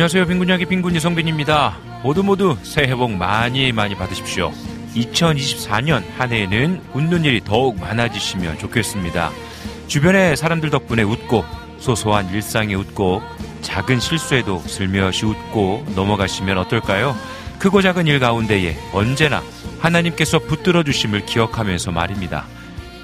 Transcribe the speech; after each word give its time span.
안녕하세요. 0.00 0.28
빈군 0.28 0.48
이야기 0.48 0.64
빈군 0.64 0.96
이성빈입니다. 0.96 1.76
모두 2.02 2.22
모두 2.22 2.56
새해 2.62 2.94
복 2.94 3.10
많이 3.10 3.70
많이 3.70 3.94
받으십시오. 3.94 4.50
2024년 4.94 6.02
한 6.16 6.32
해에는 6.32 6.80
웃는 6.94 7.26
일이 7.26 7.42
더욱 7.44 7.78
많아지시면 7.78 8.58
좋겠습니다. 8.60 9.30
주변의 9.88 10.38
사람들 10.38 10.70
덕분에 10.70 11.02
웃고 11.02 11.44
소소한 11.80 12.32
일상에 12.32 12.72
웃고 12.72 13.20
작은 13.60 14.00
실수에도 14.00 14.60
슬며시 14.60 15.26
웃고 15.26 15.84
넘어가시면 15.94 16.56
어떨까요? 16.56 17.14
크고 17.58 17.82
작은 17.82 18.06
일 18.06 18.20
가운데에 18.20 18.78
언제나 18.94 19.42
하나님께서 19.80 20.38
붙들어 20.38 20.82
주심을 20.82 21.26
기억하면서 21.26 21.92
말입니다. 21.92 22.46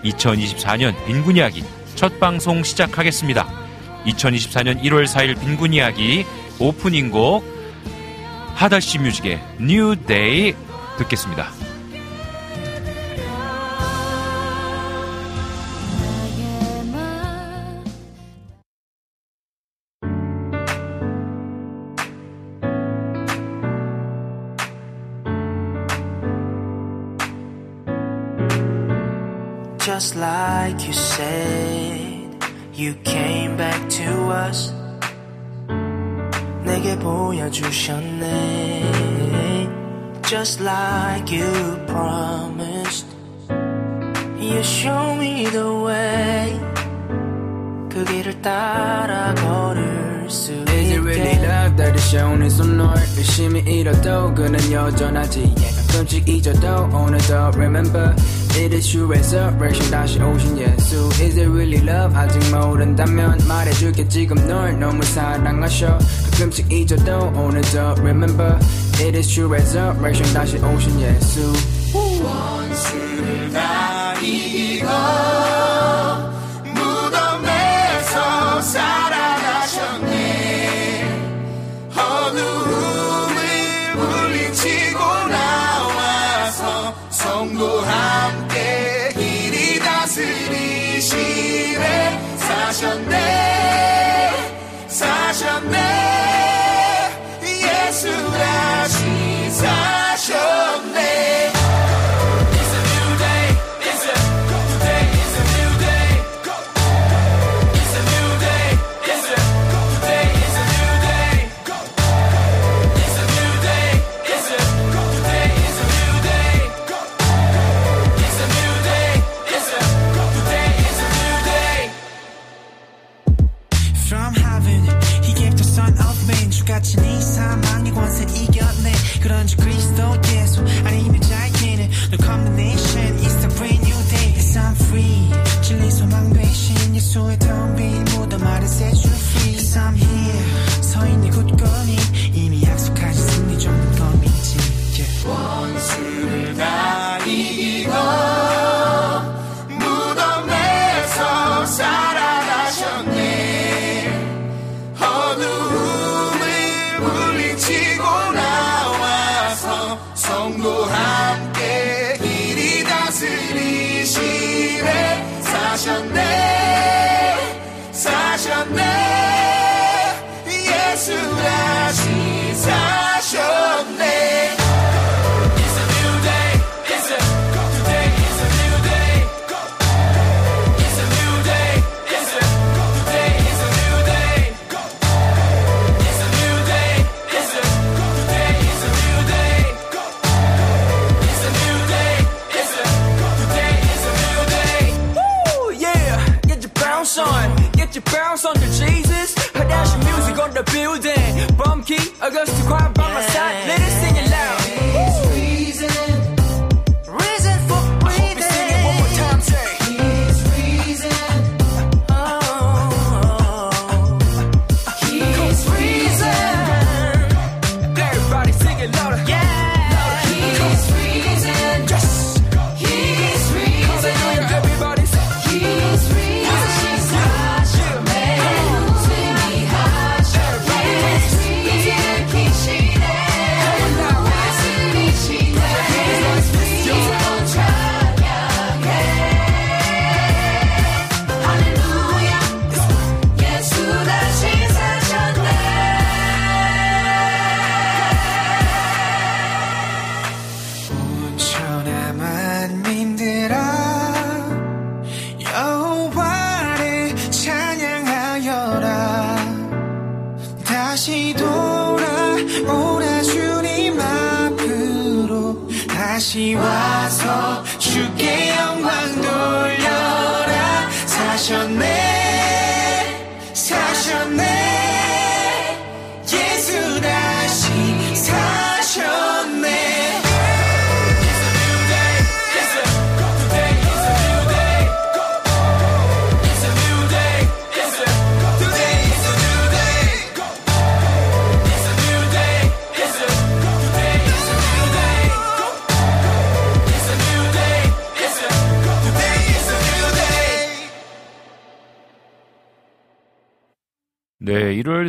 2024년 0.03 0.95
빈군 1.05 1.37
이야기 1.37 1.63
첫 1.95 2.19
방송 2.19 2.63
시작하겠습니다. 2.63 3.67
2024년 4.07 4.81
1월 4.83 5.05
4일 5.05 5.39
빈군 5.39 5.75
이야기 5.75 6.25
오프닝 6.59 7.11
곡 7.11 7.45
하다시 8.55 8.99
뮤직의 8.99 9.41
New 9.61 9.97
Day 10.07 10.55
듣겠습니다. 10.99 11.51
Just 29.79 30.17
like 30.17 30.85
you 30.85 30.93
said, 30.93 32.45
you 32.75 32.95
came 33.05 33.57
back 33.57 33.89
to 33.89 34.31
us. 34.31 34.86
내게 36.76 36.98
보여주셨네. 37.00 38.82
Just 40.24 40.62
like 40.64 41.30
you 41.30 41.78
promised, 41.88 43.06
you 44.40 44.60
show 44.60 45.16
me 45.18 45.46
the 45.46 45.86
way. 45.86 46.60
그 47.90 48.06
길을 48.06 48.42
따라 48.42 49.34
걸을 49.36 50.30
수 50.30 50.54
Is 50.54 50.94
it 50.94 51.00
really 51.02 51.32
있게. 51.34 51.46
love 51.46 51.76
that 51.76 51.94
is 51.94 52.08
shown 52.08 52.42
in 52.42 52.46
some 52.50 52.78
널 52.78 52.96
열심히 53.18 53.60
잃어도 53.68 54.34
그는 54.34 54.72
여전하지 54.72 55.54
yeah, 55.58 55.75
가끔씩 55.96 56.28
잊어도 56.28 56.86
오늘도 56.96 57.52
remember 57.56 58.16
It 58.56 58.76
is 58.76 58.90
true 58.90 59.08
resurrection 59.08 59.92
다시 59.92 60.20
오신 60.22 60.58
예수 60.58 61.10
Is 61.22 61.38
it 61.38 61.48
really 61.48 61.82
love 61.82 62.16
아직 62.16 62.40
모른다면 62.54 63.40
말해줄게 63.48 64.08
지금 64.08 64.36
널 64.48 64.78
너무 64.80 65.04
사랑하셔 65.04 65.98
가끔씩 66.32 66.72
잊어도 66.72 67.32
오늘도 67.36 67.96
remember 68.00 68.58
It 69.00 69.18
is 69.18 69.28
true 69.28 69.50
resurrection 69.50 70.34
다시 70.34 70.58
오신 70.58 71.00
예수 71.02 71.54
무덤에서 76.76 78.62
살 78.62 78.95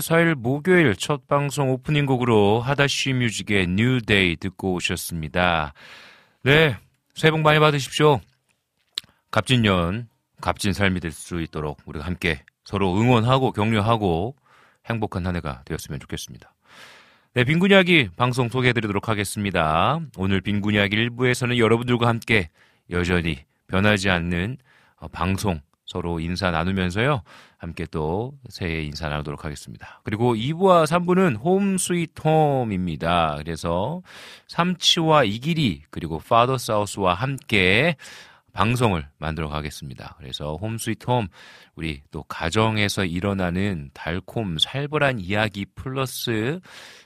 4일 0.07 0.35
목요일 0.35 0.95
첫 0.95 1.27
방송 1.27 1.69
오프닝 1.69 2.05
곡으로 2.05 2.61
하다쉬 2.61 3.11
뮤직의 3.11 3.63
New 3.63 3.99
Day 3.99 4.37
듣고 4.37 4.75
오셨습니다. 4.75 5.73
네, 6.43 6.77
새해 7.13 7.29
복 7.31 7.41
많이 7.41 7.59
받으십시오. 7.59 8.21
갑진년, 9.31 10.07
값진 10.39 10.71
삶이 10.71 11.01
될 11.01 11.11
수 11.11 11.41
있도록 11.41 11.81
우리가 11.85 12.05
함께 12.05 12.41
서로 12.63 12.97
응원하고 12.97 13.51
격려하고 13.51 14.37
행복한 14.85 15.27
한 15.27 15.35
해가 15.35 15.63
되었으면 15.65 15.99
좋겠습니다. 15.99 16.53
네, 17.33 17.43
빈군 17.43 17.71
이야기 17.71 18.07
방송 18.15 18.47
소개해드리도록 18.47 19.09
하겠습니다. 19.09 19.99
오늘 20.15 20.39
빈군 20.39 20.75
이야기 20.75 20.95
1부에서는 20.95 21.57
여러분들과 21.57 22.07
함께 22.07 22.49
여전히 22.91 23.43
변하지 23.67 24.09
않는 24.09 24.57
어, 24.95 25.09
방송 25.09 25.59
서로 25.87 26.19
인사 26.19 26.51
나누면서요. 26.51 27.23
함께 27.57 27.85
또 27.89 28.33
새해 28.49 28.83
인사 28.83 29.09
나누도록 29.09 29.43
하겠습니다. 29.45 30.01
그리고 30.03 30.35
2부와 30.35 30.85
3부는 30.85 31.39
홈 31.41 31.77
스위트 31.77 32.21
홈입니다. 32.21 33.35
그래서 33.37 34.01
삼치와 34.47 35.23
이길이 35.23 35.81
그리고 35.89 36.19
파더 36.19 36.57
사우스와 36.57 37.13
함께 37.15 37.95
방송을 38.53 39.07
만들어 39.17 39.47
가겠습니다. 39.49 40.15
그래서 40.19 40.55
홈 40.61 40.77
스위트 40.77 41.05
홈 41.09 41.27
우리 41.75 42.01
또 42.11 42.23
가정에서 42.23 43.05
일어나는 43.05 43.89
달콤 43.93 44.57
살벌한 44.57 45.19
이야기 45.19 45.65
플러스 45.73 46.59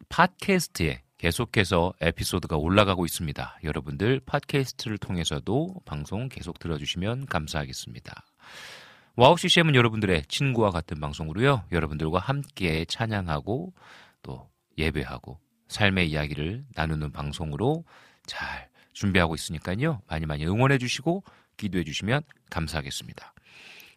팟캐스트에 0.10 1.02
계속해서 1.18 1.94
에피소드가 2.00 2.56
올라가고 2.56 3.06
있습니다. 3.06 3.60
여러분들 3.64 4.22
팟캐스트를 4.26 4.98
통해서도 4.98 5.76
방송 5.86 6.30
계속 6.30 6.60
들어주시면 6.60 7.26
감사하겠습니다. 7.26 8.24
와우 9.16 9.36
CCM은 9.36 9.76
여러분들의 9.76 10.24
친구와 10.28 10.70
같은 10.70 11.02
방송으로요. 11.02 11.66
여러분들과 11.74 12.20
함께 12.20 12.86
찬양하고 12.86 13.74
또 14.24 14.50
예배하고 14.78 15.40
삶의 15.68 16.10
이야기를 16.10 16.64
나누는 16.74 17.12
방송으로 17.12 17.84
잘 18.30 18.70
준비하고 18.94 19.36
있으니까요. 19.36 20.02
많이 20.08 20.26
많이 20.26 20.46
응원해 20.46 20.78
주시고 20.78 21.24
기도해 21.58 21.84
주시면 21.84 22.22
감사하겠습니다. 22.50 23.34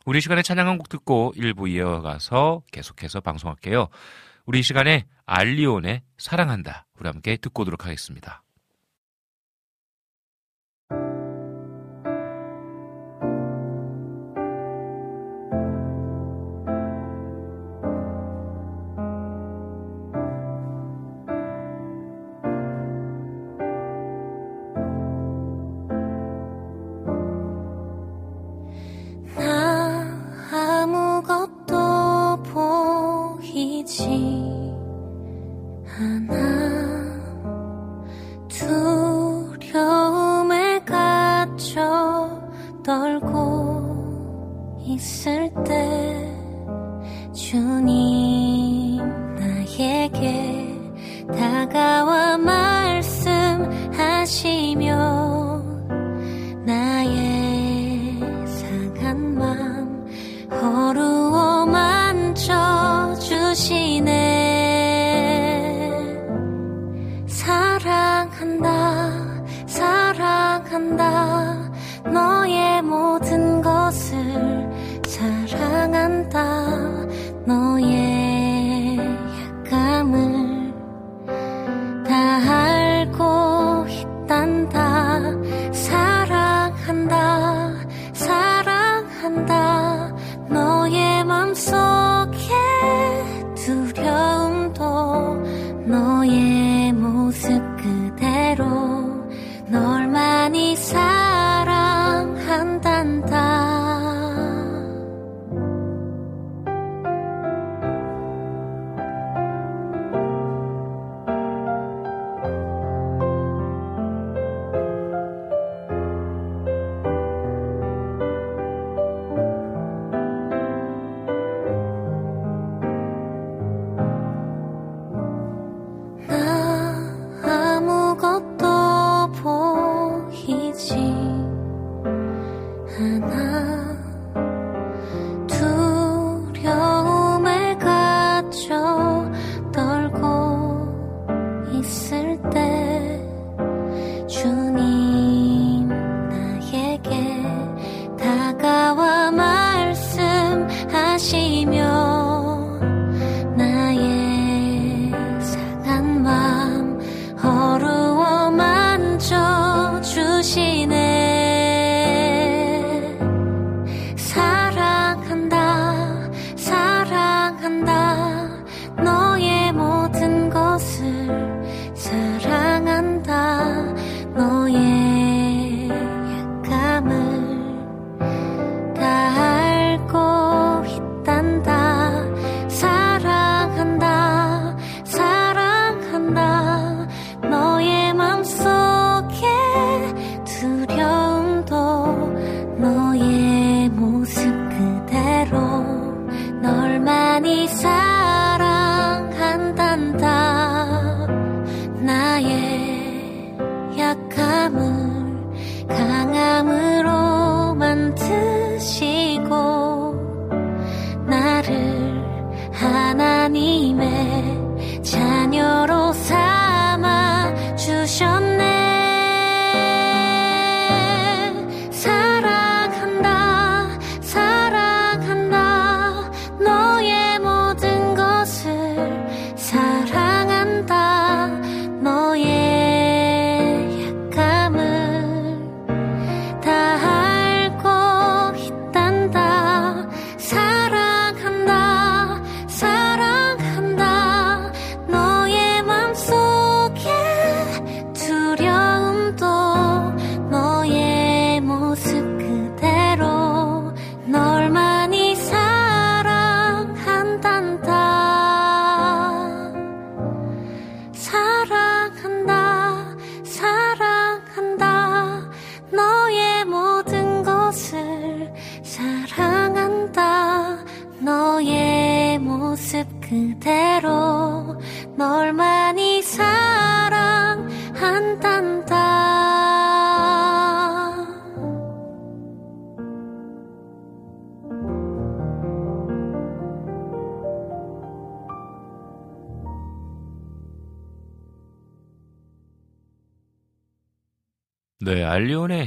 우리 0.04 0.20
시간에 0.20 0.42
찬양 0.42 0.66
한 0.66 0.78
곡 0.78 0.88
듣고 0.88 1.32
일부 1.36 1.68
이어가서 1.68 2.62
계속해서 2.72 3.20
방송할게요. 3.20 3.88
우리 4.46 4.58
이 4.58 4.62
시간에 4.62 5.06
알리온의 5.26 6.02
사랑한다. 6.18 6.86
우리 6.98 7.08
함께 7.08 7.36
듣고 7.36 7.62
오도록 7.62 7.84
하겠습니다. 7.86 8.42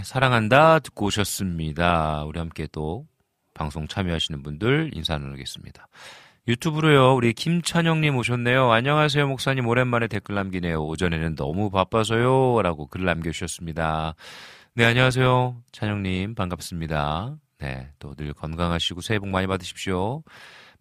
사랑한다 0.06 0.80
듣고 0.80 1.08
오셨습니다. 1.08 2.24
우리 2.26 2.40
함께 2.40 2.68
또 2.72 3.08
방송 3.56 3.88
참여하시는 3.88 4.44
분들 4.44 4.92
인사 4.94 5.18
나누겠습니다. 5.18 5.88
유튜브로요, 6.48 7.16
우리 7.16 7.34
김찬영님 7.34 8.16
오셨네요. 8.16 8.72
안녕하세요, 8.72 9.28
목사님. 9.28 9.66
오랜만에 9.68 10.08
댓글 10.08 10.36
남기네요. 10.36 10.86
오전에는 10.86 11.36
너무 11.36 11.72
바빠서요. 11.72 12.62
라고 12.62 12.86
글 12.86 13.04
남겨주셨습니다. 13.04 14.14
네, 14.76 14.86
안녕하세요. 14.86 15.58
찬영님, 15.72 16.36
반갑습니다. 16.36 17.38
네, 17.58 17.90
또 17.98 18.14
늘 18.14 18.34
건강하시고 18.34 19.02
새해 19.02 19.18
복 19.18 19.30
많이 19.30 19.48
받으십시오. 19.48 20.22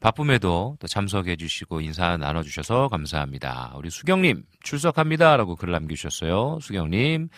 바쁨에도 0.00 0.76
또 0.78 0.86
참석해 0.86 1.36
주시고 1.36 1.80
인사 1.80 2.18
나눠 2.18 2.42
주셔서 2.42 2.88
감사합니다. 2.88 3.72
우리 3.76 3.88
수경님, 3.88 4.42
출석합니다. 4.62 5.38
라고 5.38 5.56
글 5.56 5.70
남겨 5.70 5.94
주셨어요. 5.94 6.58
수경님, 6.60 7.30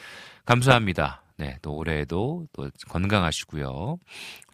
감사합니다. 0.46 1.22
네, 1.38 1.58
또 1.60 1.74
올해에도 1.76 2.46
또 2.52 2.70
건강하시고요. 2.88 3.98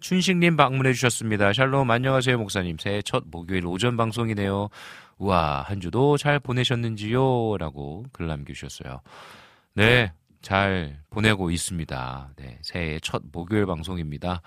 춘식님 0.01 0.57
방문해 0.57 0.93
주셨습니다. 0.93 1.53
샬롬 1.53 1.91
안녕하세요 1.91 2.39
목사님. 2.39 2.77
새해 2.79 3.03
첫 3.03 3.25
목요일 3.31 3.67
오전 3.67 3.97
방송이네요. 3.97 4.69
우와 5.19 5.63
한 5.63 5.81
주도 5.81 6.17
잘 6.17 6.41
보내셨는지요? 6.41 7.57
라고 7.59 8.05
글 8.13 8.27
남겨주셨어요. 8.27 9.01
네, 9.75 10.13
잘 10.43 10.99
보내고 11.11 11.51
있습니다. 11.51 12.31
네, 12.37 12.59
새해 12.63 12.99
첫 13.01 13.23
목요일 13.33 13.67
방송입니다. 13.67 14.43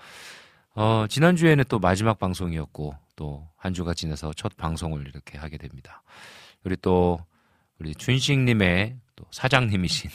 어, 0.74 1.06
지난주에는 1.08 1.64
또 1.68 1.78
마지막 1.78 2.18
방송이었고 2.18 2.94
또 3.16 3.48
한 3.66 3.74
주가 3.74 3.94
지나서 3.94 4.32
첫 4.34 4.56
방송을 4.56 5.08
이렇게 5.08 5.38
하게 5.38 5.58
됩니다. 5.58 6.02
우리 6.62 6.76
또 6.80 7.18
우리 7.80 7.96
춘식님의 7.96 8.96
또 9.16 9.24
사장님이신 9.32 10.08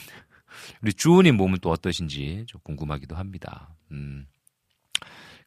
우리 0.82 0.92
주호님 0.92 1.36
몸은 1.36 1.58
또 1.60 1.70
어떠신지 1.70 2.44
좀 2.46 2.60
궁금하기도 2.64 3.16
합니다. 3.16 3.74
음. 3.90 4.26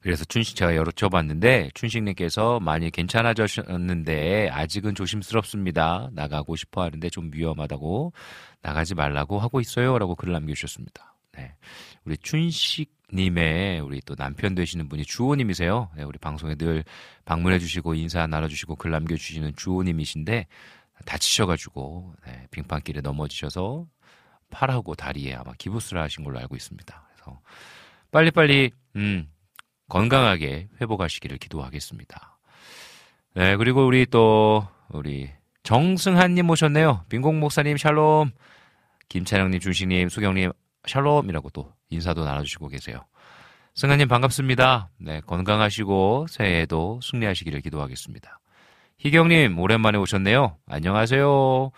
그래서 0.05 0.23
춘식 0.23 0.55
제가 0.55 0.73
여쭤봤는데 0.73 1.73
춘식님께서 1.73 2.59
많이 2.59 2.91
괜찮아졌는데 2.91 4.49
아직은 4.51 4.93
조심스럽습니다. 4.93 6.09
나가고 6.13 6.55
싶어 6.55 6.83
하는데 6.83 7.09
좀 7.09 7.31
위험하다고 7.33 8.13
나가지 8.61 8.93
말라고 8.93 9.39
하고 9.39 9.59
있어요라고 9.59 10.13
글을 10.13 10.33
남겨주셨습니다. 10.33 11.15
네. 11.35 11.55
우리 12.05 12.17
춘식님의 12.17 13.79
우리 13.79 13.99
또 14.01 14.15
남편 14.15 14.53
되시는 14.53 14.89
분이 14.89 15.05
주호님이세요. 15.05 15.89
네, 15.97 16.03
우리 16.03 16.19
방송에 16.19 16.53
늘 16.53 16.83
방문해주시고 17.25 17.95
인사 17.95 18.27
나눠주시고 18.27 18.75
글 18.75 18.91
남겨주시는 18.91 19.53
주호님이신데 19.55 20.45
다치셔가지고 21.05 22.13
네, 22.27 22.47
빙판길에 22.51 23.01
넘어지셔서 23.01 23.87
팔하고 24.51 24.95
다리에 24.95 25.35
아마 25.35 25.53
기부스를 25.57 26.01
하신 26.01 26.23
걸로 26.23 26.39
알고 26.39 26.55
있습니다. 26.55 27.07
그래서 27.13 27.39
빨리빨리 28.11 28.71
음, 28.95 29.27
건강하게 29.89 30.69
회복하시기를 30.81 31.37
기도하겠습니다. 31.37 32.37
네, 33.35 33.55
그리고 33.57 33.85
우리 33.85 34.05
또 34.05 34.67
우리 34.89 35.29
정승한님 35.63 36.45
모셨네요. 36.45 37.05
빈공 37.09 37.39
목사님 37.39 37.77
샬롬, 37.77 38.31
김찬영님, 39.09 39.59
준식님, 39.59 40.09
수경님 40.09 40.51
샬롬이라고 40.87 41.49
또 41.49 41.73
인사도 41.89 42.23
나눠주시고 42.23 42.69
계세요. 42.69 43.05
승한님 43.73 44.07
반갑습니다. 44.07 44.89
네, 44.99 45.21
건강하시고 45.21 46.27
새해에도 46.29 46.99
승리하시기를 47.03 47.61
기도하겠습니다. 47.61 48.39
희경님 48.99 49.59
오랜만에 49.59 49.97
오셨네요. 49.97 50.57
안녕하세요. 50.67 51.71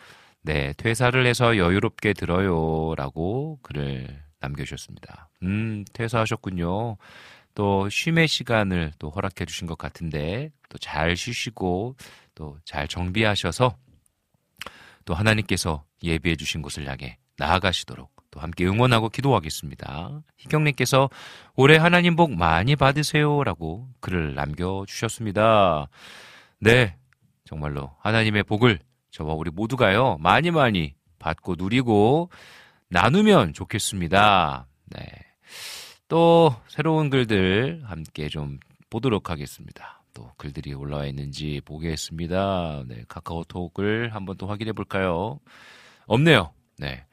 네, 0.47 0.71
퇴사를 0.77 1.25
해서 1.25 1.57
여유롭게 1.57 2.13
들어요. 2.13 2.95
라고 2.95 3.59
글을 3.63 4.07
남겨주셨습니다. 4.39 5.29
음, 5.43 5.83
퇴사하셨군요. 5.91 6.95
또 7.53 7.89
쉼의 7.89 8.29
시간을 8.29 8.93
또 8.97 9.09
허락해 9.09 9.43
주신 9.45 9.67
것 9.67 9.77
같은데 9.77 10.51
또 10.69 10.77
잘 10.79 11.17
쉬시고 11.17 11.97
또 12.33 12.57
잘 12.63 12.87
정비하셔서 12.87 13.75
또 15.03 15.13
하나님께서 15.13 15.83
예비해 16.01 16.37
주신 16.37 16.61
곳을 16.61 16.87
향해 16.87 17.17
나아가시도록 17.37 18.15
또 18.31 18.39
함께 18.39 18.65
응원하고 18.65 19.09
기도하겠습니다. 19.09 20.21
희경님께서 20.37 21.09
올해 21.57 21.75
하나님 21.75 22.15
복 22.15 22.33
많이 22.33 22.77
받으세요라고 22.77 23.89
글을 23.99 24.33
남겨주셨습니다. 24.33 25.89
네, 26.61 26.95
정말로 27.43 27.91
하나님의 27.99 28.43
복을 28.43 28.79
저와 29.17 29.33
우리 29.33 29.49
모두가요 29.49 30.17
많이 30.19 30.51
많이 30.51 30.93
받고 31.17 31.55
누리고 31.57 32.29
나누면 32.89 33.53
좋겠습니다. 33.53 34.67
네. 34.85 35.01
또 36.07 36.55
새로운 36.67 37.09
글들 37.09 37.81
함께 37.83 38.29
좀 38.29 38.59
보도록 38.91 39.31
하겠습니다. 39.31 40.03
또 40.13 40.29
글들이 40.37 40.75
올라와 40.75 41.07
있는지 41.07 41.61
보겠습니다. 41.65 42.83
네, 42.87 43.05
카카오톡을 43.07 44.13
한번 44.13 44.37
또 44.37 44.45
확인해 44.45 44.71
볼까요? 44.71 45.39
없네요. 46.05 46.53
네. 46.77 47.03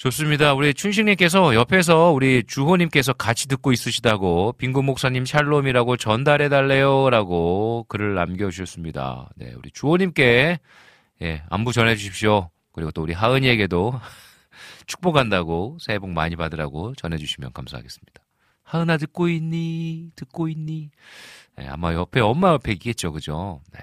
좋습니다. 0.00 0.54
우리 0.54 0.72
춘식님께서 0.72 1.54
옆에서 1.54 2.10
우리 2.12 2.42
주호님께서 2.46 3.12
같이 3.12 3.48
듣고 3.48 3.70
있으시다고 3.70 4.54
빈군 4.56 4.86
목사님 4.86 5.26
샬롬이라고 5.26 5.98
전달해 5.98 6.48
달래요라고 6.48 7.84
글을 7.86 8.14
남겨주셨습니다. 8.14 9.28
네, 9.36 9.52
우리 9.58 9.70
주호님께 9.70 10.58
예, 11.20 11.42
안부 11.50 11.74
전해 11.74 11.96
주십시오. 11.96 12.48
그리고 12.72 12.90
또 12.92 13.02
우리 13.02 13.12
하은이에게도 13.12 14.00
축복한다고 14.86 15.76
새해 15.82 15.98
복 15.98 16.08
많이 16.08 16.34
받으라고 16.34 16.94
전해주시면 16.94 17.52
감사하겠습니다. 17.52 18.22
하은아 18.62 18.96
듣고 18.96 19.28
있니? 19.28 20.12
듣고 20.16 20.48
있니? 20.48 20.88
네, 21.58 21.68
아마 21.68 21.92
옆에 21.92 22.20
엄마 22.20 22.52
옆에 22.52 22.72
있겠죠, 22.72 23.12
그죠? 23.12 23.60
네. 23.74 23.80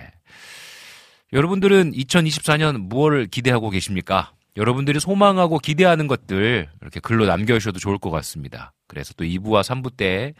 여러분들은 1.31 1.91
2024년 1.91 2.87
무엇을 2.87 3.27
기대하고 3.27 3.69
계십니까? 3.69 4.31
여러분들이 4.57 4.99
소망하고 4.99 5.59
기대하는 5.59 6.07
것들 6.07 6.67
이렇게 6.81 6.99
글로 6.99 7.27
남겨주셔도 7.27 7.79
좋을 7.79 7.99
것 7.99 8.09
같습니다. 8.09 8.73
그래서 8.87 9.13
또 9.13 9.23
2부와 9.23 9.61
3부 9.61 9.95
때 9.95 10.33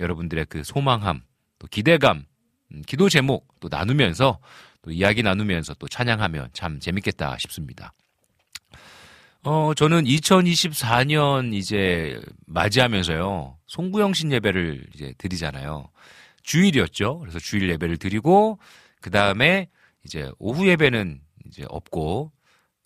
여러분들의 0.00 0.46
그 0.48 0.64
소망함, 0.64 1.20
또 1.58 1.68
기대감, 1.68 2.24
음, 2.72 2.82
기도 2.86 3.10
제목 3.10 3.46
또 3.60 3.68
나누면서 3.70 4.38
또 4.80 4.90
이야기 4.90 5.22
나누면서 5.22 5.74
또 5.74 5.86
찬양하면 5.86 6.48
참 6.54 6.80
재밌겠다 6.80 7.36
싶습니다. 7.38 7.92
어, 9.42 9.72
저는 9.74 10.04
2024년 10.04 11.54
이제 11.54 12.20
맞이하면서요. 12.46 13.58
송구영신 13.66 14.32
예배를 14.32 14.86
이제 14.94 15.12
드리잖아요. 15.18 15.90
주일이었죠. 16.42 17.18
그래서 17.18 17.38
주일 17.38 17.68
예배를 17.70 17.98
드리고 17.98 18.58
그 19.02 19.10
다음에 19.10 19.68
이제 20.04 20.30
오후 20.38 20.66
예배는 20.66 21.20
이제 21.46 21.64
없고 21.68 22.32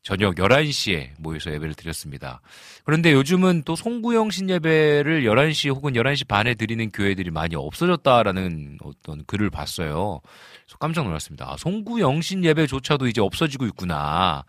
저녁 0.02 0.34
11시에 0.34 1.10
모여서 1.18 1.52
예배를 1.52 1.74
드렸습니다. 1.74 2.40
그런데 2.84 3.12
요즘은 3.12 3.62
또 3.64 3.76
송구영 3.76 4.30
신 4.30 4.50
예배를 4.50 5.22
11시 5.22 5.72
혹은 5.72 5.92
11시 5.92 6.26
반에 6.26 6.54
드리는 6.54 6.90
교회들이 6.90 7.30
많이 7.30 7.54
없어졌다라는 7.54 8.78
어떤 8.82 9.24
글을 9.24 9.50
봤어요. 9.50 10.20
그래서 10.64 10.78
깜짝 10.80 11.04
놀랐습니다. 11.04 11.52
아, 11.52 11.56
송구영 11.56 12.20
신 12.20 12.44
예배조차도 12.44 13.06
이제 13.06 13.20
없어지고 13.20 13.66
있구나. 13.66 14.44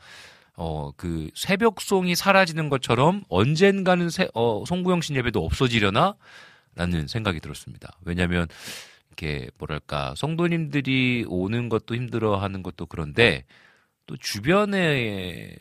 어, 0.55 0.91
그 0.97 1.29
새벽송이 1.35 2.15
사라지는 2.15 2.69
것처럼 2.69 3.23
언젠가는 3.29 4.09
새, 4.09 4.27
어, 4.33 4.63
송구영 4.65 5.01
신 5.01 5.15
예배도 5.15 5.43
없어지려나? 5.43 6.15
라는 6.75 7.07
생각이 7.07 7.39
들었습니다. 7.39 7.95
왜냐면 8.03 8.47
이렇게 9.09 9.47
뭐랄까 9.59 10.15
성도님들이 10.17 11.25
오는 11.27 11.69
것도 11.69 11.93
힘들어 11.93 12.37
하는 12.37 12.63
것도 12.63 12.87
그런데 12.87 13.45
또 14.05 14.17
주변의 14.17 15.57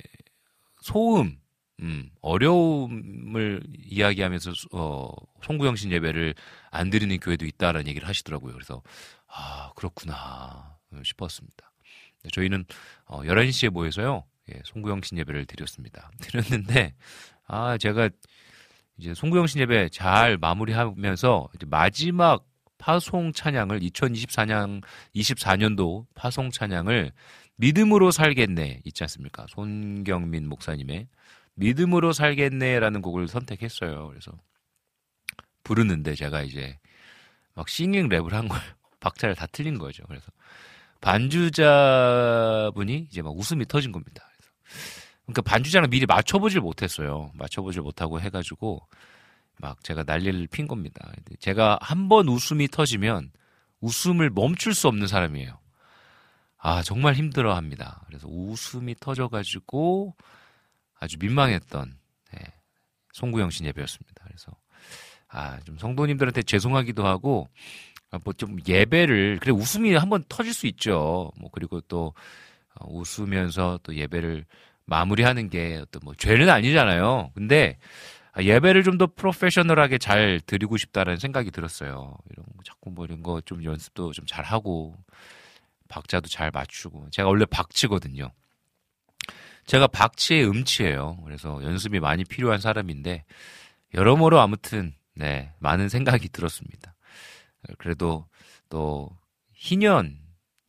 소음, 0.81 1.39
음, 1.81 2.11
어려움을 2.21 3.63
이야기하면서 3.77 4.53
어, 4.73 5.09
송구영신 5.43 5.91
예배를 5.93 6.35
안 6.71 6.91
드리는 6.91 7.17
교회도 7.19 7.45
있다라는 7.47 7.89
얘기를 7.89 8.07
하시더라고요. 8.07 8.53
그래서 8.53 8.83
아 9.27 9.73
그렇구나 9.77 10.77
싶었습니다. 11.05 11.73
네, 12.23 12.31
저희는 12.33 12.65
어, 13.07 13.23
11시에 13.23 13.71
모여서요. 13.71 14.25
예, 14.53 14.61
송구영신 14.65 15.19
예배를 15.19 15.47
드렸습니다. 15.47 16.11
드렸는데 16.21 16.95
아 17.47 17.79
제가 17.79 18.11
이제 18.99 19.15
송구영신 19.15 19.61
예배 19.63 19.89
잘 19.91 20.37
마무리하면서 20.39 21.49
마지막 21.67 22.45
파송 22.79 23.33
찬양을 23.33 23.81
2024년 23.81 24.83
24년도 25.15 26.07
파송 26.15 26.51
찬양을 26.51 27.13
믿음으로 27.63 28.11
살겠네 28.11 28.81
있지 28.85 29.05
않습니까? 29.05 29.47
손경민 29.49 30.49
목사님의 30.49 31.07
믿음으로 31.55 32.13
살겠네라는 32.13 33.03
곡을 33.03 33.29
선택했어요. 33.29 34.09
그래서 34.09 34.33
부르는데 35.63 36.17
제가 36.17 36.43
이제 36.43 36.77
막 37.55 37.69
싱잉 37.69 38.09
랩을 38.09 38.33
한 38.33 38.49
거예요. 38.49 38.65
박자를 38.99 39.37
다 39.37 39.47
틀린 39.47 39.79
거죠. 39.79 40.03
그래서 40.09 40.27
반주자분이 41.01 43.07
이제 43.11 43.23
막 43.23 43.39
웃음이 43.39 43.67
터진 43.67 43.93
겁니다. 43.93 44.29
그러니까 45.27 45.43
반주자랑 45.43 45.89
미리 45.89 46.05
맞춰보질 46.07 46.61
못했어요. 46.61 47.31
맞춰보질 47.35 47.83
못하고 47.83 48.21
해가지고 48.21 48.85
막 49.59 49.85
제가 49.85 50.03
난리를 50.03 50.49
핀 50.49 50.67
겁니다. 50.67 51.13
제가 51.39 51.79
한 51.81 52.09
번 52.09 52.29
웃음이 52.29 52.67
터지면 52.69 53.31
웃음을 53.81 54.31
멈출 54.31 54.75
수 54.75 54.89
없는 54.89 55.07
사람이에요. 55.07 55.62
아, 56.65 56.83
정말 56.83 57.15
힘들어 57.15 57.55
합니다. 57.57 58.03
그래서 58.07 58.29
웃음이 58.29 58.95
터져가지고 59.01 60.15
아주 61.01 61.17
민망했던, 61.21 61.99
네, 62.33 62.41
송구영 63.13 63.51
씨 63.51 63.65
예배였습니다. 63.65 64.25
그래서, 64.25 64.53
아, 65.29 65.59
좀 65.65 65.77
성도님들한테 65.79 66.43
죄송하기도 66.43 67.05
하고, 67.07 67.49
아, 68.13 68.19
뭐 68.25 68.33
좀 68.35 68.59
예배를, 68.69 69.39
그래, 69.41 69.53
웃음이 69.53 69.95
한번 69.97 70.23
터질 70.29 70.55
수 70.55 70.67
있죠. 70.69 71.33
뭐, 71.41 71.51
그리고 71.53 71.81
또, 71.83 72.15
어, 72.77 72.87
웃으면서 72.91 73.81
또 73.83 73.95
예배를 73.97 74.45
마무리하는 74.87 75.51
게 75.51 75.79
어떤 75.83 76.01
뭐 76.05 76.15
죄는 76.15 76.49
아니잖아요. 76.51 77.31
근데 77.35 77.79
아, 78.33 78.43
예배를 78.43 78.83
좀 78.85 78.99
더 78.99 79.07
프로페셔널하게 79.15 79.99
잘 79.99 80.41
드리고 80.47 80.77
싶다는 80.79 81.17
생각이 81.19 81.51
들었어요. 81.51 82.17
이런 82.31 82.47
거 82.57 82.63
자꾸 82.65 82.91
뭐 82.91 83.05
이런 83.05 83.23
거 83.23 83.41
좀 83.43 83.65
연습도 83.65 84.13
좀 84.13 84.27
잘 84.27 84.45
하고 84.45 84.97
박자도 85.93 86.29
잘 86.29 86.51
맞추고 86.51 87.11
제가 87.11 87.29
원래 87.29 87.45
박치거든요. 87.45 88.33
제가 89.67 89.87
박치의 89.87 90.49
음치예요. 90.49 91.19
그래서 91.25 91.63
연습이 91.63 92.01
많이 92.01 92.25
필요한 92.25 92.59
사람인데 92.59 93.25
여러모로 93.93 94.41
아무튼 94.41 94.95
네 95.15 95.53
많은 95.59 95.91
생각이 95.91 96.31
들었습니다. 96.31 96.95
그래도 97.79 98.27
또 98.71 99.11
희년 99.53 100.19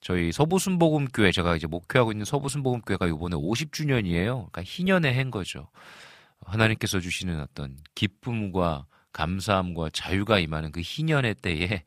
저희 0.02 0.34
서부순복음교회 0.34 1.32
제가 1.32 1.56
이제 1.56 1.66
목회하고 1.68 2.12
있는 2.12 2.26
서부순복음교회가 2.26 3.08
이번에 3.08 3.38
50주년이에요. 3.38 4.52
그러니까 4.52 4.62
희년의 4.64 5.14
행 5.14 5.32
거죠. 5.32 5.70
하나님께서 6.42 7.00
주시는 7.00 7.40
어떤 7.40 7.78
기쁨과 7.96 8.86
감사함과 9.14 9.92
자유가 9.94 10.40
임하는 10.40 10.74
그 10.74 10.82
희년의 10.84 11.36
때에 11.36 11.84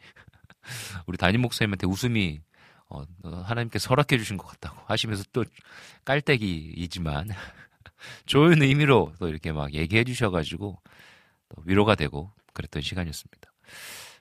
우리 1.07 1.18
담임 1.18 1.42
목사님한테 1.42 1.87
웃음이 1.87 2.40
어, 2.88 3.05
하나님께서 3.22 3.88
허락해 3.88 4.18
주신 4.18 4.37
것 4.37 4.46
같다고 4.46 4.81
하시면서 4.87 5.25
또 5.33 5.44
깔때기이지만 6.05 7.29
좋은 8.27 8.62
의미로 8.62 9.12
또 9.18 9.29
이렇게 9.29 9.53
막 9.53 9.75
얘기해 9.75 10.05
주셔가지고 10.05 10.79
또 11.49 11.62
위로가 11.64 11.94
되고 11.94 12.31
그랬던 12.53 12.83
시간이었습니다. 12.83 13.53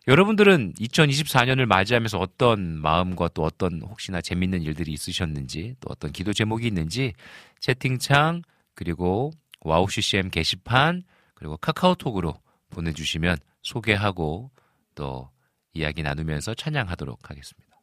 여러분들은 0.08 0.73
2024년을 0.73 1.65
맞이하면서 1.65 2.19
어떤 2.19 2.80
마음과 2.80 3.30
또 3.30 3.43
어떤 3.43 3.82
혹시나 3.82 4.21
재밌는 4.21 4.62
일들이 4.62 4.91
있으셨는지 4.91 5.75
또 5.80 5.88
어떤 5.89 6.12
기도 6.12 6.32
제목이 6.32 6.67
있는지 6.67 7.13
채팅창 7.60 8.43
그리고 8.75 9.32
와우 9.62 9.89
CCM 9.89 10.30
게시판 10.30 11.04
그리고 11.34 11.58
카카오톡으로 11.58 12.39
보내주시면 12.69 13.38
소개하고 13.63 14.51
또 14.93 15.30
이야기 15.73 16.04
나누면서 16.04 16.54
찬양하도록 16.54 17.30
하겠습니다. 17.30 17.74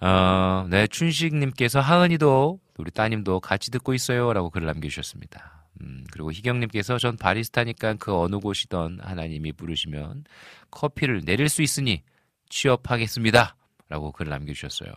어, 0.00 0.66
네, 0.68 0.86
춘식님께서 0.86 1.80
하은이도 1.80 2.60
우리 2.76 2.90
따님도 2.90 3.40
같이 3.40 3.70
듣고 3.70 3.94
있어요 3.94 4.32
라고 4.32 4.50
글을 4.50 4.66
남겨주셨습니다. 4.66 5.68
음, 5.80 6.04
그리고 6.10 6.32
희경님께서 6.32 6.98
전 6.98 7.16
바리스타니까 7.16 7.94
그 7.94 8.14
어느 8.14 8.36
곳이던 8.36 9.00
하나님이 9.02 9.52
부르시면 9.52 10.24
커피를 10.70 11.22
내릴 11.24 11.48
수 11.48 11.62
있으니 11.62 12.02
취업하겠습니다. 12.48 13.56
라고 13.88 14.12
글을 14.12 14.30
남겨주셨어요. 14.30 14.92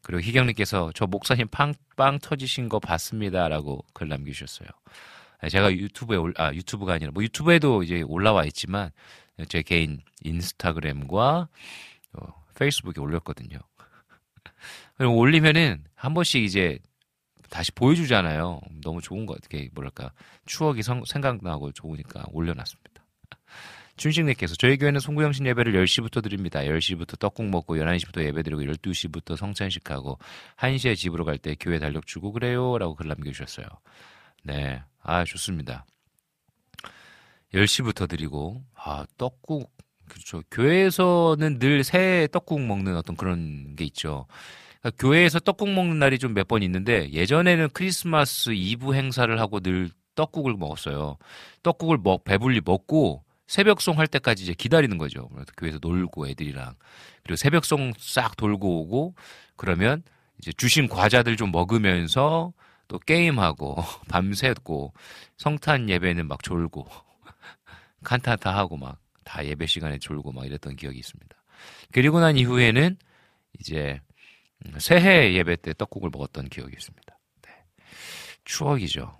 그리고 0.00 0.20
희경님께서 0.22 0.92
저 0.94 1.06
목사님 1.06 1.48
빵, 1.48 1.74
빵 1.96 2.18
터지신 2.18 2.68
거 2.68 2.80
봤습니다. 2.80 3.48
라고 3.48 3.84
글 3.92 4.08
남겨주셨어요. 4.08 4.68
네, 5.42 5.48
제가 5.48 5.72
유튜브에 5.72 6.16
올, 6.16 6.32
아, 6.36 6.52
유튜브가 6.52 6.94
아니라 6.94 7.10
뭐 7.12 7.22
유튜브에도 7.22 7.82
이제 7.82 8.02
올라와 8.02 8.44
있지만 8.46 8.90
제 9.48 9.62
개인 9.62 10.00
인스타그램과 10.22 11.48
어, 12.14 12.44
페이스북에 12.58 13.00
올렸거든요. 13.00 13.58
그리고 14.96 15.16
올리면은 15.16 15.84
한 15.94 16.14
번씩 16.14 16.42
이제 16.44 16.78
다시 17.50 17.72
보여주잖아요. 17.72 18.60
너무 18.82 19.00
좋은 19.02 19.26
것 19.26 19.40
같아요. 19.40 19.68
뭐랄까 19.74 20.12
추억이 20.46 20.82
성- 20.82 21.04
생각나고 21.04 21.72
좋으니까 21.72 22.24
올려놨습니다. 22.32 22.90
춘식님께서 23.96 24.54
저희 24.56 24.78
교회는 24.78 25.00
송구영신 25.00 25.46
예배를 25.46 25.74
10시부터 25.74 26.22
드립니다. 26.22 26.60
10시부터 26.60 27.18
떡국 27.18 27.46
먹고 27.50 27.76
11시부터 27.76 28.24
예배 28.24 28.42
드리고 28.42 28.62
12시부터 28.62 29.36
성찬식하고 29.36 30.18
1시에 30.56 30.96
집으로 30.96 31.24
갈 31.26 31.36
때 31.38 31.54
교회 31.60 31.78
달력 31.78 32.06
주고 32.06 32.32
그래요. 32.32 32.78
라고 32.78 32.94
글 32.94 33.08
남겨주셨어요. 33.08 33.66
네. 34.44 34.82
아, 35.02 35.24
좋습니다. 35.24 35.84
10시부터 37.54 38.08
드리고, 38.08 38.64
아, 38.74 39.04
떡국, 39.18 39.70
그렇죠. 40.12 40.42
교회에서는 40.50 41.58
늘 41.58 41.82
새 41.84 42.28
떡국 42.32 42.60
먹는 42.60 42.96
어떤 42.96 43.16
그런 43.16 43.74
게 43.76 43.84
있죠. 43.84 44.26
그러니까 44.80 45.02
교회에서 45.02 45.40
떡국 45.40 45.70
먹는 45.70 45.98
날이 45.98 46.18
좀 46.18 46.34
몇 46.34 46.46
번 46.48 46.62
있는데, 46.62 47.10
예전에는 47.12 47.70
크리스마스 47.72 48.50
이브 48.52 48.94
행사를 48.94 49.40
하고 49.40 49.60
늘 49.60 49.90
떡국을 50.14 50.54
먹었어요. 50.54 51.16
떡국을 51.62 51.98
먹, 52.02 52.24
배불리 52.24 52.60
먹고, 52.64 53.24
새벽송 53.46 53.98
할 53.98 54.06
때까지 54.06 54.42
이제 54.44 54.54
기다리는 54.54 54.98
거죠. 54.98 55.28
교회에서 55.56 55.78
놀고 55.80 56.28
애들이랑. 56.28 56.74
그리고 57.24 57.36
새벽송 57.36 57.92
싹 57.98 58.36
돌고 58.36 58.82
오고, 58.82 59.14
그러면 59.56 60.02
이제 60.38 60.52
주신 60.52 60.88
과자들 60.88 61.36
좀 61.36 61.52
먹으면서 61.52 62.52
또 62.88 62.98
게임하고, 62.98 63.76
밤새고, 64.08 64.92
성탄 65.38 65.88
예배는 65.88 66.28
막 66.28 66.42
졸고, 66.42 66.86
칸타타 68.04 68.54
하고 68.54 68.76
막 68.76 68.98
다 69.24 69.44
예배 69.44 69.66
시간에 69.66 69.98
졸고 69.98 70.32
막 70.32 70.46
이랬던 70.46 70.76
기억이 70.76 70.98
있습니다. 70.98 71.36
그리고 71.92 72.20
난 72.20 72.36
이후에는 72.36 72.96
이제 73.60 74.00
음, 74.66 74.78
새해 74.78 75.34
예배 75.34 75.56
때 75.56 75.72
떡국을 75.74 76.10
먹었던 76.12 76.48
기억이 76.48 76.72
있습니다. 76.76 77.18
네. 77.42 77.50
추억이죠. 78.44 79.18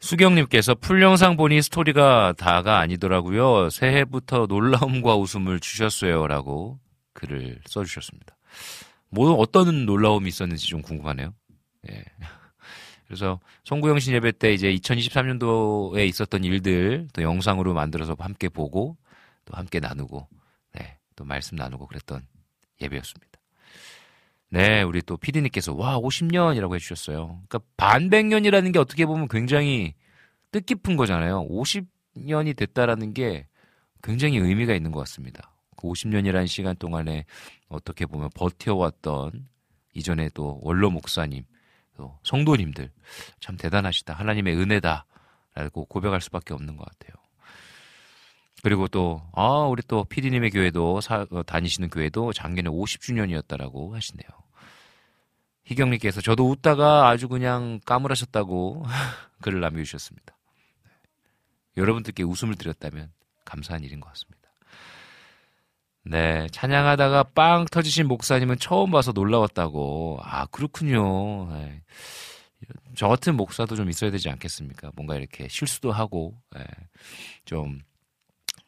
수경님께서 0.00 0.74
풀 0.74 1.02
영상 1.02 1.36
보니 1.36 1.62
스토리가 1.62 2.34
다가 2.36 2.78
아니더라고요. 2.78 3.70
새해부터 3.70 4.46
놀라움과 4.46 5.16
웃음을 5.16 5.58
주셨어요라고 5.58 6.78
글을 7.12 7.60
써주셨습니다. 7.66 8.36
뭐 9.08 9.32
어떤 9.34 9.86
놀라움이 9.86 10.28
있었는지 10.28 10.66
좀 10.68 10.82
궁금하네요. 10.82 11.32
예. 11.90 12.04
그래서 13.06 13.40
송구영신 13.64 14.14
예배 14.14 14.32
때 14.32 14.52
이제 14.52 14.72
2023년도에 14.74 16.06
있었던 16.08 16.44
일들 16.44 17.08
또 17.12 17.22
영상으로 17.22 17.72
만들어서 17.72 18.16
함께 18.18 18.48
보고 18.48 18.96
또 19.44 19.56
함께 19.56 19.80
나누고 19.80 20.28
네, 20.74 20.98
또 21.14 21.24
말씀 21.24 21.56
나누고 21.56 21.86
그랬던 21.86 22.26
예배였습니다. 22.80 23.38
네, 24.48 24.82
우리 24.82 25.02
또 25.02 25.16
피디님께서 25.16 25.74
와 25.74 25.98
50년이라고 25.98 26.74
해주셨어요. 26.74 27.42
그러니까 27.48 27.60
반백년이라는 27.76 28.72
게 28.72 28.78
어떻게 28.78 29.06
보면 29.06 29.28
굉장히 29.28 29.94
뜻깊은 30.52 30.96
거잖아요. 30.96 31.46
50년이 31.48 32.56
됐다라는 32.56 33.12
게 33.12 33.46
굉장히 34.02 34.38
의미가 34.38 34.74
있는 34.74 34.92
것 34.92 35.00
같습니다. 35.00 35.52
그 35.76 35.88
50년이라는 35.88 36.46
시간 36.46 36.76
동안에 36.76 37.24
어떻게 37.68 38.06
보면 38.06 38.30
버텨왔던 38.34 39.48
이전에 39.94 40.30
또 40.34 40.60
원로 40.62 40.90
목사님, 40.90 41.44
또 41.96 42.18
성도님들 42.22 42.90
참 43.40 43.56
대단하시다. 43.56 44.14
하나님의 44.14 44.56
은혜다라고 44.56 45.86
고백할 45.88 46.20
수밖에 46.20 46.54
없는 46.54 46.76
것 46.76 46.84
같아요. 46.86 47.14
그리고 48.62 48.88
또, 48.88 49.22
아, 49.32 49.60
우리 49.68 49.82
또 49.86 50.04
피디님의 50.04 50.50
교회도, 50.50 51.00
사- 51.00 51.26
어, 51.30 51.42
다니시는 51.42 51.88
교회도 51.90 52.32
작년에 52.32 52.68
50주년이었다라고 52.70 53.92
하시네요. 53.92 54.28
희경님께서 55.64 56.20
저도 56.20 56.48
웃다가 56.50 57.08
아주 57.08 57.28
그냥 57.28 57.80
까물하셨다고 57.84 58.84
글을 59.42 59.60
남겨주셨습니다. 59.60 60.36
여러분들께 61.76 62.22
웃음을 62.22 62.54
드렸다면 62.54 63.12
감사한 63.44 63.82
일인 63.84 64.00
것 64.00 64.08
같습니다. 64.10 64.45
네, 66.08 66.46
찬양하다가 66.52 67.24
빵 67.34 67.64
터지신 67.64 68.06
목사님은 68.06 68.58
처음 68.60 68.92
봐서 68.92 69.10
놀라웠다고. 69.10 70.20
아, 70.22 70.46
그렇군요. 70.46 71.50
네. 71.52 71.82
저 72.94 73.08
같은 73.08 73.36
목사도 73.36 73.74
좀 73.74 73.90
있어야 73.90 74.12
되지 74.12 74.30
않겠습니까? 74.30 74.92
뭔가 74.94 75.16
이렇게 75.16 75.48
실수도 75.48 75.90
하고, 75.90 76.34
예, 76.56 76.64
좀 77.44 77.80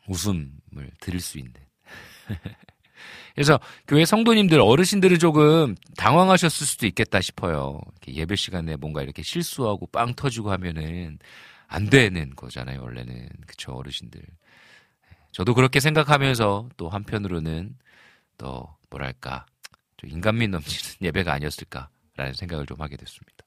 웃음을 0.09 0.90
드릴 1.01 1.20
수 1.20 1.38
있는. 1.38 1.55
그래서 3.37 3.61
교회 3.87 4.05
성도님들, 4.05 4.61
어르신들은 4.61 5.20
조금 5.20 5.77
당황하셨을 5.96 6.66
수도 6.66 6.87
있겠다 6.87 7.20
싶어요. 7.20 7.81
예배 8.09 8.35
시간에 8.35 8.74
뭔가 8.74 9.03
이렇게 9.03 9.22
실수하고 9.22 9.87
빵 9.87 10.14
터지고 10.14 10.51
하면은 10.51 11.20
안 11.68 11.88
되는 11.88 12.31
거잖아요, 12.35 12.83
원래는. 12.83 13.29
그쵸, 13.46 13.72
어르신들. 13.72 14.20
저도 15.38 15.55
그렇게 15.55 15.79
생각하면서 15.79 16.68
또 16.77 16.88
한편으로는 16.88 17.77
또 18.38 18.74
뭐랄까, 18.90 19.46
좀 19.96 20.11
인간미 20.11 20.48
넘치는 20.48 20.96
예배가 21.07 21.33
아니었을까라는 21.33 22.33
생각을 22.35 22.66
좀 22.66 22.81
하게 22.81 22.96
됐습니다. 22.96 23.44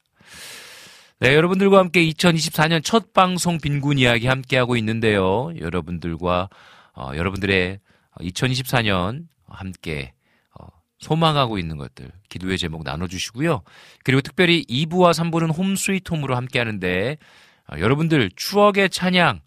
네, 1.19 1.35
여러분들과 1.35 1.79
함께 1.79 2.01
2024년 2.11 2.81
첫 2.81 3.11
방송 3.11 3.57
빈곤 3.57 3.97
이야기 3.97 4.27
함께 4.27 4.55
하고 4.55 4.77
있는데요. 4.77 5.51
여러분들과, 5.59 6.47
어, 6.93 7.11
여러분들의 7.13 7.81
2024년 8.21 9.27
함께, 9.49 10.13
어, 10.57 10.67
소망하고 10.99 11.57
있는 11.57 11.75
것들, 11.75 12.09
기도의 12.29 12.57
제목 12.57 12.83
나눠주시고요. 12.83 13.63
그리고 14.05 14.21
특별히 14.21 14.63
2부와 14.69 15.11
3부는 15.11 15.53
홈 15.57 15.75
스위트 15.75 16.13
홈으로 16.13 16.37
함께 16.37 16.57
하는데, 16.57 17.17
어, 17.69 17.77
여러분들 17.77 18.31
추억의 18.37 18.89
찬양 18.91 19.41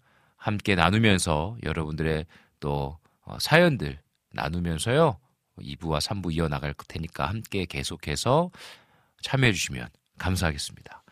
함께 0.45 0.75
나누면서 0.75 1.57
여러분들의 1.63 2.27
또 2.59 2.99
어, 3.23 3.39
사연들 3.39 3.99
나누면서요. 4.31 5.17
2부와 5.57 5.99
3부 5.99 6.35
이어나갈 6.35 6.75
테니까 6.87 7.25
함께 7.25 7.65
계속해서 7.65 8.51
참여해 9.23 9.53
주시면 9.53 9.87
감사하겠습니다. 10.19 11.03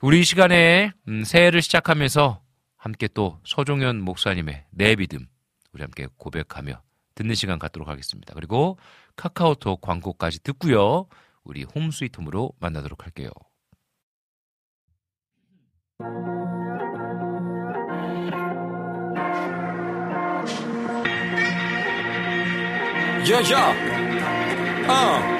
우리 0.00 0.20
이 0.20 0.24
시간에 0.24 0.92
음, 1.08 1.24
새해를 1.24 1.60
시작하면서 1.60 2.40
함께 2.78 3.06
또 3.12 3.38
서종현 3.44 4.00
목사님의 4.00 4.64
내 4.70 4.96
믿음 4.96 5.26
우리 5.74 5.82
함께 5.82 6.08
고백하며 6.16 6.80
듣는 7.16 7.34
시간 7.34 7.58
갖도록 7.58 7.86
하겠습니다. 7.86 8.32
그리고 8.32 8.78
카카오톡 9.16 9.82
광고까지 9.82 10.42
듣고요. 10.42 11.06
우리 11.42 11.64
홈스위트홈으로 11.64 12.52
만나도록 12.60 13.04
할게요. 13.04 13.28
야야 23.30 23.74
어. 24.86 25.34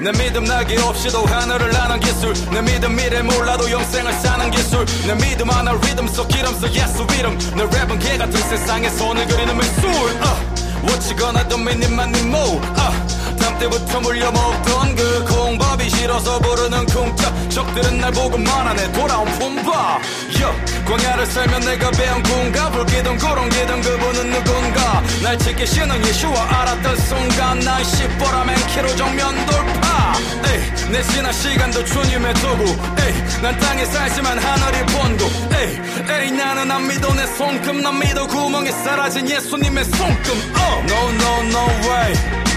내 0.00 0.12
믿음 0.12 0.44
날개 0.44 0.80
없이도 0.80 1.26
하늘을 1.26 1.70
나는 1.70 2.00
기술 2.00 2.32
내 2.50 2.62
믿음 2.62 2.96
미래 2.96 3.20
몰라도 3.20 3.70
영생을 3.70 4.12
사는 4.14 4.50
기술 4.50 4.86
내 5.06 5.14
믿음 5.14 5.50
하나 5.50 5.72
리듬 5.72 6.06
속 6.08 6.26
기름 6.28 6.54
속 6.58 6.72
예수 6.74 7.06
이름 7.18 7.36
내 7.54 7.64
랩은 7.64 8.00
개 8.00 8.16
같은 8.16 8.40
세상에 8.40 8.88
손을 8.88 9.26
그리는 9.26 9.54
미술 9.54 9.84
uh. 9.84 10.58
What 10.84 11.04
you 11.06 11.16
gonna 11.18 11.46
do 11.48 11.58
me 11.58 11.74
님만 11.74 12.12
님 12.12 12.30
모. 12.30 12.38
uh. 12.38 13.27
담 13.48 13.58
때부터 13.60 14.00
물려 14.00 14.30
먹던 14.30 14.94
그 14.94 15.24
공법이 15.24 15.88
싫어서 15.88 16.38
부르는 16.38 16.84
쿵짝. 16.84 17.50
적들은 17.50 17.98
날 17.98 18.12
보고 18.12 18.36
말하네. 18.36 18.92
돌아온 18.92 19.24
품바. 19.38 20.00
yeah. 20.36 20.84
광야를 20.84 21.24
살면 21.26 21.60
내가 21.60 21.90
배운 21.92 22.22
군가. 22.24 22.70
불기둥 22.70 23.16
구렁기둥 23.16 23.80
그분은 23.80 24.30
누군가. 24.30 25.02
날 25.22 25.38
지키시는 25.38 26.06
예수와 26.06 26.60
알았던 26.60 26.96
순간. 26.98 27.60
난 27.60 27.82
10보라맨 27.82 28.66
키로 28.74 28.96
정면 28.96 29.46
돌파. 29.46 30.12
에이, 30.44 30.90
내 30.92 31.02
지난 31.04 31.32
시간도 31.32 31.84
주님의 31.86 32.34
도구. 32.34 32.64
에이, 32.64 33.40
난 33.40 33.58
땅에 33.58 33.84
살지만 33.86 34.38
하늘이 34.38 34.86
본고 34.92 35.24
에이, 35.56 35.80
에이, 36.10 36.30
나는 36.32 36.70
안 36.70 36.86
믿어. 36.86 37.14
내 37.14 37.26
손금 37.26 37.82
난 37.82 37.98
믿어. 37.98 38.26
구멍에 38.26 38.70
사라진 38.72 39.26
예수님의 39.26 39.84
손금. 39.86 40.32
oh. 40.36 40.78
No 40.88 41.08
no 41.08 41.42
no 41.48 41.66
way 41.88 42.48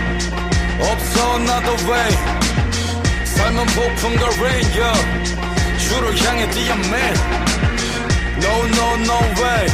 없어 0.81 1.37
나도 1.39 1.71
way 1.89 2.11
삶은 3.25 3.65
폭풍과 3.67 4.25
rain 4.39 4.65
yeah. 4.73 5.79
주를 5.79 6.17
향해 6.25 6.49
뛰어 6.51 6.73
man 6.73 7.15
No 8.41 8.65
no 8.65 8.95
no 8.95 9.19
way 9.41 9.67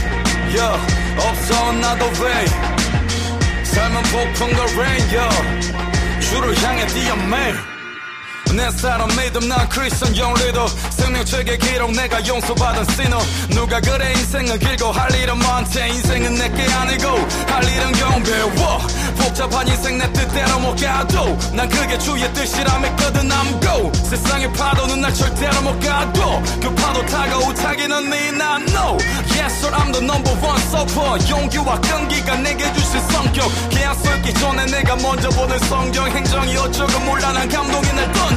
yeah. 0.55 0.77
없어 1.17 1.71
나도 1.73 2.05
way 2.21 2.45
삶은 3.63 4.03
폭풍과 4.03 4.63
rain 4.75 5.01
yeah. 5.13 6.19
주를 6.21 6.55
향해 6.63 6.85
뛰어 6.87 7.13
man 7.13 7.76
내 8.55 8.69
사람 8.71 9.07
믿음 9.09 9.47
난 9.47 9.67
크리스천 9.69 10.15
영리도. 10.15 10.67
생명책의 10.91 11.57
기록 11.59 11.91
내가 11.91 12.25
용서받은 12.25 12.85
신호 12.95 13.19
누가 13.49 13.79
그래 13.81 14.13
인생은 14.13 14.59
길고 14.59 14.91
할 14.91 15.13
일은 15.15 15.37
많대 15.37 15.87
인생은 15.89 16.33
내게 16.35 16.63
아니고 16.73 17.07
할 17.47 17.63
일은 17.63 17.91
경배워. 17.93 18.79
복잡한 19.17 19.67
인생 19.67 19.97
내 19.97 20.11
뜻대로 20.13 20.59
못 20.59 20.75
가도 20.81 21.37
난 21.53 21.67
그게 21.69 21.97
주의 21.97 22.31
뜻이라 22.33 22.79
믿거든 22.79 23.29
I'm 23.29 23.61
go. 23.61 23.91
세상의 23.93 24.51
파도는 24.53 25.01
날 25.01 25.13
절대로 25.13 25.61
못 25.61 25.79
가도 25.79 26.41
그 26.61 26.73
파도 26.75 27.05
타고 27.05 27.53
타기는 27.53 28.09
네난 28.09 28.61
no 28.69 28.97
Yes 29.37 29.53
sir 29.59 29.71
I'm 29.75 29.91
the 29.91 30.03
number 30.03 30.33
one 30.41 30.61
surfer. 30.67 31.29
용기와 31.29 31.79
끈기가 31.81 32.35
내게 32.37 32.71
주신 32.73 32.99
성격. 33.11 33.51
계약 33.69 33.95
쓸기 33.95 34.33
전에 34.33 34.65
내가 34.65 34.95
먼저 34.97 35.29
보는 35.29 35.59
성경 35.59 36.07
행정이 36.07 36.55
어쩌고 36.57 36.99
몰라 37.01 37.31
난 37.33 37.47
감동이 37.49 37.87
날 37.93 38.11
던져 38.13 38.36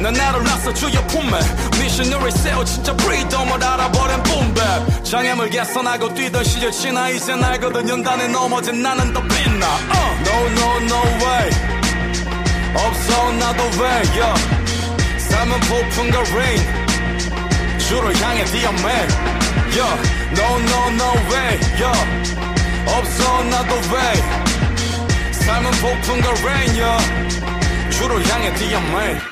난 0.00 0.12
나를 0.12 0.42
놨어 0.44 0.74
주의 0.74 0.94
품에 1.06 1.38
미셔너리 1.80 2.30
세워 2.32 2.64
진짜 2.64 2.94
프리덤을 2.96 3.62
알아버린 3.62 4.22
붐백 4.22 5.04
장애물 5.04 5.50
개선하고 5.50 6.12
뛰던 6.14 6.42
시절 6.44 6.72
지나 6.72 7.08
이젠 7.10 7.42
알거든 7.42 7.88
연단에 7.88 8.28
넘어진 8.28 8.82
나는 8.82 9.12
더 9.12 9.20
빛나 9.20 9.66
uh. 9.66 10.12
No 10.22 10.36
no 10.50 10.76
no 10.84 11.02
way 11.24 11.50
없어 12.74 13.32
나도 13.32 13.62
왜 13.80 13.88
yeah. 14.20 14.34
삶은 15.18 15.60
폭풍과 15.60 16.18
rain 16.30 17.78
주를 17.78 18.20
향해 18.22 18.44
디어맨 18.44 18.84
yeah. 19.76 20.02
No 20.32 20.58
no 20.58 20.88
no 20.90 21.10
way 21.30 21.60
yeah. 21.78 22.00
없어 22.86 23.44
나도 23.44 23.74
왜 23.74 25.32
삶은 25.32 25.70
폭풍과 25.70 26.28
rain 26.42 26.80
yeah. 26.80 27.90
주를 27.90 28.26
향해 28.28 28.52
디어맨 28.54 29.31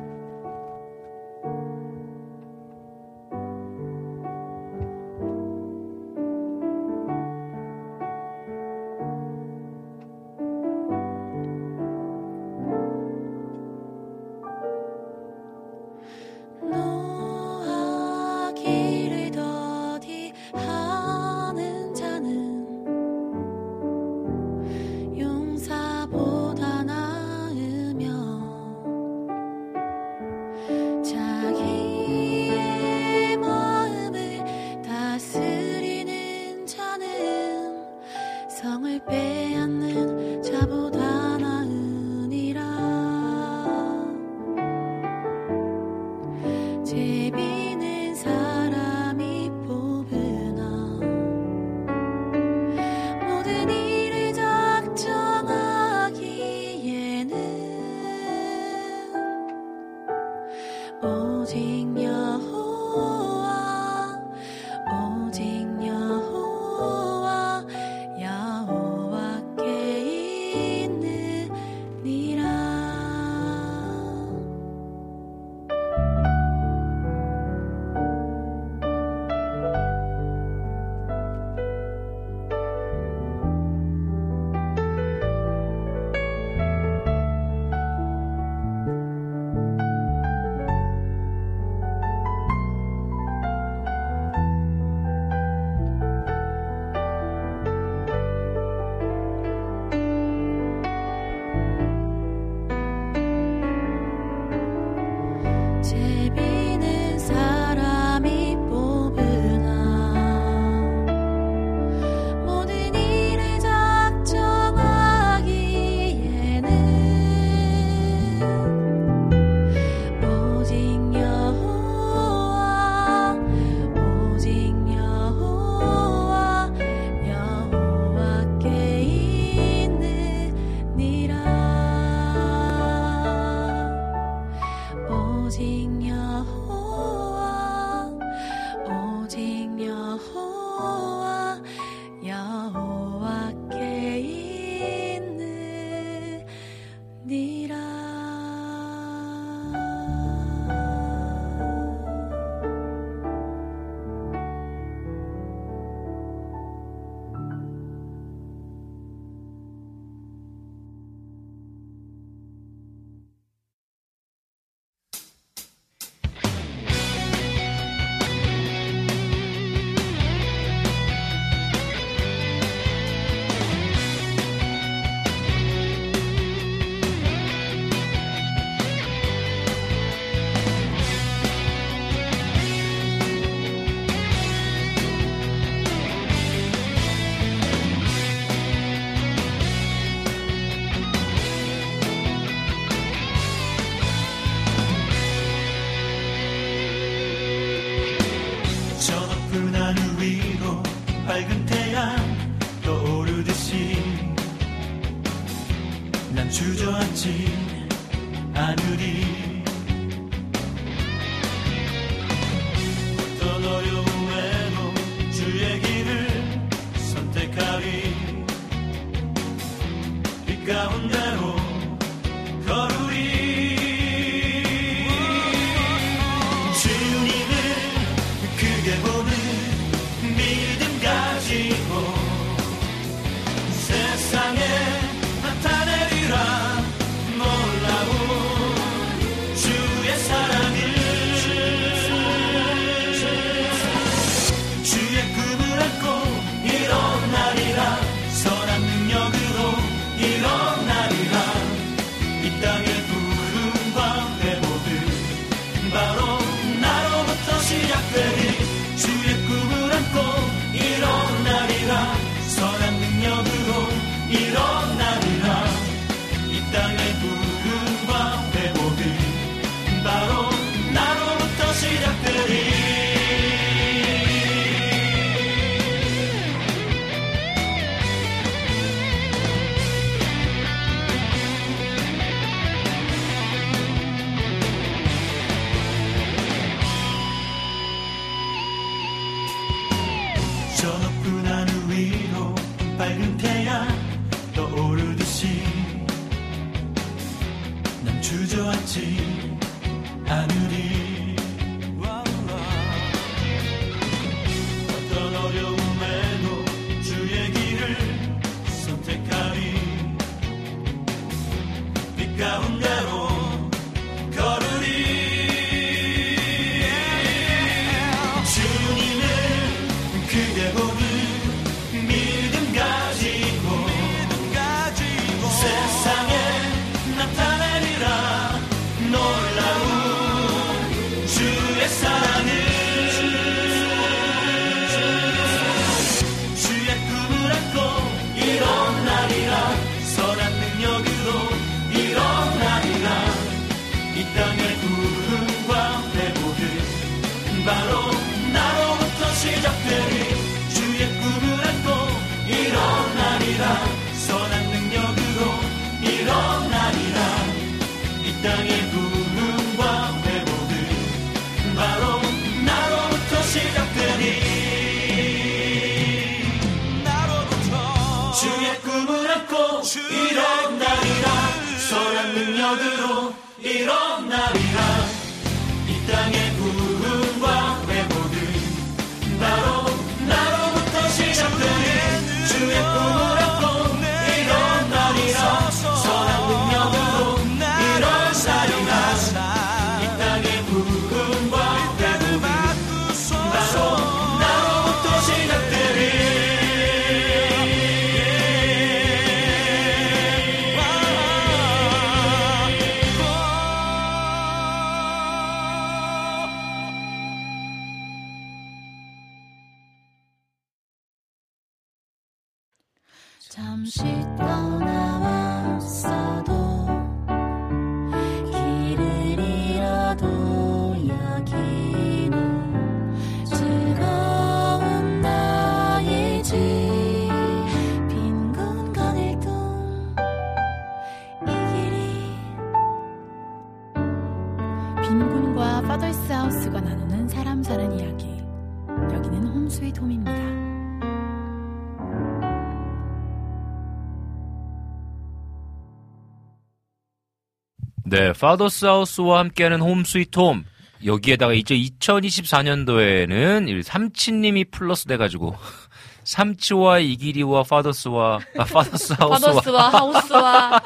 파더스 448.41 448.85
하우스와 448.85 449.39
함께하는 449.39 449.79
Home 449.81 450.03
Sweet 450.03 450.39
Home. 450.39 450.65
여기에다가 451.05 451.53
이제 451.53 451.75
2024년도에는 451.75 453.83
삼치님이 453.83 454.65
플러스 454.65 455.05
돼가지고 455.05 455.55
삼치와 456.25 456.99
이기리와 456.99 457.63
파더스와 457.63 458.39
아, 458.57 458.63
파더스 458.63 459.13
하우스와 459.13 459.53
파더스와 459.53 459.89
하우스와 459.89 460.81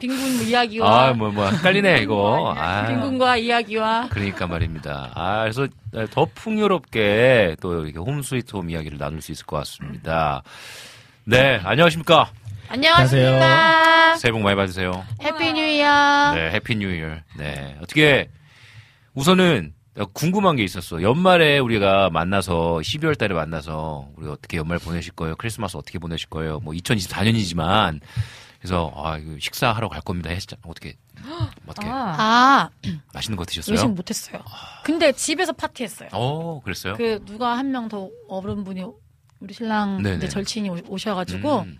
빈군 0.00 0.48
이야기와 0.48 1.08
아뭐뭐 1.08 1.50
헷갈리네 1.50 2.02
이거. 2.02 2.54
아, 2.56 2.86
빈군과 2.86 3.36
이야기와 3.36 4.08
그러니까 4.10 4.46
말입니다. 4.46 5.10
아 5.14 5.42
그래서 5.42 5.66
더 6.10 6.26
풍요롭게 6.34 7.56
또 7.60 7.84
이렇게 7.84 7.98
Home 7.98 8.22
Sweet 8.22 8.56
Home 8.56 8.70
이야기를 8.70 8.96
나눌 8.98 9.20
수 9.20 9.32
있을 9.32 9.44
것 9.46 9.56
같습니다. 9.58 10.42
네, 11.24 11.60
안녕하십니까. 11.62 12.30
안녕하십니까 12.72 14.16
새해 14.16 14.32
복 14.32 14.40
많이 14.40 14.56
받으세요. 14.56 15.04
Happy 15.22 15.52
New 15.52 15.60
Year 15.62 16.32
네, 16.34 16.50
Happy 16.52 16.76
New 16.76 16.90
Year. 16.94 17.16
네. 17.36 17.76
어떻게 17.82 18.30
우선은 19.12 19.74
궁금한 20.14 20.56
게 20.56 20.64
있었어. 20.64 21.02
연말에 21.02 21.58
우리가 21.58 22.08
만나서 22.08 22.78
12월 22.82 23.18
달에 23.18 23.34
만나서 23.34 24.08
우리 24.16 24.26
어떻게 24.28 24.56
연말 24.56 24.78
보내실 24.78 25.12
거예요? 25.12 25.36
크리스마스 25.36 25.76
어떻게 25.76 25.98
보내실 25.98 26.30
거예요? 26.30 26.60
뭐 26.60 26.72
2024년이지만 26.72 28.00
그래서 28.58 28.90
아, 28.96 29.18
이거 29.18 29.36
식사하러 29.38 29.90
갈 29.90 30.00
겁니다. 30.00 30.30
했잖아. 30.30 30.62
어떻게 30.66 30.96
어떻게 31.66 31.86
아 31.90 32.70
맛있는 33.12 33.36
거 33.36 33.44
드셨어요? 33.44 33.74
요즘 33.76 33.94
못했어요 33.94 34.40
근데 34.82 35.12
집에서 35.12 35.52
파티했어요 35.52 36.08
어, 36.12 36.60
그랬어요? 36.62 36.94
그 36.96 37.22
누가 37.26 37.58
한 37.58 37.66
명 37.70 37.88
더 37.90 38.08
어른 38.28 38.64
분이 38.64 38.82
우리 39.40 39.52
신랑 39.52 40.00
네네. 40.02 40.16
이제 40.16 40.28
절친이 40.28 40.70
오- 40.70 40.78
오셔가지고 40.88 41.60
음. 41.62 41.78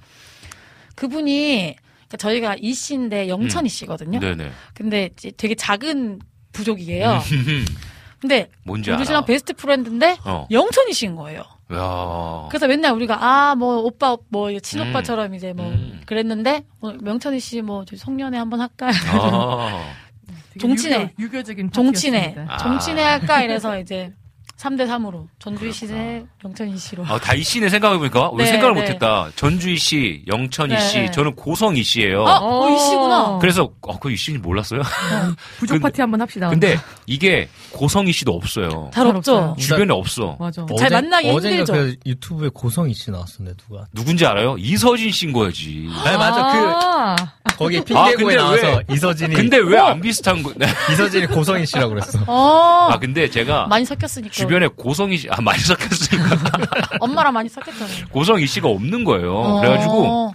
그분이 0.97 1.77
그러니까 2.09 2.17
저희가 2.19 2.57
이 2.61 2.75
씨인데 2.75 3.29
영천이 3.29 3.69
씨거든요. 3.69 4.21
네네. 4.21 4.51
근데 4.75 5.11
되게 5.37 5.55
작은 5.55 6.21
부족이에요. 6.53 7.21
근데 8.21 8.49
뭔지 8.65 8.91
우리. 8.91 9.05
신랑 9.05 9.25
베스트 9.25 9.53
프렌드인데 9.55 10.17
어. 10.25 10.47
영천이 10.51 10.93
씨인 10.93 11.17
거예요. 11.17 11.43
야. 11.73 12.47
그래서 12.51 12.69
맨날 12.69 12.93
우리가 12.93 13.19
아 13.21 13.55
뭐 13.57 13.79
오빠 13.79 14.17
뭐 14.29 14.57
친오빠처럼 14.59 15.35
이제 15.35 15.53
뭐 15.53 15.67
음. 15.71 16.01
그랬는데 16.07 16.65
어, 16.81 16.93
명천이 17.01 17.41
씨뭐 17.41 17.85
성년회 17.97 18.39
한번 18.39 18.61
할까요? 18.61 18.93
아. 19.11 19.93
종친회. 20.61 21.15
유교, 21.19 21.39
유교 21.39 21.43
적인 21.43 21.71
종친회 21.73 22.19
파티였습니다. 22.35 22.55
아. 22.55 22.59
종친회 22.59 23.03
할까 23.03 23.43
이래서 23.43 23.79
이제 23.79 24.13
3대 24.63 24.87
3으로 24.87 25.27
전주희 25.41 25.73
씨대 25.73 26.25
영천이 26.45 26.77
씨로 26.79 27.05
아, 27.09 27.19
다 27.19 27.35
이 27.35 27.43
씨네 27.43 27.69
생각해 27.69 27.99
보니까 27.99 28.29
우리 28.29 28.45
네, 28.45 28.51
생각을 28.53 28.75
네. 28.77 28.81
못 28.83 28.89
했다. 28.89 29.29
전주희 29.35 29.77
씨, 29.77 30.23
영천이 30.29 30.73
네, 30.75 30.81
씨, 30.81 30.99
네. 31.01 31.11
저는 31.11 31.35
고성이 31.35 31.83
씨예요. 31.83 32.23
어, 32.23 32.67
어, 32.67 32.71
이 32.71 32.79
씨구나. 32.79 33.39
그래서 33.41 33.71
어, 33.81 33.99
그 33.99 34.13
이씨는 34.13 34.41
몰랐어요. 34.43 34.83
부족 35.59 35.75
근데- 35.75 35.83
파티 35.83 36.01
한번 36.03 36.21
합시다. 36.21 36.49
근데 36.51 36.79
이게 37.07 37.49
고성이 37.73 38.13
씨도 38.13 38.33
없어요. 38.33 38.91
잘잘 38.95 39.17
없죠. 39.17 39.37
없어요. 39.37 39.57
주변에 39.59 39.93
없어. 39.93 40.37
맞아. 40.39 40.65
잘 40.79 40.91
만나기 40.91 41.29
힘들죠. 41.31 41.73
그 41.73 41.97
유튜브에 42.07 42.51
고성이 42.55 42.95
씨 42.95 43.11
나왔었네 43.11 43.53
누가. 43.57 43.87
누군지 43.93 44.25
알아요? 44.27 44.57
이서진 44.59 45.11
씨인 45.11 45.33
거야지. 45.33 45.89
네 46.05 46.17
맞아 46.17 46.45
아, 46.45 47.17
그 47.45 47.57
거기 47.57 47.79
아, 47.79 47.83
핑계고에 47.85 48.15
근데 48.17 48.37
나와서 48.37 48.83
이서진이 48.91 49.35
근데 49.35 49.59
왜 49.59 49.79
안 49.79 50.01
비슷한 50.01 50.43
거? 50.43 50.53
이서진이 50.93 51.27
고성이 51.27 51.67
씨라고 51.67 51.91
그랬어. 51.91 52.19
어아 52.27 52.99
근데 53.01 53.29
제가 53.29 53.67
많이 53.67 53.85
섞였으니까 53.85 54.33
주변에 54.53 54.67
고성이 54.67 55.17
씨, 55.17 55.29
아 55.31 55.41
많이 55.41 55.59
섞였으니까 55.61 56.37
엄마랑 57.01 57.33
많이 57.33 57.49
섞였잖아요. 57.49 58.07
고성이 58.11 58.47
씨가 58.47 58.69
없는 58.69 59.03
거예요. 59.05 59.35
어. 59.35 59.61
그래가지고 59.61 60.35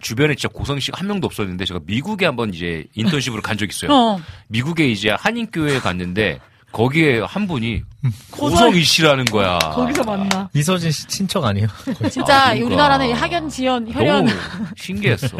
주변에 0.00 0.36
진짜 0.36 0.48
고성이 0.52 0.80
씨가 0.80 1.00
한 1.00 1.08
명도 1.08 1.26
없었는데 1.26 1.64
제가 1.64 1.80
미국에 1.84 2.26
한번 2.26 2.54
이제 2.54 2.84
인턴십으로 2.94 3.42
간적 3.42 3.68
있어요. 3.68 3.90
어. 3.92 4.20
미국에 4.46 4.88
이제 4.88 5.10
한인교회에 5.10 5.80
갔는데 5.80 6.38
거기에 6.70 7.20
한 7.20 7.48
분이 7.48 7.82
고성이 8.30 8.84
씨라는 8.84 9.24
거야. 9.24 9.58
거기서 9.58 10.04
만나. 10.04 10.48
이서진 10.54 10.92
씨 10.92 11.06
친척 11.08 11.44
아니에요? 11.44 11.66
진짜 12.10 12.36
아, 12.36 12.44
그러니까. 12.48 12.66
우리나라는 12.66 13.12
학연 13.14 13.48
지연 13.48 13.92
혈연 13.92 14.28
신기했어. 14.76 15.38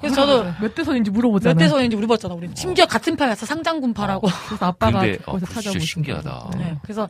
그래서 0.00 0.14
저도 0.16 0.50
몇대 0.60 0.82
손인지 0.82 1.10
물어보잖아. 1.10 1.54
몇대 1.54 1.68
손인지 1.68 1.96
물어봤잖아 1.96 2.34
우리 2.34 2.48
심지어 2.54 2.86
같은 2.86 3.16
파였어 3.16 3.44
상장군파라고 3.44 4.28
그래서 4.48 4.66
아빠가 4.66 5.00
근데 5.00 5.18
거기서 5.18 5.30
어, 5.30 5.38
진짜 5.38 5.54
찾아보고 5.54 5.84
신기하다. 5.84 6.50
네. 6.56 6.76
그래서 6.82 7.08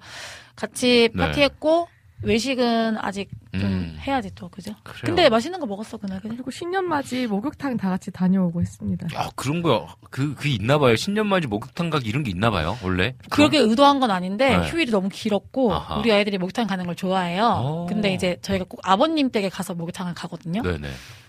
같이 0.60 1.08
네. 1.14 1.26
파티했고 1.26 1.88
외식은 2.22 2.98
아직 2.98 3.30
좀 3.52 3.62
음. 3.62 3.98
해야지 3.98 4.30
또 4.34 4.48
그죠? 4.50 4.74
그래요. 4.82 5.02
근데 5.06 5.28
맛있는 5.30 5.58
거 5.58 5.64
먹었어 5.64 5.96
그날. 5.96 6.20
그리고 6.20 6.50
신년맞이 6.50 7.26
목욕탕 7.28 7.78
다 7.78 7.88
같이 7.88 8.10
다녀오고 8.10 8.60
했습니다. 8.60 9.06
야 9.14 9.30
그런 9.36 9.62
거그그 9.62 10.46
있나 10.48 10.78
봐요. 10.78 10.96
신년맞이 10.96 11.46
목욕탕 11.46 11.88
가기 11.88 12.06
이런 12.06 12.22
게 12.22 12.30
있나 12.30 12.50
봐요. 12.50 12.76
원래. 12.84 13.14
그렇게 13.30 13.58
의도한 13.58 14.00
건 14.00 14.10
아닌데 14.10 14.58
네. 14.58 14.68
휴일이 14.68 14.90
너무 14.90 15.08
길었고 15.08 15.72
아하. 15.72 15.96
우리 15.98 16.12
아이들이 16.12 16.36
목욕탕 16.36 16.66
가는 16.66 16.84
걸 16.84 16.94
좋아해요. 16.94 17.44
오. 17.64 17.86
근데 17.86 18.12
이제 18.12 18.36
저희가 18.42 18.66
꼭 18.68 18.80
아버님 18.82 19.30
댁에 19.30 19.48
가서 19.48 19.72
목욕탕을 19.74 20.12
가거든요. 20.12 20.60
네네. 20.60 20.88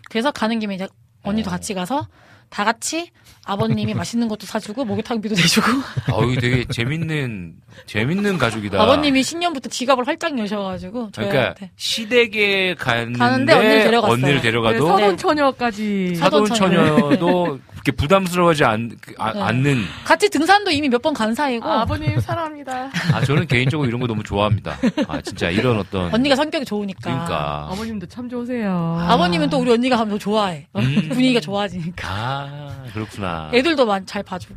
그래서 0.09 0.31
가는 0.31 0.59
김에 0.59 0.75
이제 0.75 0.89
언니도 1.23 1.49
어. 1.49 1.51
같이 1.51 1.73
가서 1.73 2.05
다 2.51 2.65
같이 2.65 3.09
아버님이 3.45 3.93
맛있는 3.95 4.27
것도 4.27 4.45
사주고 4.45 4.85
목욕탕비도 4.85 5.33
내주고 5.35 5.65
어이 6.11 6.35
되게 6.35 6.65
재밌는 6.65 7.55
재밌는 7.87 8.37
가족이다. 8.37 8.79
아버님이 8.79 9.23
신년부터 9.23 9.69
지갑을 9.69 10.05
활짝 10.05 10.37
여셔가지고 10.37 11.09
그러니까 11.15 11.55
시댁에 11.77 12.75
갔는데 12.75 13.17
가는데 13.17 13.53
언니를 13.53 13.83
데려갔어요. 13.85 14.13
언니를 14.13 14.35
네, 14.35 14.41
데려가도 14.41 14.85
서돈 14.85 15.17
처녀까지 15.17 16.15
사돈 16.15 16.45
사돈 16.45 16.57
처녀도 16.57 17.59
그렇게 17.83 17.91
부담스러워하지 17.93 18.63
않, 18.63 18.91
아, 19.17 19.33
네. 19.33 19.41
않는 19.41 19.83
같이 20.05 20.29
등산도 20.29 20.69
이미 20.71 20.87
몇 20.87 21.01
번 21.01 21.15
간 21.15 21.33
사이고 21.33 21.67
아, 21.67 21.81
아버님 21.81 22.19
사랑합니다. 22.19 22.91
아 23.11 23.21
저는 23.25 23.47
개인적으로 23.47 23.87
이런 23.87 23.99
거 23.99 24.05
너무 24.05 24.21
좋아합니다. 24.23 24.77
아 25.07 25.19
진짜 25.21 25.49
이런 25.49 25.79
어떤 25.79 26.13
언니가 26.13 26.35
성격이 26.35 26.63
좋으니까 26.65 26.99
그러니까 27.01 27.67
아버님도 27.71 28.05
참 28.05 28.29
좋으세요. 28.29 28.97
아버님은 29.09 29.49
또 29.49 29.57
우리 29.57 29.71
언니가 29.71 29.95
하면 29.97 30.09
더 30.11 30.17
좋아해 30.19 30.67
음. 30.77 31.09
분위기가 31.09 31.39
좋아지니까 31.39 32.07
아 32.07 32.83
그렇구나. 32.93 33.49
애들도 33.53 33.83
많이 33.85 34.05
잘 34.05 34.21
봐주고. 34.21 34.55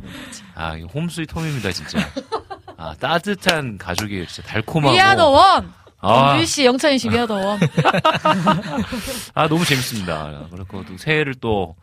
아 0.53 0.75
이거 0.75 0.87
홈스윗 0.93 1.35
홈입니다 1.35 1.71
진짜. 1.71 1.97
아 2.77 2.93
따뜻한 2.99 3.79
가족이에요 3.79 4.27
진짜 4.27 4.47
달콤하고. 4.47 4.93
위아더 4.95 5.29
원 5.29 5.73
아. 5.99 6.45
씨 6.45 6.63
영찬이 6.63 6.99
씨 6.99 7.09
위아더 7.09 7.33
원 7.33 7.59
아 9.33 9.47
너무 9.47 9.65
재밌습니다. 9.65 10.47
그리고 10.51 10.85
또 10.85 10.95
새해를 10.97 11.33
또 11.41 11.75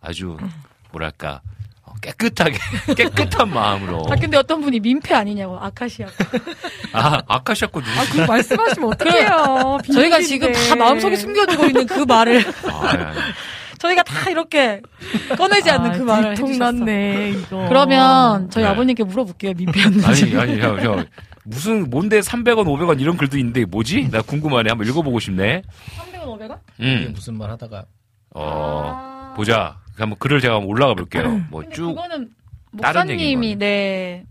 아주 0.00 0.36
뭐랄까 0.92 1.40
어, 1.82 1.92
깨끗하게 2.02 2.58
깨끗한 2.96 3.48
마음으로. 3.50 4.04
아 4.10 4.16
근데 4.16 4.36
어떤 4.36 4.60
분이 4.60 4.80
민폐 4.80 5.14
아니냐고 5.14 5.58
아카시아 5.58 6.06
아 6.92 7.22
아카시아 7.26 7.68
거 7.68 7.80
누구시? 7.80 7.98
아, 7.98 8.04
그거 8.12 8.26
말씀하시면 8.26 8.88
어떡해요. 8.92 9.78
저희가 9.92 10.20
지금 10.20 10.52
다 10.52 10.76
마음속에 10.76 11.16
숨겨두고 11.16 11.66
있는 11.66 11.86
그 11.86 12.00
말을 12.00 12.44
아, 12.70 12.88
아니, 12.88 13.02
아니. 13.02 13.18
저희가 13.78 14.02
다 14.02 14.28
이렇게 14.28 14.80
꺼내지 15.36 15.70
않는 15.70 15.92
그 15.92 16.02
말을 16.02 16.32
해주셨어 16.32 16.52
통났네 16.58 17.30
이거. 17.30 17.66
그러면 17.68 18.50
저희 18.50 18.64
네. 18.64 18.70
아버님께 18.70 19.04
물어볼게요 19.04 19.52
민폐였는지 19.56 20.06
아니 20.06 20.36
아니 20.36 20.60
형, 20.60 20.80
형 20.80 21.06
무슨 21.44 21.88
뭔데 21.88 22.18
300원 22.20 22.64
500원 22.66 23.00
이런 23.00 23.16
글도 23.16 23.38
있는데 23.38 23.64
뭐지? 23.64 24.10
나 24.10 24.20
궁금하네. 24.20 24.68
한번 24.68 24.86
읽어보고 24.86 25.18
싶네. 25.20 25.62
300원 25.96 26.24
500원? 26.38 26.58
이게 26.78 27.06
음. 27.06 27.12
무슨 27.14 27.38
말 27.38 27.50
하다가 27.52 27.84
어 28.34 29.32
보자. 29.36 29.78
한번 30.04 30.18
글을 30.18 30.40
제가 30.40 30.54
한번 30.56 30.70
올라가 30.70 30.94
볼게요. 30.94 31.42
뭐 31.50 31.68
쭉. 31.70 31.88
그거는 31.94 32.30
다른 32.80 33.00
목사님이. 33.02 33.56
네 33.56 34.24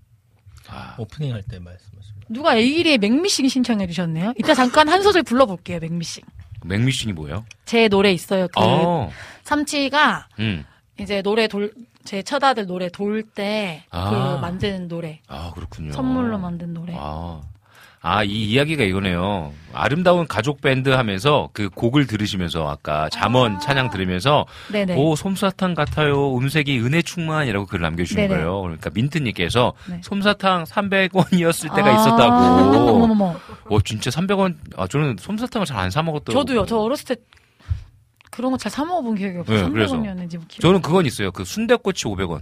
아, 0.69 0.95
오프닝 0.97 1.33
할 1.33 1.41
때 1.43 1.59
말씀하십니다. 1.59 2.27
누가 2.29 2.55
에이리의 2.55 2.97
맥미싱 2.97 3.47
신청해 3.47 3.87
주셨네요. 3.87 4.33
이따 4.37 4.53
잠깐 4.53 4.89
한 4.89 5.01
소절 5.01 5.23
불러볼게요. 5.23 5.79
맥미싱. 5.79 6.23
맥미싱이 6.65 7.13
뭐예요? 7.13 7.45
제 7.65 7.87
노래 7.87 8.11
있어요. 8.11 8.47
그 8.47 8.53
어. 8.59 9.09
삼치가 9.43 10.27
음. 10.39 10.65
이제 10.99 11.21
노래 11.21 11.47
돌 11.47 11.71
제 12.07 12.23
처다들 12.23 12.67
노래 12.67 12.87
돌 12.87 13.21
때그 13.21 13.81
아. 13.91 14.37
만드는 14.41 14.87
노래 14.87 15.19
아 15.27 15.51
그렇군요. 15.53 15.91
선물로 15.91 16.37
만든 16.39 16.73
노래. 16.73 16.93
아. 16.97 17.41
아, 18.09 18.23
이 18.23 18.29
이야기가 18.45 18.83
이거네요. 18.83 19.51
아름다운 19.73 20.27
가족 20.27 20.61
밴드 20.61 20.89
하면서 20.89 21.49
그 21.51 21.69
곡을 21.69 22.07
들으시면서 22.07 22.67
아까 22.69 23.09
잠원 23.09 23.59
찬양 23.59 23.89
들으면서 23.89 24.45
네네. 24.71 24.95
오 24.95 25.15
솜사탕 25.17 25.73
같아요. 25.75 26.37
음색이 26.37 26.79
은혜 26.79 27.01
충만이라고 27.01 27.65
글을 27.65 27.81
남겨주신 27.83 28.15
네네. 28.17 28.27
거예요. 28.29 28.61
그러니까 28.61 28.89
민트님께서 28.93 29.73
네. 29.89 29.99
솜사탕 30.03 30.63
300원이었을 30.63 31.75
때가 31.75 31.89
아, 31.89 31.93
있었다고. 31.99 33.07
어 33.69 33.81
진짜 33.81 34.09
300원. 34.09 34.55
아 34.77 34.87
저는 34.87 35.17
솜사탕을 35.19 35.65
잘 35.65 35.77
안 35.77 35.89
사 35.91 36.01
먹었더라고요. 36.01 36.45
저도요. 36.45 36.65
저 36.65 36.77
어렸을 36.77 37.05
때 37.05 37.15
그런 38.31 38.51
거 38.51 38.57
잘 38.57 38.71
사 38.71 38.85
먹어본 38.85 39.15
기억이 39.15 39.37
없어요. 39.39 39.67
네, 39.67 39.69
그래서. 39.73 39.95
300원이었는지 39.97 40.31
기억. 40.47 40.61
저는 40.61 40.81
그건 40.81 41.05
있어요. 41.05 41.31
그 41.31 41.43
순대꼬치 41.43 42.05
500원. 42.05 42.39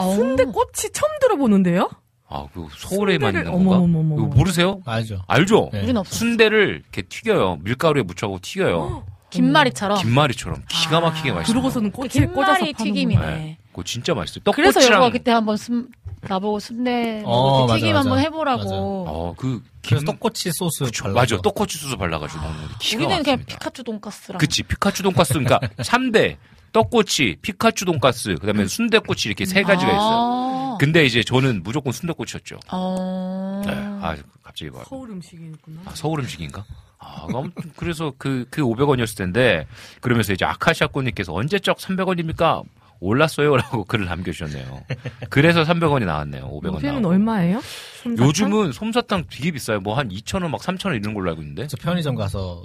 순대 0.00 0.44
꽃이 0.44 0.90
처음 0.92 1.10
들어보는데요? 1.20 1.90
아, 2.28 2.46
그 2.52 2.66
서울에만 2.76 3.34
있는 3.36 3.52
건가? 3.52 3.76
어머머머머. 3.76 4.16
이거 4.16 4.26
모르세요? 4.36 4.80
알죠? 4.84 5.22
알죠? 5.28 5.70
네. 5.72 5.82
우린 5.82 5.96
없어. 5.96 6.14
순대를 6.16 6.82
이렇게 6.82 7.02
튀겨요. 7.02 7.58
밀가루에 7.62 8.02
묻혀고 8.02 8.40
튀겨요. 8.42 9.04
김말이처럼. 9.30 9.98
김말이처럼 9.98 10.62
기가 10.68 11.00
막히게 11.00 11.32
맛있어요. 11.32 11.52
그러고서는 11.54 11.90
그 11.92 11.96
꽃에 11.98 12.26
꽂아서 12.26 12.54
김말이 12.54 12.72
파는 12.72 12.92
튀김이네. 12.92 13.26
네. 13.26 13.58
그거 13.70 13.82
진짜 13.84 14.14
맛있어요. 14.14 14.42
그래서 14.52 14.72
떡꼬치랑 14.72 14.96
여보가 15.02 15.12
그때 15.12 15.30
한번 15.30 15.56
순, 15.56 15.88
나보고 16.22 16.58
순대 16.60 17.22
어, 17.24 17.50
먹을 17.60 17.66
때 17.66 17.72
맞아, 17.72 17.76
튀김 17.78 17.94
맞아. 17.94 18.00
한번 18.00 18.18
해보라고. 18.24 19.04
어, 19.08 19.34
그 19.36 19.62
그래서 19.84 20.04
김- 20.04 20.06
떡꼬치 20.14 20.50
소스 20.52 20.84
그쵸. 20.84 21.08
맞아. 21.08 21.36
떡꼬치 21.40 21.78
소스 21.78 21.96
발라 21.96 22.18
가지고 22.18 22.42
먹는 22.42 22.62
거 22.62 22.68
기가 22.80 22.98
우리는 23.04 23.22
그냥 23.22 23.36
막힙니다. 23.38 23.46
피카츄 23.58 23.82
돈가스랑. 23.84 24.38
그치. 24.38 24.62
피카츄 24.62 25.02
돈가스. 25.02 25.32
그러니까 25.34 25.60
3대 25.78 26.36
떡꼬치, 26.72 27.36
피카츄 27.42 27.84
돈가스, 27.86 28.34
그다음에 28.34 28.66
순대꼬치 28.66 29.28
이렇게 29.28 29.44
세 29.44 29.62
가지가 29.62 29.90
있어요. 29.90 30.35
아. 30.76 30.78
근데 30.78 31.04
이제 31.04 31.22
저는 31.22 31.62
무조건 31.62 31.92
순대꼬치였죠. 31.92 32.58
어. 32.72 33.62
네. 33.66 33.72
아, 33.74 34.16
갑자기 34.42 34.70
막 34.70 34.84
서울 34.88 35.10
음식이구나. 35.10 35.80
아, 35.86 35.92
서울 35.94 36.20
음식인가? 36.20 36.64
아, 36.98 37.26
아무튼 37.32 37.72
그래서 37.76 38.12
그, 38.18 38.46
그 38.50 38.62
500원이었을 38.62 39.16
텐데, 39.18 39.66
그러면서 40.00 40.32
이제 40.32 40.44
아카시아 40.44 40.86
꽃님께서 40.88 41.32
언제적 41.34 41.78
300원입니까? 41.78 42.62
올랐어요? 42.98 43.54
라고 43.58 43.84
글을 43.84 44.06
남겨주셨네요. 44.06 44.84
그래서 45.28 45.64
300원이 45.64 46.06
나왔네요. 46.06 46.44
500원. 46.48 46.74
요새는 46.76 46.94
나오고. 47.02 47.08
얼마예요? 47.10 47.60
솜사탕? 48.02 48.26
요즘은 48.26 48.72
솜사탕 48.72 49.24
되게 49.30 49.50
비싸요. 49.50 49.80
뭐 49.80 49.94
한 49.98 50.08
2,000원, 50.08 50.48
막 50.48 50.62
3,000원 50.62 50.96
이런 50.96 51.12
걸로 51.12 51.28
알고 51.30 51.42
있는데. 51.42 51.66
저 51.66 51.76
편의점 51.76 52.14
가서 52.14 52.62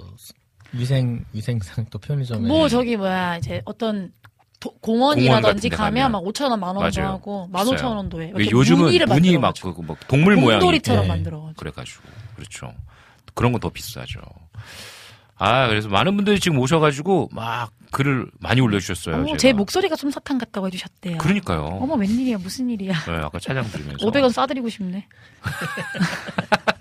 위생 0.72 1.22
위생상 1.34 1.84
또 1.90 1.98
편의점에 1.98 2.48
뭐 2.48 2.66
저기 2.70 2.96
뭐야 2.96 3.36
이제 3.36 3.60
어떤 3.66 4.10
도- 4.62 4.74
공원이라든지 4.80 5.68
공원 5.70 5.84
가면. 5.94 6.12
막 6.12 6.22
5천 6.24 6.50
원, 6.50 6.60
만 6.60 6.76
원도 6.76 7.00
맞아요. 7.00 7.12
하고 7.14 7.48
만 7.50 7.64
비싸요. 7.64 7.74
오천 7.76 7.96
원도 7.96 8.22
해. 8.22 8.32
요즘은 8.50 9.06
무늬 9.08 9.38
막. 9.38 9.54
그, 9.60 9.68
뭐 9.82 9.96
동물 10.08 10.36
모양이. 10.36 10.60
곰돌이처럼 10.60 11.04
예. 11.04 11.08
만들어가지고. 11.08 11.54
그래가지고. 11.58 12.02
그렇죠. 12.36 12.72
그런 13.34 13.52
건 13.52 13.60
더 13.60 13.70
비싸죠. 13.70 14.20
아, 15.36 15.66
그래서 15.66 15.88
많은 15.88 16.14
분들이 16.14 16.38
지금 16.38 16.58
오셔가지고 16.58 17.30
막 17.32 17.72
글을 17.90 18.26
많이 18.38 18.60
올려주셨어요. 18.60 19.16
어머. 19.16 19.36
제 19.36 19.52
목소리가 19.52 19.96
솜사탕 19.96 20.38
같다고 20.38 20.68
해주셨대요. 20.68 21.18
그러니까요. 21.18 21.64
어머 21.80 21.94
웬일이야 21.94 22.38
무슨 22.38 22.70
일이야. 22.70 22.92
네, 23.06 23.12
아까 23.16 23.38
찬양 23.40 23.68
들으면서. 23.70 24.06
500원 24.06 24.30
싸드리고 24.30 24.68
싶네. 24.68 25.06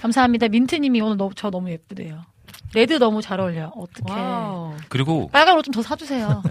감사합니다. 0.00 0.48
민트님이 0.48 1.00
오늘 1.00 1.16
너무, 1.16 1.32
저 1.34 1.50
너무 1.50 1.70
예쁘대요. 1.70 2.24
Red 2.74 2.94
너무 2.94 3.22
잘 3.22 3.40
어울려. 3.40 3.68
어떡해. 3.76 4.12
Wow. 4.20 4.74
그리고 4.88 5.28
빨간 5.32 5.56
옷 5.56 5.62
좀 5.64 5.72
더 5.72 5.82
사주세요. 5.82 6.42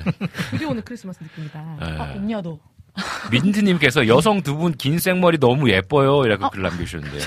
그게 0.51 0.65
오늘 0.65 0.81
크리스마스 0.83 1.21
느낌이다. 1.23 1.77
네, 1.79 1.85
아, 1.99 2.13
음료도. 2.15 2.59
민트님께서 3.31 4.07
여성 4.07 4.41
두 4.43 4.55
분 4.57 4.73
긴 4.73 4.99
생머리 4.99 5.37
너무 5.39 5.69
예뻐요. 5.71 6.23
이라고 6.25 6.49
글 6.49 6.61
남겨주셨는데. 6.63 7.17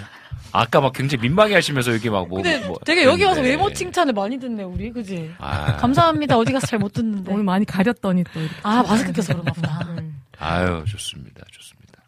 아까 0.52 0.80
막 0.80 0.92
굉장히 0.94 1.22
민망해 1.22 1.54
하시면서 1.54 1.92
여기 1.92 2.08
막 2.08 2.28
뭐. 2.28 2.40
근데 2.40 2.64
뭐 2.66 2.76
되게 2.84 3.04
여기 3.04 3.24
와서. 3.24 3.40
외모 3.42 3.70
칭찬을 3.72 4.12
많이 4.14 4.38
듣네, 4.38 4.62
우리. 4.62 4.90
그지? 4.92 5.32
아, 5.38 5.76
감사합니다. 5.76 6.38
어디 6.38 6.52
가서 6.52 6.66
잘 6.66 6.78
못 6.78 6.92
듣는데. 6.92 7.30
오늘 7.32 7.44
많이 7.44 7.64
가렸더니 7.66 8.24
또 8.32 8.40
이렇게. 8.40 8.54
아, 8.62 8.82
마스크 8.82 9.12
껴서 9.12 9.32
그런가 9.34 9.52
보다. 9.52 9.80
음. 9.98 10.22
아유, 10.38 10.84
좋습니다. 10.86 11.42
좋습니다. 11.50 12.02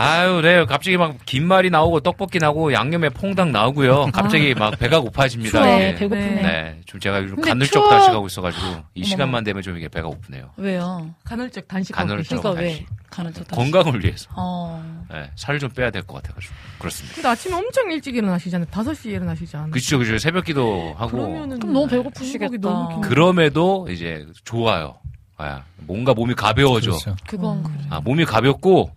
아유, 0.00 0.40
네. 0.42 0.64
갑자기 0.64 0.96
막 0.96 1.16
긴 1.26 1.46
말이 1.48 1.70
나오고 1.70 2.00
떡볶이 2.00 2.38
나오고 2.38 2.72
양념에 2.72 3.08
퐁당 3.08 3.50
나오고요. 3.50 4.06
갑자기 4.12 4.54
막 4.54 4.78
배가 4.78 5.00
고파집니다. 5.00 5.60
네, 5.60 5.88
이게. 5.90 5.94
배고프네. 5.98 6.42
네. 6.42 6.80
좀 6.86 7.00
제가 7.00 7.20
요즘 7.22 7.34
근데 7.36 7.50
간헐적 7.50 7.72
추워- 7.72 7.90
단식하고 7.90 8.26
있어가지고 8.28 8.64
이. 8.94 9.04
시간만 9.04 9.42
되면 9.44 9.60
좀 9.62 9.76
이게 9.76 9.88
배가 9.88 10.06
고프네요. 10.08 10.50
왜요? 10.56 11.10
간헐적 11.24 11.66
단식하고 11.66 12.06
간헐적 12.08 12.28
계시죠? 12.30 12.40
그러니까 12.42 12.62
왜? 12.62 12.68
단식. 12.68 12.86
가는 13.10 13.32
저 13.34 13.44
건강을 13.44 14.04
위해서. 14.04 14.28
어. 14.36 15.04
네, 15.10 15.30
살을 15.34 15.58
좀 15.58 15.70
빼야 15.70 15.90
될 15.90 16.02
것 16.02 16.22
같아가지고. 16.22 16.54
그렇습니다. 16.78 17.14
근데 17.16 17.28
아침에 17.28 17.54
엄청 17.56 17.90
일찍 17.90 18.14
일어나시잖아요. 18.14 18.68
5시에 18.70 19.06
일어나시지 19.12 19.56
않아요? 19.56 19.70
그쵸, 19.72 19.98
그쵸. 19.98 20.16
새벽 20.18 20.44
기도 20.44 20.94
하고. 20.96 21.10
그러면은 21.16 21.58
그럼 21.58 21.72
너무 21.74 21.88
배고프시겠다. 21.88 22.56
너무 22.60 22.88
긴- 22.88 23.00
그럼에도 23.00 23.88
이제 23.90 24.24
좋아요. 24.44 24.96
아, 25.38 25.62
뭔가 25.78 26.14
몸이 26.14 26.34
가벼워져. 26.34 26.90
그렇죠. 26.92 27.16
그건 27.26 27.62
그래. 27.64 27.74
아, 27.90 28.00
몸이 28.00 28.24
가볍고 28.24 28.90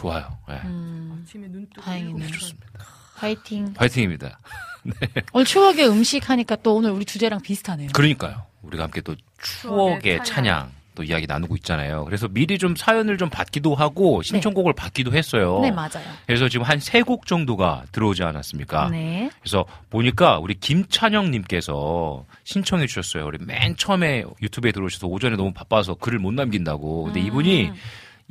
좋아요. 0.00 0.38
네. 0.48 0.54
음, 0.64 1.20
아침에 1.22 1.46
눈 1.48 1.66
뜨고 1.68 1.82
다행이네. 1.82 2.26
좋습니다. 2.28 2.68
파이팅. 3.16 3.72
파이팅입니다. 3.74 4.38
오늘 5.34 5.44
추억의 5.44 5.88
음식 5.90 6.30
하니까 6.30 6.56
또 6.56 6.76
오늘 6.76 6.90
우리 6.90 7.04
주제랑 7.04 7.42
비슷하네요. 7.42 7.90
그러니까요. 7.92 8.46
우리가 8.62 8.84
함께 8.84 9.02
또 9.02 9.14
추억의 9.42 10.00
추억의 10.00 10.24
찬양. 10.24 10.80
또 10.96 11.04
이야기 11.04 11.26
나누고 11.26 11.54
있잖아요. 11.58 12.04
그래서 12.04 12.26
미리 12.28 12.58
좀 12.58 12.74
사연을 12.74 13.16
좀 13.16 13.30
받기도 13.30 13.76
하고 13.76 14.22
신청곡을 14.22 14.72
받기도 14.72 15.12
했어요. 15.12 15.60
네, 15.62 15.70
맞아요. 15.70 16.02
그래서 16.26 16.48
지금 16.48 16.66
한 16.66 16.78
세 16.80 17.02
곡 17.02 17.26
정도가 17.26 17.84
들어오지 17.92 18.24
않았습니까? 18.24 18.88
네. 18.90 19.30
그래서 19.40 19.64
보니까 19.88 20.38
우리 20.38 20.54
김찬영 20.58 21.30
님께서 21.30 22.24
신청해 22.42 22.88
주셨어요. 22.88 23.24
우리 23.26 23.38
맨 23.38 23.76
처음에 23.76 24.24
유튜브에 24.42 24.72
들어오셔서 24.72 25.06
오전에 25.06 25.36
너무 25.36 25.52
바빠서 25.52 25.94
글을 25.94 26.18
못 26.18 26.32
남긴다고. 26.34 27.04
근데 27.04 27.20
이분이 27.20 27.68
음. 27.68 27.74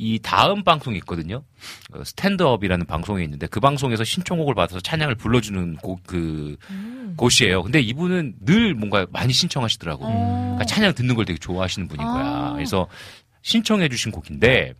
이 0.02 0.18
다음 0.24 0.64
방송이 0.64 0.98
있거든요. 1.00 1.44
어, 1.92 2.02
스탠드업이라는 2.06 2.86
방송이 2.86 3.22
있는데 3.26 3.48
그 3.48 3.60
방송에서 3.60 4.06
신청곡을 4.06 4.56
받아서 4.56 4.80
찬양을 4.80 5.16
불러주는 5.16 5.76
곡, 5.76 6.04
그 6.08 6.56
음. 6.70 7.16
곳이에요. 7.18 7.64
근데 7.64 7.82
이분은 7.82 8.36
늘 8.46 8.74
뭔가 8.76 9.06
많이 9.12 9.34
신청하시더라고. 9.34 10.06
어. 10.06 10.42
그러니까 10.56 10.64
찬양 10.64 10.94
듣는 10.94 11.16
걸 11.16 11.26
되게 11.26 11.38
좋아하시는 11.38 11.90
분인 11.90 12.06
거야. 12.06 12.24
아. 12.24 12.54
그래서 12.54 12.88
신청해 13.42 13.90
주신 13.90 14.14
곡인데 14.14 14.74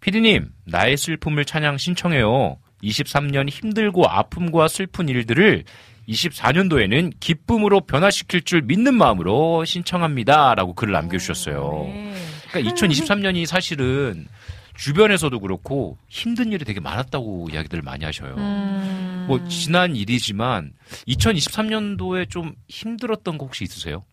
피디님 0.00 0.52
나의 0.66 0.96
슬픔을 0.96 1.44
찬양 1.44 1.78
신청해요. 1.78 2.56
23년 2.84 3.50
힘들고 3.50 4.06
아픔과 4.06 4.68
슬픈 4.68 5.08
일들을 5.08 5.64
24년도에는 6.08 7.14
기쁨으로 7.18 7.80
변화시킬 7.80 8.42
줄 8.42 8.62
믿는 8.62 8.94
마음으로 8.94 9.64
신청합니다 9.64 10.54
라고 10.54 10.72
글을 10.74 10.92
남겨주셨어요. 10.92 11.82
네. 11.86 12.14
그러니까 12.52 12.74
2023년이 12.74 13.46
사실은 13.46 14.28
주변에서도 14.74 15.38
그렇고 15.40 15.98
힘든 16.08 16.52
일이 16.52 16.64
되게 16.64 16.80
많았다고 16.80 17.48
이야기들을 17.50 17.82
많이 17.82 18.04
하셔요. 18.04 18.34
음. 18.36 19.24
뭐 19.28 19.46
지난 19.48 19.94
일이지만 19.96 20.72
2023년도에 21.08 22.28
좀 22.28 22.54
힘들었던 22.68 23.38
거 23.38 23.46
혹시 23.46 23.64
있으세요? 23.64 24.04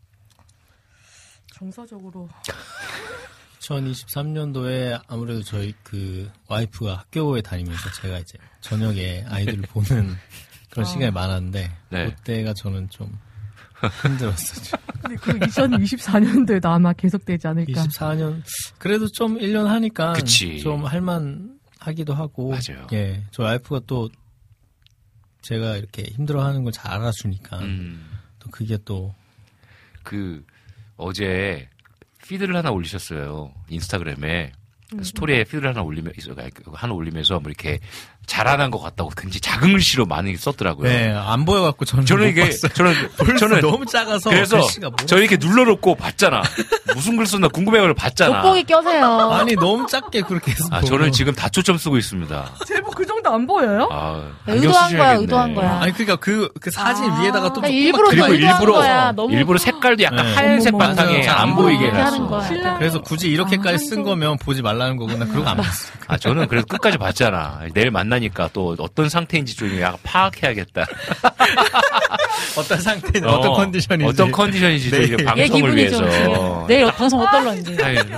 정서적으로 1.53 2.29
2023년도에 3.59 5.01
아무래도 5.07 5.43
저희 5.43 5.73
그 5.83 6.31
와이프가 6.47 6.97
학교에 6.99 7.41
다니면서 7.41 7.91
제가 8.01 8.19
이제 8.19 8.37
저녁에 8.61 9.25
아이들을 9.27 9.63
보는 9.63 10.15
그런 10.71 10.85
시간이 10.85 11.11
많았는데 11.11 11.71
네. 11.89 12.05
그때가 12.05 12.53
저는 12.53 12.89
좀 12.89 13.17
힘들었었죠. 14.03 14.77
근데 15.01 15.15
그 15.15 15.31
2024년도에도 15.39 16.65
아마 16.65 16.93
계속되지 16.93 17.47
않을까. 17.47 17.83
24년 17.85 18.41
그래도 18.77 19.07
좀 19.07 19.37
1년 19.37 19.65
하니까 19.65 20.13
그치. 20.13 20.59
좀 20.59 20.85
할만 20.85 21.57
하기도 21.79 22.13
하고 22.13 22.49
맞아요. 22.51 22.87
예. 22.93 23.23
저 23.31 23.43
와이프가 23.43 23.81
또 23.87 24.09
제가 25.41 25.77
이렇게 25.77 26.03
힘들어하는 26.03 26.63
걸 26.63 26.71
잘 26.73 26.91
알아주니까 26.91 27.59
음, 27.59 28.09
또 28.39 28.49
그게 28.51 28.77
또 28.85 29.13
그 30.03 30.43
어제 30.97 31.69
피드를 32.25 32.55
하나 32.55 32.71
올리셨어요. 32.71 33.53
인스타그램에 33.69 34.51
스토리에 35.03 35.43
피드를 35.43 35.69
하나 35.69 35.81
올리면 35.83 36.13
있어 36.17 36.33
하나 36.73 36.93
올리면서 36.93 37.39
뭐 37.39 37.49
이렇게 37.49 37.79
자라난 38.29 38.69
것 38.71 38.79
같다고 38.79 39.09
굉장히 39.17 39.39
작은 39.41 39.71
글씨로 39.73 40.05
많이 40.05 40.35
썼더라고요. 40.37 40.87
네, 40.89 41.11
안 41.13 41.45
보여갖고 41.45 41.85
저는 41.85 42.05
저는 42.05 42.25
못 42.25 42.29
이게 42.29 42.45
봤어요. 42.45 42.71
저는 42.73 42.93
저는 43.39 43.61
너무 43.61 43.85
작아서 43.85 44.29
그래서 44.29 44.57
뭐가 44.57 45.05
저 45.05 45.17
이렇게 45.17 45.37
눌러놓고 45.37 45.95
봤잖아. 45.95 46.43
무슨 46.93 47.17
글 47.17 47.25
썼나 47.25 47.47
궁금해가지고 47.49 47.95
봤잖아. 47.95 48.41
돋보기 48.41 48.63
껴세요. 48.65 49.31
아니 49.31 49.55
너무 49.55 49.87
작게 49.87 50.21
그렇게 50.21 50.51
해서 50.51 50.65
아, 50.71 50.81
저는 50.81 51.11
지금 51.11 51.33
다 51.33 51.49
초점 51.49 51.77
쓰고 51.77 51.97
있습니다. 51.97 52.51
제목 52.67 52.95
그 52.95 53.05
정도 53.05 53.29
안 53.33 53.47
보여요? 53.47 53.87
아, 53.91 54.21
의도한 54.47 54.57
안경 54.57 54.71
거야, 54.71 54.87
쓰셔야겠네. 54.87 55.21
의도한 55.21 55.55
거야. 55.55 55.79
아니 55.81 55.91
그러니까 55.93 56.15
그 56.17 56.49
그 56.61 56.71
사진 56.71 57.05
아. 57.05 57.21
위에다가 57.21 57.53
또 57.53 57.61
그러니까 57.61 57.69
일부러 57.69 58.09
그리고 58.09 58.25
더 58.27 58.33
의도한 58.33 58.55
일부러 58.61 58.73
거야. 58.73 59.11
너무 59.11 59.33
일부러 59.33 59.57
색깔도 59.57 60.03
약간 60.03 60.25
네. 60.25 60.33
하얀색 60.35 60.77
바탕에. 60.77 61.27
안 61.27 61.49
아, 61.49 61.55
보이게 61.55 61.89
하는 61.89 62.25
해놨어. 62.25 62.77
그래서 62.77 63.01
굳이 63.01 63.29
이렇게까지 63.29 63.75
아, 63.75 63.77
쓴 63.77 64.03
거면 64.03 64.37
보지 64.37 64.61
말라는 64.61 64.97
거구나 64.97 65.25
그러고 65.25 65.47
안 65.49 65.57
봤어요. 65.57 65.93
아, 66.07 66.17
저는 66.17 66.47
그래도 66.47 66.67
끝까지 66.67 66.97
봤잖아. 66.97 67.61
내일 67.73 67.91
만나 67.91 68.18
니까 68.19 68.49
또 68.53 68.75
어떤 68.79 69.09
상태인지 69.09 69.55
좀 69.55 69.79
약간 69.79 69.99
파악해야겠다. 70.03 70.85
어떤 72.57 72.79
상태인 72.81 73.25
어떤 73.25 73.53
컨디션인지 73.53 74.09
어떤 74.09 74.31
컨디션인지 74.31 74.89
좀 74.89 74.99
네. 74.99 75.11
얘 75.11 75.23
방송을 75.25 75.75
위해서. 75.75 76.65
내일 76.67 76.91
방송 76.91 77.19
어떨런지. 77.21 77.75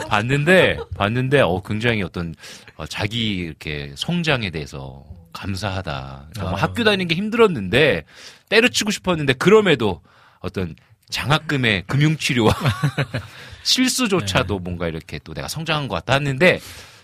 봤는데, 0.08 0.78
봤는데, 0.96 1.42
어, 1.42 1.62
굉장히 1.62 2.02
어떤, 2.04 2.34
어, 2.76 2.86
자기 2.86 3.36
이렇게 3.36 3.94
성장에 3.96 4.50
대해서 4.50 5.04
감사하다. 5.34 6.30
정말 6.36 6.56
아. 6.56 6.58
학교 6.58 6.84
다니는 6.84 7.08
게 7.08 7.16
힘들었는데, 7.16 8.04
때려치고 8.50 8.92
싶었는데, 8.92 9.34
그럼에도 9.34 10.02
어떤 10.40 10.76
장학금의 11.10 11.84
금융치료와 11.88 12.54
실수조차도 13.64 14.56
네. 14.56 14.60
뭔가 14.64 14.88
이렇게 14.88 15.20
또 15.24 15.34
내가 15.34 15.48
성장한 15.48 15.88
것 15.88 15.96
같다 15.96 16.14
했는데, 16.14 16.60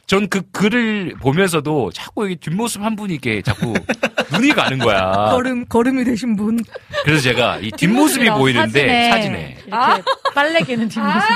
전 0.08 0.28
그 0.30 0.41
글을 0.51 1.16
보면서도 1.22 1.91
자꾸 1.93 2.30
이 2.30 2.36
뒷모습 2.38 2.82
한 2.82 2.95
분이 2.95 3.16
이게 3.16 3.41
자꾸 3.41 3.74
눈이 4.32 4.51
가는 4.53 4.78
거야. 4.78 5.12
걸음 5.32 5.66
걸음이 5.66 6.03
되신 6.05 6.36
분. 6.38 6.58
그래서 7.03 7.22
제가 7.22 7.58
이 7.62 7.72
뒷모습이 7.72 8.30
보이는데 8.30 9.10
사진에 9.12 9.58
이렇게 9.68 10.01
빨래개는 10.34 10.88
뒷모습. 10.89 11.28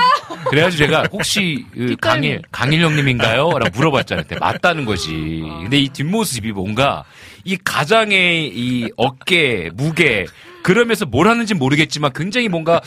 그래가지고 0.50 0.84
제가 0.86 1.04
혹시 1.12 1.66
그. 1.74 1.96
강일 2.00 2.40
강일 2.50 2.82
형님인가요? 2.82 3.50
라고 3.58 3.70
물어봤잖아요. 3.74 4.24
맞다는 4.40 4.86
거지. 4.86 5.42
근데 5.62 5.76
이 5.78 5.88
뒷모습이 5.90 6.52
뭔가 6.52 7.04
이 7.44 7.56
가장의 7.62 8.48
이 8.54 8.90
어깨 8.96 9.70
무게 9.74 10.24
그러면서 10.62 11.04
뭘 11.06 11.28
하는지 11.28 11.54
모르겠지만 11.54 12.12
굉장히 12.14 12.48
뭔가 12.48 12.80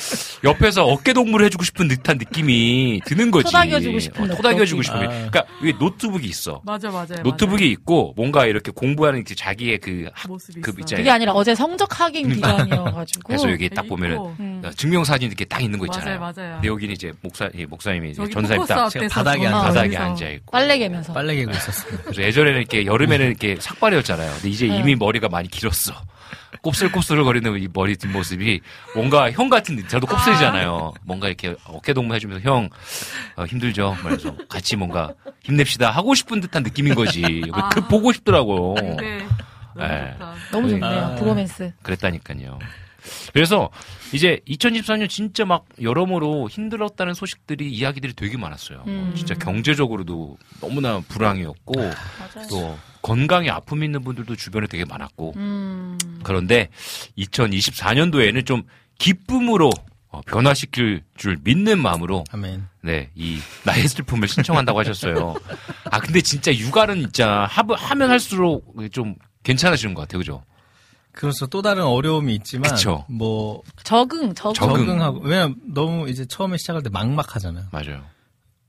옆에서 0.44 0.86
어깨 0.86 1.14
동무를 1.14 1.46
해주고 1.48 1.64
싶은 1.64 1.88
듯한 1.88 2.18
느낌이 2.18 3.02
드는 3.06 3.32
거지. 3.32 3.46
토닥여주고 3.46 4.00
싶은 4.00 4.32
어, 4.32 4.36
토닥여주고. 4.36 4.82
싶은. 4.82 4.98
아. 4.98 5.08
그러니까 5.10 5.44
위에 5.62 5.74
노트북이 5.80 6.28
있어. 6.28 6.62
맞아 6.66 6.90
맞아요. 6.90 7.22
노트북이 7.24 7.70
있고 7.72 8.14
뭔가 8.16 8.46
이렇게 8.46 8.72
공부하는 8.72 9.24
그 9.24 9.36
자기의 9.36 9.80
그, 9.80 10.10
학, 10.14 10.28
모습이 10.30 10.62
그 10.62 10.72
있어. 10.72 10.80
있잖아요. 10.82 11.02
그게 11.04 11.12
아니라 11.12 11.34
어제 11.34 11.54
성적 11.56 12.00
확인 12.00 12.24
그러니까. 12.30 12.64
기간이어가지고. 12.64 13.22
그래서 13.28 13.52
여기 13.52 13.70
딱 13.70 13.88
보면은. 13.88 14.18
음. 14.40 14.62
증명 14.76 15.04
사진 15.04 15.28
이렇게 15.28 15.46
딱 15.46 15.62
있는 15.62 15.78
거 15.78 15.86
있잖아요. 15.86 16.20
맞아요, 16.20 16.34
맞아요. 16.36 16.54
근데 16.56 16.68
여기는 16.68 16.94
이제 16.94 17.12
목사, 17.22 17.50
이 17.54 17.66
목사님이 17.66 18.12
이제 18.12 18.28
전사님 18.30 18.66
딱 18.66 18.90
바닥에 19.12 19.46
앉아- 19.48 19.52
바닥에. 19.52 19.98
앉아 19.98 20.30
있고. 20.30 20.52
빨래 20.52 20.78
개면서. 20.78 21.14
빨래 21.14 21.36
개고 21.36 21.52
있었어요. 21.52 21.98
그래서 22.04 22.22
예전에는 22.24 22.60
이렇게 22.60 22.86
여름에는 22.86 23.26
이렇게 23.28 23.58
삭발이었잖아요. 23.60 24.32
근데 24.34 24.50
이제 24.50 24.68
네. 24.68 24.80
이미 24.80 24.96
머리가 24.96 25.30
많이 25.30 25.50
길었어. 25.50 25.94
곱슬곱슬 26.66 27.24
거리는 27.24 27.62
이 27.62 27.68
머리 27.72 27.96
뒷모습이 27.96 28.60
뭔가 28.96 29.32
형 29.32 29.50
같은 29.50 29.76
듯. 29.76 29.88
저도 29.88 30.08
곱슬이잖아요. 30.08 30.94
뭔가 31.04 31.28
이렇게 31.28 31.56
어깨 31.66 31.94
동무 31.94 32.16
해주면서 32.16 32.50
형 32.50 32.70
어, 33.36 33.46
힘들죠. 33.46 33.96
말해서 34.04 34.36
같이 34.50 34.76
뭔가 34.76 35.14
힘냅시다 35.44 35.92
하고 35.92 36.16
싶은 36.16 36.42
듯한 36.42 36.64
느낌인 36.64 36.96
거지. 36.96 37.44
아. 37.52 37.70
그 37.70 37.88
보고 37.88 38.12
싶더라고. 38.12 38.76
네. 38.82 39.28
너무 39.76 39.88
네. 39.88 40.12
좋다. 40.14 40.36
너무 40.52 40.70
좋네요. 40.70 41.00
아. 41.00 41.16
브로맨스. 41.16 41.74
그랬다니까요. 41.84 42.58
그래서 43.32 43.70
이제 44.12 44.40
2024년 44.48 45.08
진짜 45.08 45.46
막 45.46 45.66
여러모로 45.80 46.50
힘들었다는 46.50 47.14
소식들이 47.14 47.70
이야기들이 47.72 48.14
되게 48.14 48.38
많았어요. 48.38 48.84
음. 48.88 49.14
진짜 49.16 49.36
경제적으로도 49.36 50.40
너무나 50.62 51.00
불황이었고 51.08 51.74
맞아요. 51.80 52.48
또 52.50 52.78
건강에 53.06 53.52
아픔 53.52 53.84
있는 53.84 54.04
분들도 54.04 54.36
주변에 54.36 54.66
되게 54.66 54.84
많았고 54.84 55.34
음. 55.36 55.96
그런데 56.24 56.70
2024년도에는 57.20 58.44
좀 58.48 58.64
기쁨으로 58.98 59.70
어, 60.10 60.22
변화시킬 60.26 61.04
줄 61.16 61.38
믿는 61.44 61.80
마음으로 61.80 62.24
아멘. 62.32 62.68
네, 62.82 63.12
이 63.14 63.38
나의 63.64 63.88
슬픔을 63.90 64.28
신청한다고 64.28 64.80
하셨어요. 64.80 65.36
아 65.92 66.00
근데 66.00 66.20
진짜 66.22 66.52
육아는 66.52 66.98
있잖아 67.04 67.46
하, 67.46 67.64
하면 67.70 68.10
할수록 68.10 68.74
좀 68.92 69.14
괜찮아지는 69.44 69.94
것 69.94 70.02
같아요, 70.02 70.18
그죠? 70.18 70.44
그래서 71.12 71.46
또 71.46 71.62
다른 71.62 71.84
어려움이 71.84 72.34
있지만 72.38 72.72
그쵸. 72.72 73.06
뭐 73.08 73.62
적응, 73.84 74.34
적응. 74.34 74.54
적응. 74.56 74.86
적응하고 74.88 75.20
왜냐면 75.20 75.56
너무 75.72 76.10
이제 76.10 76.26
처음에 76.26 76.58
시작할 76.58 76.82
때 76.82 76.90
막막하잖아요. 76.90 77.68
맞아요, 77.72 78.04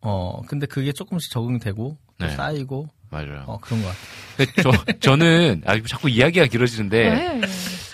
어 0.03 0.43
근데 0.47 0.67
그게 0.67 0.93
조금씩 0.93 1.33
적응되고 1.33 1.97
또 2.19 2.27
네. 2.27 2.37
쌓이고 2.37 2.91
맞아요. 3.11 3.45
어 3.47 3.59
그런 3.61 3.83
것 3.83 3.89
같아요. 3.89 4.05
근데 4.37 4.63
저 4.63 4.99
저는 5.01 5.63
아 5.67 5.81
자꾸 5.87 6.09
이야기가 6.09 6.47
길어지는데 6.47 7.11
네. 7.11 7.41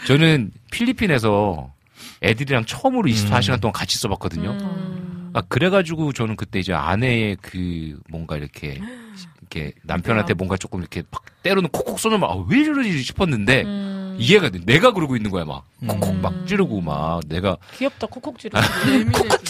저는 0.07 0.51
필리핀에서 0.71 1.73
애들이랑 2.23 2.65
처음으로 2.65 3.09
24시간 3.11 3.55
음. 3.55 3.61
동안 3.61 3.73
같이 3.73 3.99
써봤거든요. 3.99 4.51
음. 4.51 5.31
아 5.35 5.41
그래가지고 5.43 6.13
저는 6.13 6.37
그때 6.37 6.59
이제 6.61 6.73
아내의 6.73 7.37
그 7.41 7.99
뭔가 8.09 8.37
이렇게 8.37 8.81
이렇게 9.53 9.73
남편한테 9.83 10.35
뭔가 10.35 10.57
조금 10.57 10.81
이렇게 10.81 11.03
막 11.11 11.23
때로는 11.43 11.69
콕콕 11.71 11.99
쏘는 12.01 12.23
아왜 12.25 12.59
이러지 12.59 13.03
싶었는데 13.03 13.63
음. 13.63 14.17
이해가 14.19 14.49
돼. 14.51 14.61
내가 14.65 14.93
그러고 14.93 15.17
있는 15.17 15.31
거야 15.31 15.45
막 15.45 15.65
콕콕 15.87 16.11
음. 16.11 16.23
막 16.23 16.47
찌르고 16.47 16.81
막 16.81 17.21
내가 17.27 17.57
귀엽다, 17.77 18.07
콕콕 18.07 18.39
지르는. 18.39 18.63
콕콕. 19.13 19.41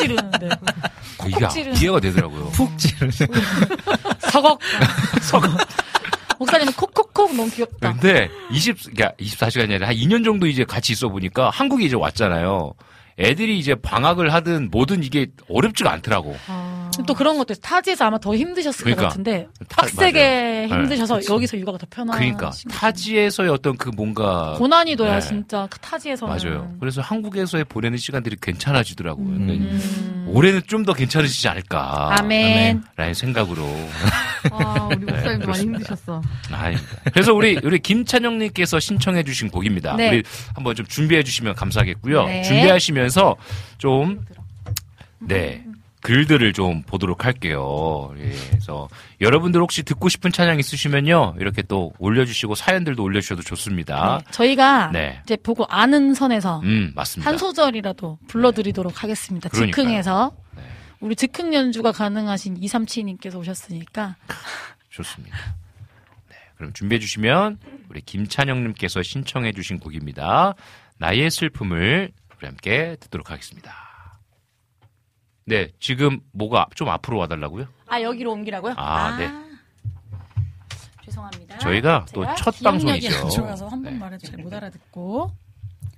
그 1.19 1.29
이게 1.29 1.49
찌르는. 1.49 1.81
이해가 1.81 2.01
되더라고요. 2.01 2.49
푹 2.51 2.77
찌르. 2.79 3.11
서걱. 4.31 4.59
서걱. 5.23 5.51
목사님은 6.39 6.73
콕콕콕 6.73 7.37
너무 7.37 7.51
귀엽다. 7.51 7.93
근데 7.93 8.29
20 8.51 8.95
그러니까 8.95 9.13
24시간이 9.21 9.65
아니라 9.65 9.89
한 9.89 9.95
2년 9.95 10.25
정도 10.25 10.47
이제 10.47 10.65
같이 10.65 10.93
있어 10.93 11.09
보니까 11.09 11.51
한국에 11.51 11.85
이제 11.85 11.95
왔잖아요. 11.97 12.75
애들이 13.19 13.59
이제 13.59 13.75
방학을 13.75 14.33
하든 14.33 14.71
뭐든 14.71 15.05
이게 15.05 15.27
어렵지가 15.49 15.93
않더라고. 15.93 16.37
또 17.07 17.15
그런 17.15 17.39
것도 17.39 17.53
있어요. 17.55 17.61
타지에서 17.63 18.05
아마 18.07 18.19
더 18.19 18.35
힘드셨을 18.37 18.85
그러니까. 18.85 19.03
것 19.03 19.09
같은데 19.09 19.49
타- 19.69 19.83
빡세게 19.83 20.67
맞아요. 20.69 20.83
힘드셔서 20.83 21.21
네. 21.21 21.27
여기서 21.35 21.59
육아가 21.59 21.79
더 21.79 21.87
편한. 21.91 22.19
그러니까 22.19 22.51
타지에서의 22.71 23.49
어떤 23.51 23.77
그 23.77 23.89
뭔가 23.91 24.55
고난이도야 24.59 25.15
네. 25.15 25.21
진짜 25.21 25.67
그 25.71 25.79
타지에서는. 25.81 26.37
맞아요. 26.37 26.77
그래서 26.81 27.01
한국에서의 27.01 27.65
보내는 27.65 27.99
시간들이 27.99 28.37
괜찮아지더라고요. 28.41 29.27
그러니까 29.27 29.53
음. 29.65 30.25
올해는 30.29 30.63
좀 30.67 30.83
더 30.83 30.93
괜찮아지지 30.95 31.47
않을까. 31.49 32.17
아멘. 32.19 32.83
라는 32.97 33.15
생각으로. 33.15 33.63
아, 34.51 34.89
우리 34.91 34.97
목사님도 34.97 35.29
많이 35.29 35.39
그렇습니다. 35.39 35.79
힘드셨어. 35.79 36.23
아닙니다. 36.51 36.89
그래서 37.13 37.33
우리 37.33 37.59
우리 37.63 37.79
김찬영님께서 37.79 38.81
신청해주신 38.81 39.51
곡입니다. 39.51 39.95
네. 39.97 40.09
우리 40.09 40.23
한번 40.55 40.75
좀 40.75 40.85
준비해주시면 40.87 41.55
감사하겠고요. 41.55 42.25
네. 42.27 42.43
준비하시면서 42.43 43.37
좀 43.79 44.25
네. 45.21 45.65
글들을 46.03 46.53
좀 46.53 46.83
보도록 46.83 47.25
할게요. 47.25 48.13
예, 48.19 48.33
그래서 48.51 48.89
여러분들 49.21 49.61
혹시 49.61 49.83
듣고 49.85 50.09
싶은 50.09 50.33
찬양 50.33 50.59
있으시면요. 50.59 51.37
이렇게 51.39 51.63
또 51.63 51.93
올려주시고 51.99 52.57
사연들도 52.57 53.03
올려주셔도 53.03 53.43
좋습니다. 53.43 54.19
네. 54.19 54.33
저희가 54.33 54.91
네. 54.93 55.21
이제 55.23 55.37
보고 55.37 55.65
아는 55.69 56.13
선에서 56.13 56.61
음, 56.65 56.93
맞습니다. 56.95 57.31
한 57.31 57.39
소절이라도 57.39 58.19
불러드리도록 58.27 59.03
하겠습니다. 59.03 59.49
그러니까요. 59.49 59.85
즉흥에서 59.85 60.37
네. 60.57 60.63
우리 61.01 61.15
즉흥 61.15 61.55
연주가 61.55 61.93
가능하신 61.93 62.57
이삼치님께서 62.59 63.39
오셨으니까 63.39 64.17
좋습니다. 64.91 65.37
네, 66.29 66.37
그럼 66.57 66.73
준비해 66.73 66.99
주시면 66.99 67.59
우리 67.89 68.01
김찬영님께서 68.01 69.03
신청해 69.03 69.53
주신 69.53 69.79
곡입니다. 69.79 70.55
나의 70.99 71.31
슬픔을 71.31 72.11
우리 72.39 72.47
함께 72.47 72.97
듣도록 72.99 73.31
하겠습니다. 73.31 73.92
네, 75.45 75.73
지금 75.81 76.21
뭐가 76.33 76.67
좀 76.75 76.89
앞으로 76.89 77.19
와달라고요? 77.19 77.67
아 77.89 78.01
여기로 78.01 78.33
옮기라고요? 78.33 78.75
아, 78.77 79.17
네. 79.19 79.31
죄송합니다. 81.05 81.59
저희가 81.59 82.07
또 82.15 82.23
제가 82.23 82.35
첫 82.37 82.51
기억력이 82.53 83.09
방송이죠. 83.09 83.17
안 83.25 83.31
좋아서 83.31 83.69
한 83.69 83.83
번 83.83 83.93
네. 83.95 83.99
말해도 83.99 84.27
잘 84.27 84.39
못 84.39 84.53
알아듣고 84.53 85.31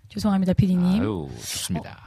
죄송합니다, 0.08 0.52
피디님. 0.54 1.02
아유, 1.02 1.28
좋습니다. 1.36 1.98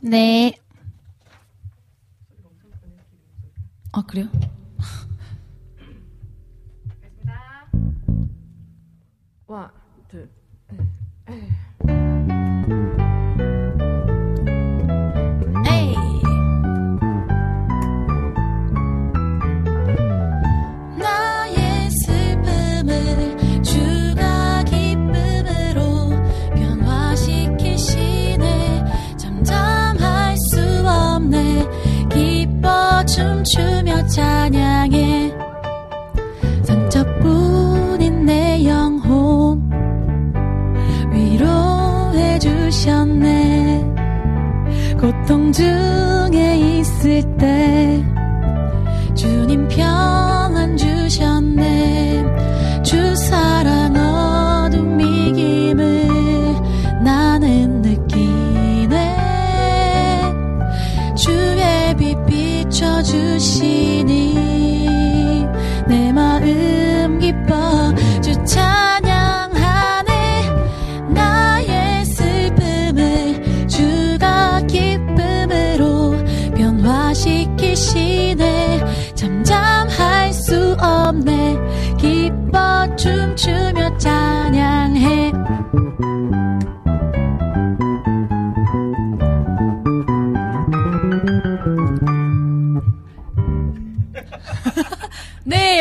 네. 0.00 0.52
아 3.92 4.02
그래요? 4.02 4.26
와, 9.46 9.70
둘. 10.08 10.28
에이. 11.28 12.19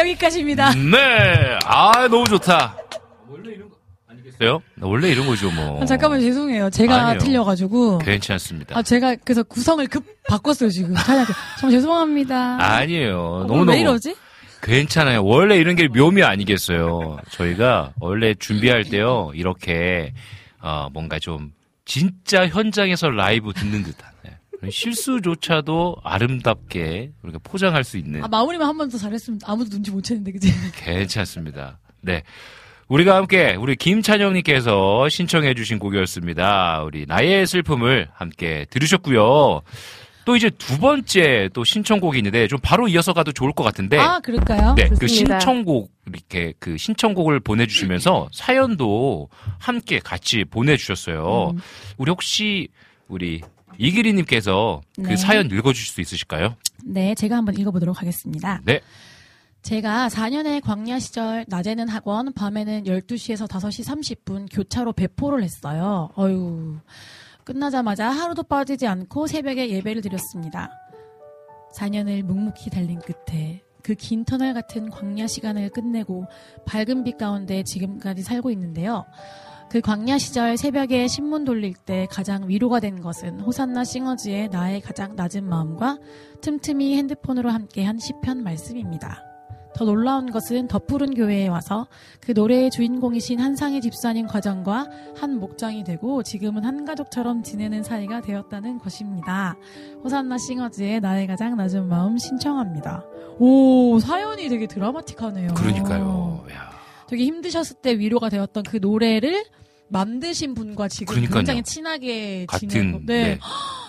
여기까지입니다. 0.09 0.73
네, 0.75 1.59
아 1.65 2.07
너무 2.07 2.25
좋다. 2.27 2.75
원래 3.27 3.51
이런 3.51 3.69
거 3.69 3.75
아니겠어요? 4.07 4.61
원래 4.81 5.09
이런 5.09 5.27
거죠, 5.27 5.51
뭐. 5.51 5.81
아, 5.81 5.85
잠깐만 5.85 6.19
죄송해요. 6.21 6.69
제가 6.69 6.95
아니에요. 7.07 7.19
틀려가지고. 7.19 7.99
괜찮습니다. 7.99 8.77
아 8.77 8.81
제가 8.81 9.15
그래서 9.23 9.43
구성을 9.43 9.85
급 9.87 10.05
바꿨어요 10.27 10.69
지금. 10.69 10.95
찬양. 10.95 11.25
정말 11.59 11.71
죄송합니다. 11.79 12.57
아니에요. 12.59 13.19
어, 13.19 13.39
너무 13.47 13.59
왜 13.61 13.65
너무 13.65 13.77
이러지? 13.77 14.15
괜찮아요. 14.61 15.23
원래 15.23 15.55
이런 15.57 15.75
게 15.75 15.87
묘미 15.87 16.23
아니겠어요. 16.23 17.17
저희가 17.31 17.93
원래 18.01 18.33
준비할 18.33 18.83
때요, 18.83 19.31
이렇게, 19.33 20.13
어, 20.61 20.89
뭔가 20.91 21.17
좀, 21.17 21.53
진짜 21.85 22.45
현장에서 22.45 23.09
라이브 23.09 23.53
듣는 23.53 23.83
듯한, 23.83 24.11
네. 24.25 24.31
실수조차도 24.69 25.97
아름답게 26.03 27.11
우리가 27.23 27.39
포장할 27.43 27.83
수 27.83 27.97
있는 27.97 28.23
아 28.23 28.27
마무리만 28.27 28.67
한 28.67 28.77
번 28.77 28.89
더 28.89 28.97
잘했으면 28.97 29.39
아무도 29.45 29.69
눈치 29.69 29.91
못 29.91 30.03
챘는데 30.03 30.33
그지? 30.33 30.51
괜찮습니다. 30.75 31.79
네. 32.01 32.23
우리가 32.87 33.15
함께 33.15 33.55
우리 33.55 33.75
김찬영님께서 33.75 35.09
신청해 35.09 35.53
주신 35.53 35.77
곡이었습니다. 35.79 36.83
우리 36.83 37.05
나의 37.07 37.45
슬픔을 37.45 38.07
함께 38.13 38.65
들으셨고요. 38.71 39.61
또 40.25 40.35
이제 40.35 40.49
두 40.49 40.79
번째 40.79 41.49
또 41.53 41.63
신청곡이 41.63 42.17
있는데 42.19 42.47
좀 42.47 42.59
바로 42.61 42.87
이어서 42.87 43.13
가도 43.13 43.31
좋을 43.31 43.51
것 43.53 43.63
같은데. 43.63 43.97
아, 43.97 44.19
그럴까요? 44.19 44.73
네, 44.75 44.87
그 44.89 44.95
좋습니다. 45.07 45.39
신청곡 45.39 45.91
이렇게 46.07 46.53
그 46.59 46.77
신청곡을 46.77 47.39
보내주시면서 47.41 48.29
사연도 48.31 49.29
함께 49.59 49.99
같이 49.99 50.43
보내주셨어요. 50.43 51.51
음. 51.55 51.59
우리 51.97 52.09
혹시 52.11 52.67
우리 53.07 53.41
이기리님께서 53.79 54.81
그 54.95 55.01
네. 55.01 55.15
사연 55.15 55.49
읽어주실 55.49 55.93
수 55.93 56.01
있으실까요? 56.01 56.55
네, 56.83 57.15
제가 57.15 57.37
한번 57.37 57.57
읽어보도록 57.57 58.01
하겠습니다. 58.01 58.61
네. 58.65 58.81
제가 59.61 60.07
4년의 60.09 60.61
광야 60.61 60.99
시절 60.99 61.45
낮에는 61.47 61.89
학원, 61.89 62.31
밤에는 62.33 62.83
12시에서 62.83 63.47
5시 63.47 64.23
30분 64.23 64.47
교차로 64.51 64.93
배포를 64.93 65.43
했어요. 65.43 66.09
어유 66.17 66.77
끝나자마자 67.43 68.09
하루도 68.09 68.43
빠지지 68.43 68.85
않고 68.85 69.27
새벽에 69.27 69.69
예배를 69.69 70.01
드렸습니다. 70.01 70.69
4년을 71.75 72.21
묵묵히 72.23 72.69
달린 72.69 72.99
끝에 72.99 73.63
그 73.81 73.95
긴 73.95 74.23
터널 74.25 74.53
같은 74.53 74.89
광야 74.89 75.27
시간을 75.27 75.69
끝내고 75.69 76.25
밝은 76.65 77.03
빛 77.03 77.17
가운데 77.17 77.63
지금까지 77.63 78.21
살고 78.21 78.51
있는데요. 78.51 79.05
그 79.69 79.81
광야 79.81 80.17
시절 80.17 80.57
새벽에 80.57 81.07
신문 81.07 81.45
돌릴 81.45 81.75
때 81.75 82.07
가장 82.09 82.49
위로가 82.49 82.79
된 82.79 83.01
것은 83.01 83.39
호산나 83.41 83.83
싱어즈의 83.83 84.49
나의 84.49 84.81
가장 84.81 85.15
낮은 85.15 85.47
마음과 85.47 85.99
틈틈이 86.41 86.97
핸드폰으로 86.97 87.51
함께한 87.51 87.99
시편 87.99 88.43
말씀입니다. 88.43 89.23
더 89.75 89.85
놀라운 89.85 90.31
것은 90.31 90.67
덧푸른 90.67 91.13
교회에 91.13 91.47
와서 91.47 91.87
그 92.19 92.31
노래의 92.31 92.71
주인공이신 92.71 93.39
한상희 93.39 93.81
집사님 93.81 94.25
과정과 94.25 94.89
한 95.15 95.39
목장이 95.39 95.83
되고 95.83 96.23
지금은 96.23 96.65
한 96.65 96.83
가족처럼 96.83 97.43
지내는 97.43 97.83
사이가 97.83 98.21
되었다는 98.21 98.79
것입니다. 98.79 99.55
호산나 100.03 100.39
싱어즈의 100.39 100.99
나의 100.99 101.27
가장 101.27 101.55
낮은 101.55 101.87
마음 101.87 102.17
신청합니다. 102.17 103.05
오 103.37 103.99
사연이 103.99 104.49
되게 104.49 104.65
드라마틱하네요. 104.65 105.53
그러니까요. 105.53 106.43
되게 107.07 107.23
힘드셨을 107.25 107.77
때 107.81 107.97
위로가 107.97 108.29
되었던 108.29 108.63
그 108.63 108.77
노래를 108.77 109.43
만드신 109.89 110.53
분과 110.53 110.87
지금 110.87 111.13
그러니까요. 111.13 111.39
굉장히 111.39 111.63
친하게 111.63 112.45
같은, 112.45 112.69
지내고 112.69 112.99
네. 113.05 113.23
네. 113.35 113.39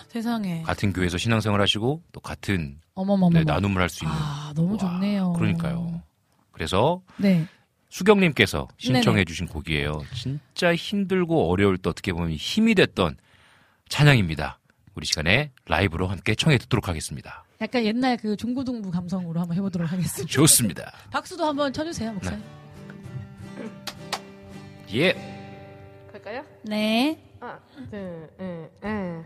세상에 0.09 0.61
같은 0.63 0.91
교회에서 0.93 1.17
신앙생활 1.17 1.61
하시고 1.61 2.01
또 2.11 2.19
같은 2.19 2.79
어머머머 2.95 3.37
네, 3.39 3.43
나눔을 3.43 3.81
할 3.81 3.89
수 3.89 4.03
있는. 4.03 4.15
아 4.17 4.51
너무 4.55 4.77
좋네요. 4.77 5.33
그러니까요. 5.33 6.01
그래서 6.51 7.01
네. 7.17 7.45
수경님께서. 7.89 8.67
신청해주신 8.77 9.47
곡이에요. 9.47 10.01
진짜 10.15 10.73
힘들고 10.75 11.49
어려울 11.51 11.77
때 11.77 11.89
어떻게 11.89 12.13
보면 12.13 12.31
힘이 12.31 12.75
됐던 12.75 13.17
찬양입니다. 13.89 14.59
우리 14.95 15.05
시간에 15.05 15.51
라이브로 15.65 16.07
함께 16.07 16.35
청해 16.35 16.57
듣도록 16.57 16.87
하겠습니다. 16.89 17.43
약간 17.61 17.83
옛날 17.85 18.17
그 18.17 18.35
중고등부 18.35 18.91
감성으로 18.91 19.39
한번 19.39 19.55
해보도록 19.57 19.89
하겠습니다. 19.91 20.31
좋습니다. 20.33 20.91
박수도 21.11 21.45
한번 21.45 21.71
쳐주세요, 21.71 22.11
목사님. 22.13 22.41
예. 24.93 25.40
갈까요? 26.23 26.45
네. 26.63 27.17
하나, 27.39 27.59
둘, 27.89 28.29
셋, 28.37 29.25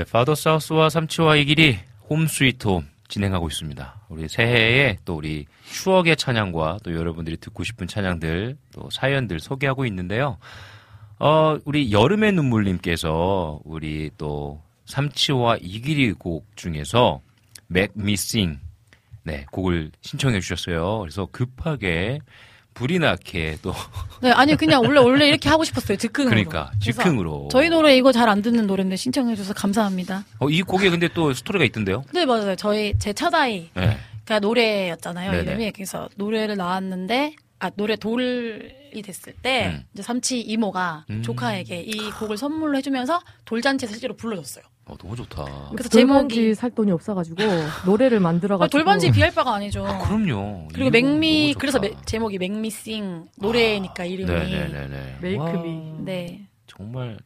네, 0.00 0.04
파더 0.04 0.34
사우스와 0.34 0.88
삼치와 0.88 1.36
이 1.36 1.44
길이 1.44 1.78
홈 2.08 2.26
스위트 2.26 2.68
홈 2.68 2.88
진행하고 3.08 3.48
있습니다. 3.48 4.06
우리 4.08 4.28
새해에 4.28 4.96
또 5.04 5.16
우리 5.16 5.44
추억의 5.70 6.16
찬양과 6.16 6.78
또 6.82 6.94
여러분들이 6.94 7.36
듣고 7.36 7.64
싶은 7.64 7.86
찬양들 7.86 8.56
또 8.72 8.88
사연들 8.90 9.40
소개하고 9.40 9.84
있는데요. 9.84 10.38
어, 11.18 11.58
우리 11.66 11.92
여름의 11.92 12.32
눈물님께서 12.32 13.60
우리 13.62 14.10
또 14.16 14.62
삼치와 14.86 15.58
이길이 15.60 16.12
곡 16.12 16.46
중에서 16.56 17.20
맥 17.66 17.90
미싱 17.92 18.58
네, 19.22 19.44
곡을 19.52 19.90
신청해 20.00 20.40
주셨어요. 20.40 21.00
그래서 21.00 21.28
급하게 21.30 22.20
불이 22.74 22.98
나게 22.98 23.58
또 23.62 23.74
네, 24.22 24.30
아니 24.30 24.56
그냥 24.56 24.80
원래 24.82 25.00
원래 25.00 25.26
이렇게 25.28 25.48
하고 25.48 25.64
싶었어요. 25.64 25.98
즉흥으로. 25.98 26.30
그러니까 26.30 26.70
즉흥으로 26.80 27.48
저희 27.50 27.68
노래 27.68 27.96
이거 27.96 28.12
잘 28.12 28.28
안 28.30 28.42
듣는 28.42 28.66
노래인데 28.66 28.96
신청해 28.96 29.34
주셔서 29.34 29.54
감사합니다. 29.54 30.24
어, 30.38 30.48
이 30.48 30.62
곡에 30.62 30.88
근데 30.90 31.08
또 31.08 31.32
스토리가 31.34 31.64
있던데요. 31.64 32.04
네, 32.14 32.24
맞아요. 32.24 32.54
저희 32.56 32.96
제 32.98 33.12
첫 33.12 33.34
아이 33.34 33.68
네. 33.74 33.98
가 34.24 34.38
노래였잖아요. 34.38 35.32
네네. 35.32 35.42
이름이 35.42 35.72
그래서 35.72 36.08
노래를 36.16 36.56
나왔는데 36.56 37.34
아 37.58 37.70
노래 37.76 37.96
돌이 37.96 39.02
됐을 39.04 39.34
때 39.42 39.66
음. 39.74 39.84
이제 39.92 40.02
삼치 40.02 40.40
이모가 40.40 41.04
음. 41.10 41.22
조카에게 41.22 41.80
이 41.82 42.10
곡을 42.12 42.36
선물로 42.38 42.78
해주면서 42.78 43.20
돌잔치에서 43.44 43.92
실제로 43.92 44.14
불러줬어요. 44.16 44.64
어, 44.90 44.96
너무 44.96 45.14
좋다. 45.16 45.44
그래서 45.70 45.88
돌반지 45.88 46.34
제목이 46.34 46.54
살 46.54 46.70
돈이 46.74 46.90
없어가지고 46.90 47.36
노래를 47.86 48.18
아, 48.18 48.20
만들어가지고 48.20 48.70
돌반지 48.76 49.10
비할 49.12 49.32
바가 49.32 49.54
아니죠. 49.54 49.84
그럼요. 50.04 50.68
그리고 50.74 50.90
맥미. 50.90 51.54
그래서 51.58 51.78
메- 51.78 51.94
제목이 52.06 52.38
맥미싱 52.38 53.26
노래니까 53.38 54.04
이름이 54.04 54.28
네네네네. 54.30 55.18
메이크미. 55.20 55.92
네 56.04 56.40
정말 56.66 57.18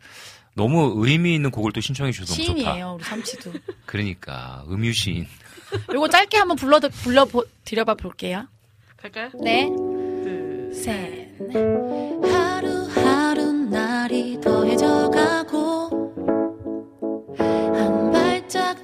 너무 0.54 0.92
의미 0.96 1.34
있는 1.34 1.50
곡을 1.50 1.72
또 1.72 1.80
신청해 1.80 2.12
주셔서 2.12 2.34
너무 2.34 2.46
좋다. 2.46 2.58
시인이에요 2.70 2.94
우리 2.96 3.04
삼치도. 3.04 3.52
그러니까 3.86 4.64
음유 4.68 4.92
시인. 4.92 5.26
요거 5.92 6.08
짧게 6.08 6.36
한번 6.36 6.56
불러 6.56 6.78
불러 6.80 7.24
보- 7.24 7.46
드려봐 7.64 7.94
볼게요. 7.94 8.46
갈까요? 8.98 9.30
네. 9.42 9.68
셋. 10.74 11.32
넷. 11.40 11.54
하루 12.32 12.84
한 18.54 18.62
발짝 18.62 18.83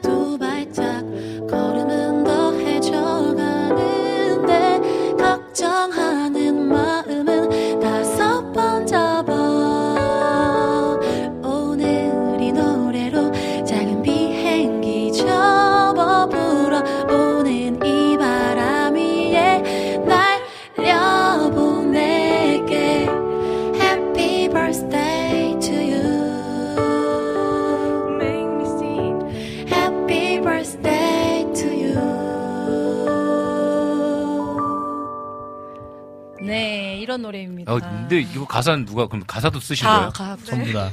어, 37.70 37.78
근데 37.78 38.20
이거 38.20 38.44
가사는 38.44 38.84
누가 38.84 39.06
그럼 39.06 39.22
가사도 39.26 39.60
쓰신 39.60 39.84
다 39.86 39.96
거예요? 39.96 40.10
가, 40.10 40.36
전부 40.44 40.72
다. 40.72 40.90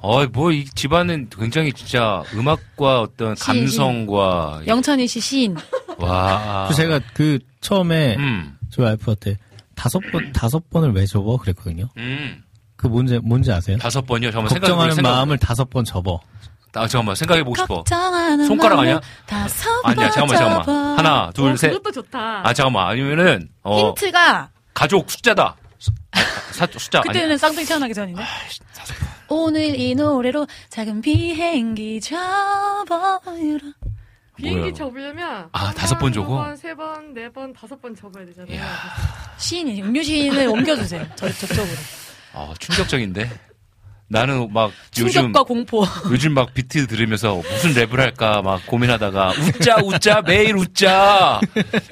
어, 0.00 0.24
뭐이 0.26 0.66
집안은 0.66 1.30
굉장히 1.30 1.72
진짜 1.72 2.22
음악과 2.34 3.00
어떤 3.00 3.34
시인, 3.34 3.64
감성과 3.64 4.62
영천이 4.66 5.06
씨 5.06 5.18
시인 5.20 5.56
와. 5.98 6.66
그 6.68 6.74
제가 6.74 7.00
그 7.14 7.38
처음에 7.60 8.16
음. 8.16 8.56
저희 8.70 8.86
와이프한테 8.86 9.38
다섯 9.74 10.00
번 10.12 10.30
다섯 10.32 10.68
번을 10.70 10.92
왜 10.92 11.06
접어 11.06 11.36
그랬거든요. 11.38 11.88
음. 11.96 12.42
그 12.76 12.86
뭔지 12.86 13.18
뭔지 13.18 13.50
아세요? 13.50 13.78
다섯 13.78 14.02
번이요. 14.02 14.30
잠깐만 14.30 14.52
걱정하는 14.52 14.94
생각, 14.94 15.10
마음을 15.10 15.38
다섯 15.38 15.70
번 15.70 15.84
접어. 15.84 16.20
아, 16.74 16.86
잠깐만 16.88 17.14
생각해 17.14 17.42
보고 17.44 17.56
싶어. 17.56 17.76
걱정하는 17.76 18.46
손가락 18.46 18.80
아니야? 18.80 19.00
다섯 19.26 19.70
아니야. 19.84 20.10
잠깐만. 20.10 20.36
잠깐만. 20.38 20.98
하나, 20.98 21.30
둘, 21.32 21.52
어, 21.52 21.56
셋. 21.56 21.70
그것도 21.70 21.92
좋다. 21.92 22.46
아, 22.46 22.52
잠깐만. 22.52 22.88
아니면은 22.88 23.48
어 23.62 23.88
힌트가 23.88 24.50
가족 24.74 25.10
숫자다. 25.10 25.56
아, 26.54 26.66
사, 26.66 26.78
숫자 26.78 26.98
아니. 27.00 27.08
그때는 27.08 27.36
쌍둥이 27.38 27.66
태어나기 27.66 27.94
전이네. 27.94 28.22
오늘 29.28 29.78
이 29.78 29.94
노래로 29.94 30.46
작은 30.68 31.00
비행기 31.00 32.00
접어유라. 32.00 33.60
비행기 34.36 34.58
뭐야? 34.60 34.72
접으려면 34.72 35.48
아, 35.52 35.72
다섯 35.72 35.96
번 35.98 36.12
접어? 36.12 36.54
세 36.56 36.74
번, 36.74 37.14
네 37.14 37.30
번, 37.30 37.52
다섯 37.52 37.80
번 37.80 37.94
접어야 37.94 38.24
되잖아요. 38.26 38.60
시인이 39.38 39.80
음료 39.82 40.02
시인을 40.02 40.48
옮겨주세요. 40.48 41.06
저 41.16 41.30
저쪽으로. 41.30 41.76
아, 42.32 42.52
충격적인데. 42.58 43.30
나는 44.14 44.48
막 44.52 44.70
요즘 44.98 45.10
충격과 45.10 45.42
공포. 45.42 45.84
요즘 46.10 46.32
막 46.34 46.54
비트 46.54 46.86
들으면서 46.86 47.34
무슨 47.36 47.74
랩을 47.74 47.96
할까 47.96 48.40
막 48.42 48.64
고민하다가 48.66 49.32
웃자 49.32 49.76
웃자 49.82 50.22
매일 50.22 50.56
웃자 50.56 51.40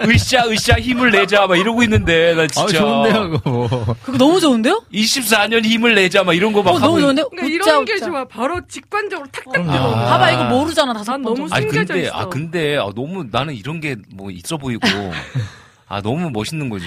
으쌰 0.08 0.44
으쌰 0.48 0.74
힘을 0.78 1.10
내자 1.10 1.46
막 1.48 1.56
이러고 1.58 1.82
있는데 1.82 2.34
나 2.34 2.46
진짜 2.46 2.78
아, 2.78 2.80
좋은데요, 2.80 3.30
그거. 3.30 3.96
그거 4.04 4.18
너무 4.18 4.38
좋은데요? 4.40 4.82
24년 4.92 5.64
힘을 5.64 5.94
내자 5.96 6.22
막 6.22 6.32
이런 6.34 6.52
거막 6.52 6.74
어, 6.74 6.76
하고 6.76 6.86
너무 6.86 7.00
좋은데? 7.00 7.22
그러니까 7.30 7.46
웃자, 7.64 7.70
이런 7.72 7.84
게 7.84 7.92
웃자. 7.94 8.06
좋아. 8.06 8.24
바로 8.24 8.60
직관적으로 8.68 9.28
탁탁. 9.32 9.52
들어. 9.64 9.94
아. 9.96 10.04
봐봐 10.10 10.30
이거 10.30 10.44
모르잖아 10.44 10.92
다섯 10.94 11.12
난 11.12 11.22
번. 11.22 11.34
너무 11.34 11.48
숨겨져 11.48 11.94
근데 11.94 12.02
있어. 12.06 12.12
아 12.16 12.26
근데 12.28 12.76
아, 12.78 12.88
너무 12.94 13.26
나는 13.30 13.54
이런 13.54 13.80
게 13.80 13.96
뭐 14.14 14.30
있어 14.30 14.56
보이고 14.56 14.86
아 15.92 16.00
너무 16.00 16.30
멋있는 16.30 16.70
거지 16.70 16.86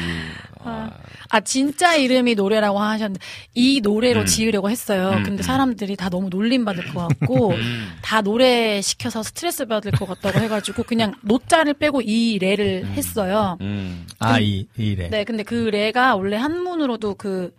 아, 0.64 0.90
아 1.30 1.40
진짜 1.40 1.94
이름이 1.94 2.34
노래라고 2.34 2.80
하셨는데 2.80 3.24
이 3.54 3.80
노래로 3.80 4.22
음. 4.22 4.26
지으려고 4.26 4.72
했어요. 4.72 5.12
음, 5.12 5.22
근데 5.22 5.44
음. 5.44 5.44
사람들이 5.44 5.96
다 5.96 6.10
너무 6.10 6.30
놀림 6.30 6.66
받을 6.66 6.92
것 6.92 7.08
같고 7.08 7.52
음. 7.54 7.92
다 8.02 8.24
노래 8.24 8.82
시켜서 8.82 9.22
스트레스 9.22 9.66
받을 9.66 9.92
것 9.92 10.08
같다고 10.08 10.40
해가지고 10.40 10.82
그냥 10.82 11.14
노자를 11.22 11.76
빼고 11.76 12.02
이 12.02 12.40
레를 12.40 12.88
했어요. 12.88 13.60
음. 13.62 14.08
아, 14.18 14.40
이, 14.40 14.68
이래. 14.76 15.08
네, 15.10 15.24
근데 15.24 15.44
그 15.44 15.54
레가 15.54 16.16
원래 16.16 16.36
한문으로도 16.38 17.14
그 17.14 17.54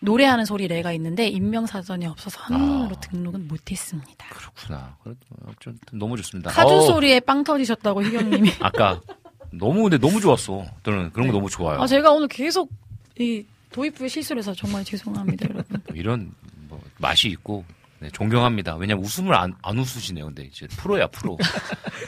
노래하는 0.00 0.44
소리 0.44 0.66
레가 0.66 0.90
있는데 0.92 1.28
인명사전이 1.28 2.04
없어서 2.06 2.40
한문으로 2.40 2.96
등록은 3.00 3.46
못했습니다. 3.46 4.26
그렇구나 4.28 4.96
그래도 5.04 5.20
좀 5.60 5.78
너무 5.92 6.16
좋습니다 6.16 6.50
카주 6.50 6.74
어, 6.74 6.80
소리에 6.80 7.20
빵 7.20 7.44
터지셨다고 7.44 8.02
희경님이. 8.02 8.50
아까 8.58 9.00
너무 9.58 9.82
근데 9.82 9.98
너무 9.98 10.20
좋았어. 10.20 10.64
저는 10.84 11.12
그런 11.12 11.28
거 11.28 11.32
너무 11.32 11.48
좋아요. 11.50 11.80
아 11.80 11.86
제가 11.86 12.12
오늘 12.12 12.28
계속 12.28 12.70
이 13.18 13.44
도입부에 13.70 14.08
실수를 14.08 14.40
해서 14.40 14.54
정말 14.54 14.84
죄송합니다, 14.84 15.46
여러분. 15.50 15.80
뭐 15.86 15.94
이런 15.96 16.32
뭐 16.68 16.80
맛이 16.98 17.28
있고 17.28 17.64
네, 18.04 18.10
존경합니다. 18.12 18.74
왜냐면 18.76 19.02
웃음을 19.02 19.34
안, 19.34 19.54
안 19.62 19.78
웃으시네요. 19.78 20.26
근데 20.26 20.42
이제 20.42 20.66
프로야 20.76 21.06
프로. 21.06 21.38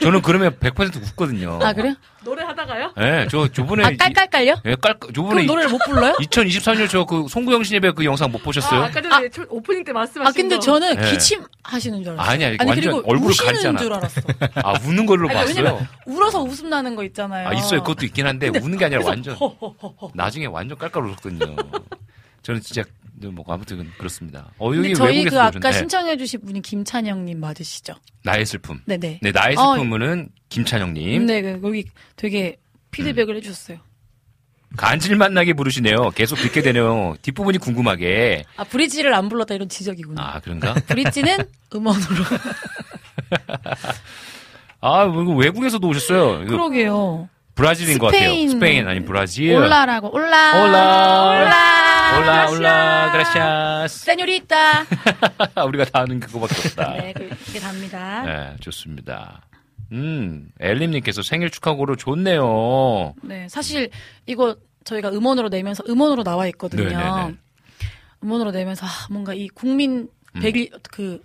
저는 0.02 0.20
그러면 0.20 0.54
100% 0.60 0.94
웃거든요. 1.02 1.58
아 1.62 1.72
그래요? 1.72 1.94
노래 2.22 2.42
하다가요? 2.44 2.92
네, 2.98 3.26
저 3.30 3.48
저번에 3.48 3.82
아 3.82 3.90
깔깔깔요? 3.96 4.56
예, 4.66 4.74
깔 4.74 4.94
저번에 5.14 5.44
그럼 5.44 5.46
노래를 5.46 5.70
못 5.70 5.78
불러요? 5.86 6.12
2023년 6.20 6.90
저 6.90 7.06
그 7.06 7.26
송구영 7.30 7.64
씨의 7.64 7.80
그 7.96 8.04
영상 8.04 8.30
못 8.30 8.42
보셨어요? 8.42 8.82
아, 8.82 8.84
아까 8.86 9.00
전에 9.00 9.30
초- 9.30 9.46
오프닝 9.48 9.84
때 9.84 9.92
말씀하신 9.92 10.28
아 10.28 10.32
근데 10.36 10.56
거. 10.56 10.60
저는 10.60 10.96
네. 10.96 11.10
기침 11.12 11.42
하시는 11.62 12.02
줄 12.04 12.12
알았어요. 12.12 12.30
아니야, 12.30 12.48
이거 12.50 12.66
완전 12.66 12.92
그리고 12.92 13.10
얼굴을 13.10 13.34
가리잖아. 13.42 13.78
줄 13.78 13.92
알았어. 13.94 14.20
아 14.56 14.74
우는 14.84 15.06
걸로 15.06 15.30
아니, 15.30 15.38
봤어요. 15.38 15.54
왜냐면 15.64 15.88
울어서 16.04 16.42
웃음 16.42 16.68
나는 16.68 16.94
거 16.94 17.04
있잖아요. 17.04 17.48
아 17.48 17.54
있어요. 17.54 17.80
그것도 17.80 18.04
있긴 18.04 18.26
한데 18.26 18.48
우는 18.48 18.76
게 18.76 18.84
아니라 18.84 19.00
완전 19.02 19.34
허허허 19.34 19.94
허. 19.98 20.10
나중에 20.14 20.44
완전 20.44 20.76
깔깔 20.76 21.04
웃었거든요. 21.06 21.56
저는 22.42 22.60
진짜 22.60 22.82
뭐 23.22 23.44
아무튼 23.48 23.90
그렇습니다. 23.96 24.50
어 24.58 24.72
여기 24.74 24.94
저희 24.94 25.24
그 25.24 25.40
아까 25.40 25.58
오셨네. 25.58 25.78
신청해주신 25.78 26.40
분이 26.42 26.62
김찬영님 26.62 27.40
맞으시죠? 27.40 27.94
나의 28.22 28.44
슬픔. 28.44 28.80
네네. 28.84 29.20
네, 29.22 29.32
나의 29.32 29.56
어, 29.56 29.76
슬픔은 29.76 30.28
김찬영님. 30.48 31.26
네, 31.26 31.42
그, 31.42 31.60
여기 31.62 31.86
되게 32.16 32.56
피드백을 32.90 33.34
음. 33.34 33.36
해주셨어요. 33.38 33.78
간질 34.76 35.16
만 35.16 35.32
나게 35.32 35.54
부르시네요. 35.54 36.10
계속 36.10 36.36
듣게 36.36 36.60
되네요. 36.60 37.16
뒷부분이 37.22 37.58
궁금하게. 37.58 38.44
아 38.56 38.64
브릿지를 38.64 39.14
안 39.14 39.28
불렀다 39.28 39.54
이런 39.54 39.68
지적이구나. 39.68 40.22
아, 40.22 40.40
그런가? 40.40 40.74
브릿지는 40.86 41.38
음원으로. 41.74 42.24
아, 44.80 45.04
외국에서도 45.04 45.86
오셨어요. 45.88 46.44
그러게요. 46.46 47.28
브라질인 47.56 47.98
것 47.98 48.06
같아요. 48.06 48.28
스페인. 48.28 48.48
스페인 48.50 48.86
아니 48.86 49.04
브라질. 49.04 49.54
올라라고 49.56 50.14
올라. 50.14 50.62
올라. 50.62 51.30
올라. 51.30 51.86
올라, 52.18 52.50
올라, 52.50 53.10
그라시아스. 53.12 54.04
세뇨리따. 54.04 54.84
우리가 55.66 55.84
다 55.86 56.00
아는 56.02 56.20
그거밖에 56.20 56.54
없다. 56.68 56.92
네, 57.02 57.12
그- 57.14 57.28
그게 57.46 57.58
답니다. 57.58 58.22
네, 58.22 58.56
좋습니다. 58.60 59.40
음, 59.92 60.48
엘림님께서 60.60 61.22
생일 61.22 61.50
축하고로 61.50 61.96
좋네요. 61.96 63.14
네, 63.22 63.48
사실 63.48 63.90
이거 64.26 64.56
저희가 64.84 65.10
음원으로 65.10 65.48
내면서 65.48 65.82
음원으로 65.88 66.22
나와 66.24 66.46
있거든요. 66.48 66.84
네네네. 66.84 67.34
음원으로 68.22 68.50
내면서 68.52 68.86
아, 68.86 68.90
뭔가 69.10 69.32
이 69.34 69.48
국민 69.48 70.08
음. 70.36 70.40
백일 70.40 70.70
그 70.92 71.20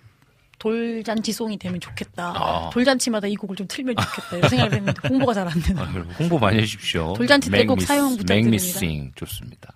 돌잔치송이 0.62 1.57
되면 1.57 1.80
좋겠다. 1.80 2.34
아. 2.36 2.70
돌잔치마다 2.72 3.26
이 3.28 3.36
곡을 3.36 3.55
좀 3.55 3.68
틀면 3.68 3.95
좋겠다. 3.95 4.38
이런 4.38 4.49
생각을 4.49 4.74
했는데 4.74 4.93
홍보가 5.09 5.34
잘 5.34 5.47
안 5.47 5.59
되는. 5.59 5.82
아, 5.82 5.86
홍보 6.20 6.38
많이 6.38 6.57
해주십시오. 6.59 7.14
돌잔치 7.14 7.49
때 7.49 7.62
me- 7.62 7.82
사용 7.82 8.12
부탁드립니다. 8.16 8.55
sing. 8.64 9.12
좋습니다. 9.16 9.74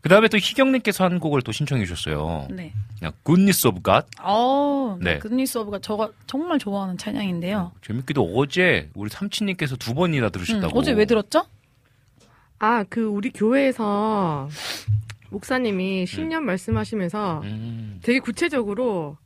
그 0.00 0.08
다음에 0.08 0.28
또 0.28 0.38
희경님께서 0.38 1.04
한 1.04 1.18
곡을 1.20 1.42
또 1.42 1.52
신청해 1.52 1.84
주셨어요. 1.84 2.48
네. 2.50 2.72
Goodness 3.24 3.66
of 3.66 3.80
God. 3.82 4.06
어, 4.22 4.96
네. 5.00 5.14
네. 5.14 5.18
Goodness 5.18 5.58
of 5.58 5.66
God 5.66 5.78
저가 5.80 6.10
정말 6.26 6.58
좋아하는 6.58 6.96
찬양인데요. 6.98 7.72
재밌게도 7.82 8.32
어제 8.36 8.90
우리 8.94 9.08
삼치님께서 9.10 9.76
두 9.76 9.92
번이나 9.94 10.26
음, 10.26 10.32
들으셨다고. 10.32 10.78
어제 10.78 10.92
왜 10.92 11.04
들었죠? 11.04 11.46
아, 12.58 12.84
그 12.88 13.02
우리 13.04 13.30
교회에서 13.30 14.48
목사님이 15.30 16.06
신년 16.06 16.44
말씀하시면서 16.46 17.40
음. 17.44 18.00
되게 18.02 18.18
구체적으로 18.20 19.16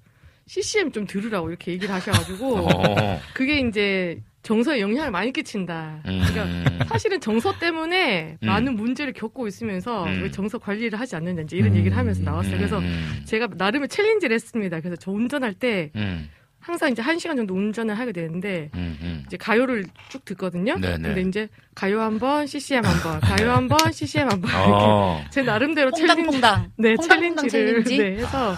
CCM 0.48 0.90
좀 0.92 1.06
들으라고 1.06 1.50
이렇게 1.50 1.72
얘기를 1.72 1.94
하셔가지고 1.94 2.56
어. 2.66 3.20
그게 3.34 3.60
이제 3.60 4.20
정서에 4.42 4.80
영향을 4.80 5.10
많이 5.10 5.32
끼친다. 5.32 6.00
음. 6.06 6.22
그러니까 6.26 6.84
사실은 6.86 7.20
정서 7.20 7.58
때문에 7.58 8.38
음. 8.42 8.46
많은 8.46 8.76
문제를 8.76 9.12
겪고 9.12 9.46
있으면서 9.46 10.04
음. 10.04 10.22
왜 10.22 10.30
정서 10.30 10.58
관리를 10.58 10.98
하지 10.98 11.16
않느냐 11.16 11.42
이제 11.42 11.56
이런 11.56 11.76
얘기를 11.76 11.96
하면서 11.96 12.22
나왔어요. 12.22 12.56
그래서 12.56 12.78
음. 12.78 13.22
제가 13.26 13.48
나름의 13.56 13.88
challenge를 13.88 14.34
했습니다. 14.34 14.80
그래서 14.80 14.96
저 14.96 15.10
운전할 15.10 15.52
때 15.54 15.90
음. 15.96 16.30
항상 16.60 16.90
이제 16.90 17.02
한 17.02 17.18
시간 17.18 17.36
정도 17.36 17.54
운전을 17.54 17.98
하게 17.98 18.12
되는데 18.12 18.70
음. 18.74 18.98
음. 19.02 19.22
이제 19.26 19.36
가요를 19.36 19.84
쭉 20.08 20.24
듣거든요. 20.24 20.78
네네. 20.78 20.96
근데 21.02 21.20
이제 21.22 21.48
가요 21.74 22.00
한 22.00 22.18
번, 22.18 22.46
CCM 22.46 22.84
한 22.84 23.02
번, 23.02 23.20
가요 23.20 23.52
한 23.52 23.68
번, 23.68 23.92
CCM 23.92 24.30
한 24.30 24.40
번. 24.40 24.50
어. 24.54 25.16
이렇게 25.18 25.30
제 25.30 25.42
나름대로 25.42 25.90
퐁당퐁당. 25.90 26.54
challenge, 26.56 26.72
네, 26.76 26.94
퐁당퐁당 26.94 27.48
challenge를 27.48 27.84
challenge? 27.84 27.98
네, 27.98 28.22
해서 28.22 28.56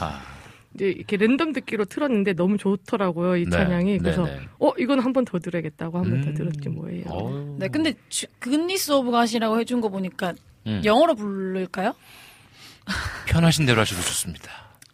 이제 0.75 0.87
이렇게 0.91 1.16
랜덤 1.16 1.53
듣기로 1.53 1.85
틀었는데 1.87 2.35
너무 2.35 2.57
좋더라고요 2.57 3.37
이 3.37 3.45
네, 3.45 3.51
찬양이. 3.51 3.99
그래서 3.99 4.25
네 4.25 4.37
네. 4.39 4.49
어 4.61 4.73
이건 4.79 5.01
한 5.01 5.12
번 5.12 5.25
더 5.25 5.39
들어야겠다고 5.39 5.99
한 5.99 6.05
번더 6.11 6.29
음. 6.31 6.35
들었지 6.35 6.68
뭐예요. 6.68 7.57
네, 7.59 7.68
근데 7.68 7.95
주- 8.09 8.27
Goodness 8.38 8.93
of 8.93 9.11
God이라고 9.11 9.59
해준 9.61 9.81
거 9.81 9.89
보니까 9.89 10.33
음. 10.66 10.81
영어로 10.85 11.14
부를까요? 11.16 11.95
편하신 13.27 13.66
대로 13.66 13.81
하셔도 13.81 14.01
좋습니다. 14.03 14.51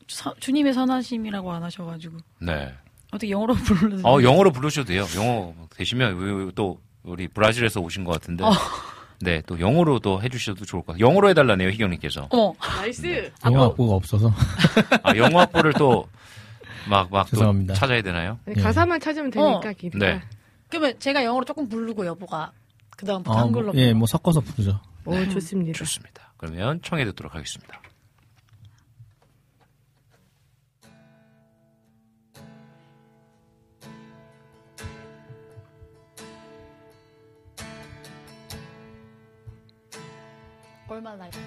서- 0.09 0.35
주님의 0.41 0.73
선하심이라고 0.75 1.53
안 1.53 1.63
하셔가지고 1.63 2.17
네. 2.41 2.73
어떻게 3.13 3.31
영어로 3.31 3.55
부르는? 3.91 4.05
어, 4.05 4.23
영어로 4.23 4.53
부르셔도 4.53 4.89
돼요. 4.89 5.05
영어 5.17 5.55
되시면 5.77 6.17
왜- 6.19 6.51
또 6.55 6.81
우리 7.03 7.29
브라질에서 7.29 7.81
오신 7.81 8.05
것 8.05 8.13
같은데. 8.13 8.45
어. 8.45 8.51
네, 9.21 9.43
또 9.47 9.59
영어로 9.59 9.99
또 10.01 10.23
해주셔도 10.23 10.65
좋을 10.65 10.83
것 10.83 10.93
같아요. 10.93 11.07
영어로 11.07 11.29
해달라네요, 11.31 11.71
희경님께서. 11.71 12.29
어머. 12.31 12.55
Nice. 12.61 13.33
영어 13.45 13.65
악보가 13.67 13.95
없어서. 13.95 14.33
아, 15.03 15.17
영어 15.17 15.41
악보를 15.41 15.73
또 15.75 16.07
막, 16.89 17.11
막또 17.11 17.31
죄송합니다. 17.31 17.75
찾아야 17.75 18.03
되나요? 18.03 18.39
아니, 18.47 18.57
가사만 18.57 19.01
찾으면 19.01 19.31
되니까 19.31 19.71
어. 19.71 19.73
기대가. 19.77 20.07
네. 20.07 20.23
그러면 20.69 20.95
제가 20.99 21.25
영어로 21.25 21.45
조금 21.45 21.69
부르고 21.69 22.07
여보가 22.07 22.53
그 22.97 23.07
다음부터 23.07 23.37
아, 23.37 23.43
한글로. 23.43 23.73
뭐, 23.73 23.75
예, 23.77 23.93
뭐 23.93 24.07
섞어서 24.07 24.41
부르죠. 24.41 24.81
오 25.05 25.29
좋습니다. 25.29 25.79
좋습니다. 25.79 26.33
그러면 26.37 26.81
청해 26.83 27.05
듣도록 27.07 27.35
하겠습니다. 27.35 27.81
얼마나 40.89 41.17
나이부터? 41.17 41.45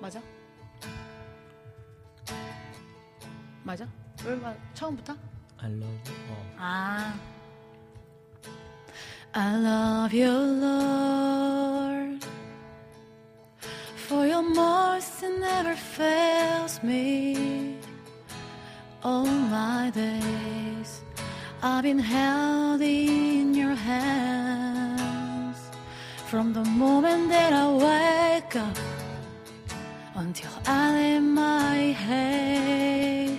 맞아? 0.00 0.20
맞아? 3.64 3.88
얼마 4.24 4.54
처음부터? 4.74 5.16
I 5.58 5.70
love 5.72 6.12
you. 6.12 6.32
어. 6.32 6.54
아. 6.58 7.14
I 9.34 9.54
love 9.56 10.14
you, 10.14 10.30
Lord, 10.30 12.26
for 14.08 14.26
your 14.26 14.42
mercy 14.42 15.26
never 15.38 15.74
fails 15.74 16.82
me. 16.82 17.76
All 19.02 19.26
my 19.26 19.90
days 19.90 21.02
I've 21.62 21.82
been 21.82 21.98
held 21.98 22.80
in 22.80 23.54
your 23.54 23.74
hands 23.74 25.15
From 26.30 26.52
the 26.52 26.64
moment 26.64 27.28
that 27.28 27.52
I 27.52 27.66
wake 27.70 28.56
up 28.56 28.76
until 30.16 30.50
I 30.66 30.92
lay 30.92 31.18
my 31.20 31.76
head, 32.04 33.38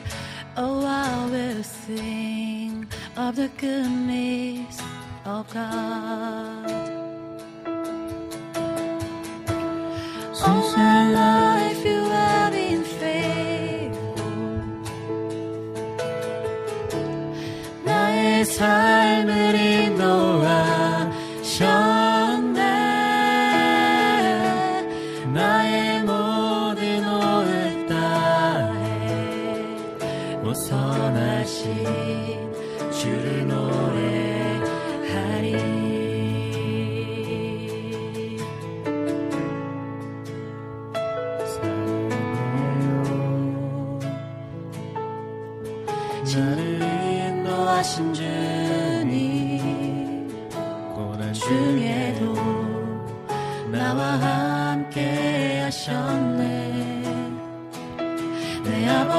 oh, 0.55 0.85
I 0.85 1.25
will 1.29 1.63
sing 1.63 2.87
of 3.17 3.35
the 3.35 3.49
goodness 3.57 4.81
of 5.25 5.53
God. 5.53 6.71
All 10.45 10.77
my 10.77 11.11
life 11.11 11.83
you 11.85 12.03
have 12.05 12.53
been 12.53 12.83
faithful. 12.83 14.15
Now 17.83 18.39
it's 18.39 18.57
time. 18.57 19.46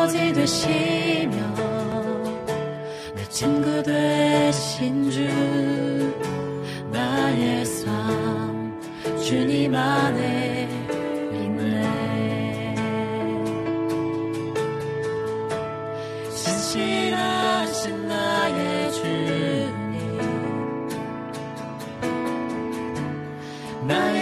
아버지 0.09 0.32
되시며 0.32 1.36
내 3.14 3.28
친구 3.28 3.82
되신 3.82 5.10
주 5.10 5.20
나의 6.90 7.66
삶 7.66 8.80
주님 9.22 9.74
안에 9.74 10.66
있네. 11.35 12.74
신실하신 16.30 18.09
나의 18.09 18.93
주님 18.93 19.68
나의 23.86 24.18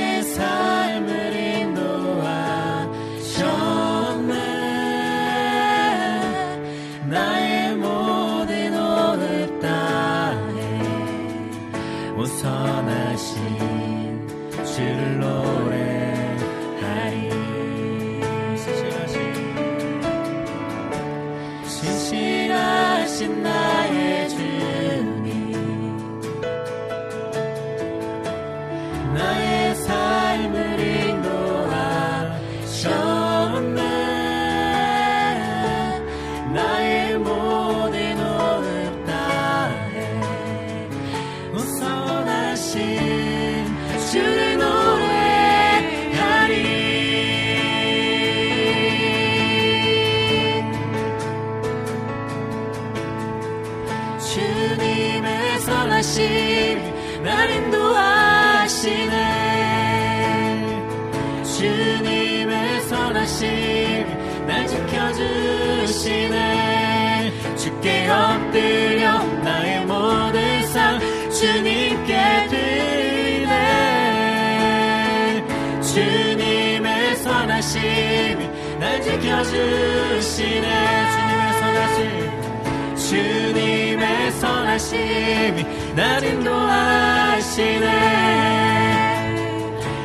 주시네. 79.57 80.69
주님의 81.17 81.53
선하심 81.61 82.01
주님의 82.97 84.33
선하심이 84.33 85.59
날 85.95 86.23
인도하시네. 86.23 87.87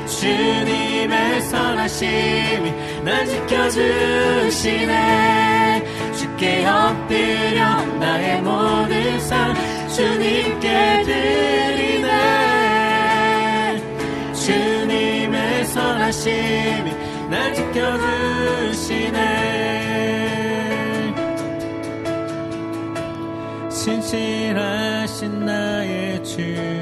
주님의 0.07 1.41
선하심이 1.41 2.72
날 3.03 3.26
지켜주시네. 3.28 4.94
주께 6.18 6.65
엎드려 6.65 7.84
나의 7.99 8.41
모든 8.41 9.19
삶 9.19 9.53
주님께 9.90 11.03
드리네. 11.06 12.10
주님의 14.34 15.65
선하심이 15.65 17.11
날 17.42 17.54
지켜주시네. 17.56 19.18
신실하신 23.70 25.46
나의 25.46 26.24
주 26.24 26.81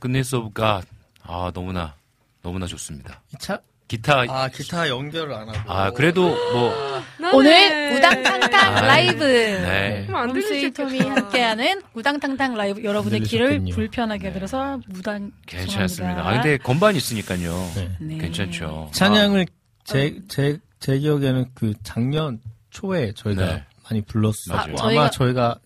네, 0.00 0.82
아. 1.22 1.46
아, 1.46 1.50
너무나, 1.52 1.94
너무나 2.42 2.66
좋습니다. 2.66 3.22
차? 3.38 3.60
기타. 3.88 4.24
아, 4.28 4.48
기타 4.48 4.88
연결을 4.88 5.32
안 5.32 5.48
하고. 5.48 5.72
아, 5.72 5.90
그래도 5.92 6.28
뭐, 6.52 6.74
오늘 7.32 7.96
우당탕탕 7.96 8.76
아, 8.76 8.80
라이브 8.80 9.22
네. 9.22 10.08
안 10.12 10.30
홈스윗 10.30 10.74
톰이 10.74 10.98
함께하는 10.98 11.82
우당탕탕 11.94 12.54
라이브 12.56 12.82
여러분의 12.82 13.20
길을 13.20 13.64
불편하게 13.72 14.32
들어서 14.32 14.80
무단 14.88 15.30
괜찮습니다. 15.46 15.86
죄송합니다. 15.86 16.28
아, 16.28 16.32
근데 16.32 16.56
건반이 16.58 16.98
있으니까요. 16.98 17.70
네. 18.00 18.18
괜찮죠. 18.18 18.90
찬양을 18.92 19.46
제, 19.84 20.20
제, 20.28 20.58
제 20.80 20.98
기억에는 20.98 21.46
그 21.54 21.74
작년 21.84 22.40
초에 22.70 23.12
저희가 23.12 23.46
네. 23.46 23.64
많이 23.84 24.02
불렀었고. 24.02 24.82
아, 24.82 24.92
마 24.92 25.10
저희가 25.10 25.60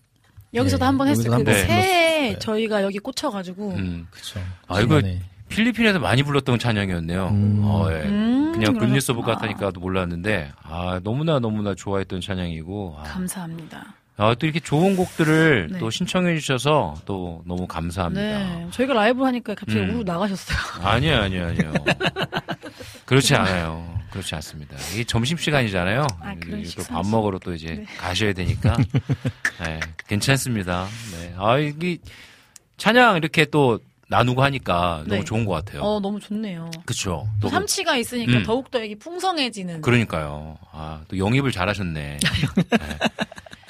여기서도 0.53 0.83
네, 0.83 0.85
한번 0.85 1.07
했어요. 1.07 1.31
여기서 1.33 1.43
그 1.43 1.49
한번 1.51 1.53
새해. 1.67 2.39
저희가 2.39 2.83
여기 2.83 2.99
꽂혀가지고 2.99 3.71
음. 3.71 4.07
그쵸. 4.11 4.39
아, 4.67 4.79
이거. 4.81 5.01
필리핀에서 5.49 5.99
많이 5.99 6.23
불렀던 6.23 6.59
찬양이었네요. 6.59 7.23
어, 7.63 7.87
예. 7.91 8.03
음, 8.07 8.53
그냥. 8.53 8.77
Goodness 8.77 9.11
of 9.11 9.21
God이니까 9.23 9.71
몰랐는데, 9.77 10.51
아, 10.63 11.01
너무나 11.03 11.39
너무나 11.39 11.75
좋아했던 11.75 12.21
찬양이고, 12.21 12.95
아, 12.99 13.03
감사합니다. 13.03 13.95
아, 14.21 14.35
또 14.35 14.45
이렇게 14.45 14.59
좋은 14.59 14.95
곡들을 14.95 15.69
네. 15.71 15.79
또 15.79 15.89
신청해 15.89 16.37
주셔서 16.37 16.93
또 17.05 17.41
너무 17.47 17.65
감사합니다. 17.65 18.21
네, 18.21 18.67
저희가 18.69 18.93
라이브 18.93 19.23
하니까 19.23 19.55
갑자기 19.55 19.79
음. 19.79 19.95
우르 19.95 20.03
나가셨어요. 20.03 20.57
아니요, 20.85 21.17
아니요, 21.17 21.47
아니요. 21.47 21.73
그렇지 23.05 23.33
않아요. 23.33 23.99
그렇지 24.11 24.35
않습니다. 24.35 24.77
이게 24.93 25.03
점심 25.05 25.37
시간이잖아요. 25.37 26.05
아, 26.19 26.35
그런 26.35 26.61
또 26.61 26.69
식사지. 26.69 26.89
밥 26.89 27.07
먹으러 27.07 27.39
또 27.39 27.55
이제 27.55 27.73
네. 27.73 27.85
가셔야 27.97 28.33
되니까. 28.33 28.77
네, 29.65 29.79
괜찮습니다. 30.07 30.85
네. 31.13 31.33
아, 31.37 31.57
이게 31.57 31.97
찬양 32.77 33.17
이렇게 33.17 33.45
또 33.45 33.79
나누고 34.07 34.43
하니까 34.43 35.03
네. 35.07 35.15
너무 35.15 35.25
좋은 35.25 35.45
것 35.45 35.53
같아요. 35.53 35.81
어, 35.81 35.99
너무 35.99 36.19
좋네요. 36.19 36.69
그쵸. 36.85 37.27
또또 37.39 37.49
삼치가 37.49 37.95
있으니까 37.95 38.33
음. 38.33 38.43
더욱더 38.43 38.81
여기 38.83 38.93
풍성해지는. 38.99 39.81
그러니까요. 39.81 40.59
아, 40.71 41.01
또 41.07 41.17
영입을 41.17 41.51
잘하셨네. 41.51 42.19
네. 42.21 42.77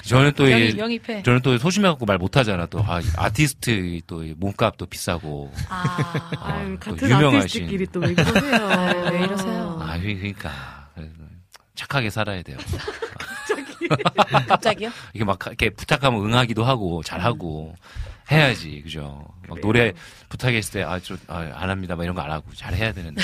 저는 0.02 0.32
또 0.34 0.50
영입, 0.50 0.74
이- 0.74 0.78
영입해. 0.78 1.22
저는 1.22 1.40
또 1.42 1.56
소심해갖고 1.58 2.04
말 2.06 2.18
못하잖아. 2.18 2.66
또 2.66 2.80
아, 2.80 3.00
아티스트 3.16 4.00
또이 4.06 4.34
몸값도 4.36 4.86
비싸고. 4.86 5.52
아, 5.68 5.96
아, 6.38 6.64
또 6.84 6.90
같은 6.90 7.08
유명하신. 7.10 7.38
아티스트끼리 7.38 7.86
또 7.86 8.00
왜 8.00 8.14
그러세요? 8.14 8.68
네, 8.92 9.10
왜 9.10 9.24
이러세요? 9.24 9.78
아, 9.80 9.98
그러니까 9.98 10.88
그래서 10.94 11.12
착하게 11.74 12.10
살아야 12.10 12.42
돼요. 12.42 12.58
갑자기요? 14.48 14.90
이게 15.14 15.24
막 15.24 15.38
이렇게 15.46 15.70
부탁하면 15.70 16.24
응하기도 16.24 16.64
하고 16.64 17.02
잘하고 17.02 17.74
해야지 18.30 18.80
그죠. 18.82 19.26
막 19.48 19.60
노래 19.60 19.92
부탁했을 20.28 20.72
때아좀안 20.80 21.52
합니다. 21.70 21.96
막 21.96 22.04
이런 22.04 22.14
거 22.14 22.22
안 22.22 22.30
하고 22.30 22.46
잘 22.54 22.74
해야 22.74 22.92
되는데. 22.92 23.20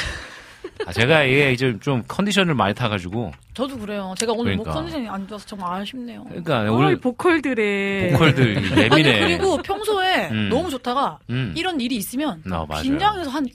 아, 0.86 0.92
제가 0.92 1.24
이게 1.24 1.52
이제 1.52 1.76
좀 1.80 2.02
컨디션을 2.08 2.54
많이 2.54 2.74
타가지고 2.74 3.32
저도 3.54 3.78
그래요. 3.78 4.14
제가 4.18 4.32
오늘 4.32 4.56
목 4.56 4.64
그러니까. 4.64 4.72
컨디션이 4.72 5.08
안 5.08 5.26
좋아서 5.26 5.44
정말 5.46 5.80
아쉽네요. 5.80 6.24
그러니까 6.24 6.60
아, 6.60 6.70
오늘 6.70 6.92
이 6.92 6.96
보컬들의 7.00 8.12
보컬들 8.12 8.56
아니 8.58 8.82
예민해. 8.82 9.20
그리고 9.20 9.56
평소에 9.58 10.28
음. 10.30 10.48
너무 10.48 10.70
좋다가 10.70 11.18
음. 11.30 11.52
이런 11.56 11.80
일이 11.80 11.96
있으면 11.96 12.42
어, 12.50 12.64
맞아요. 12.66 12.82
긴장해서 12.82 13.30
한 13.30 13.46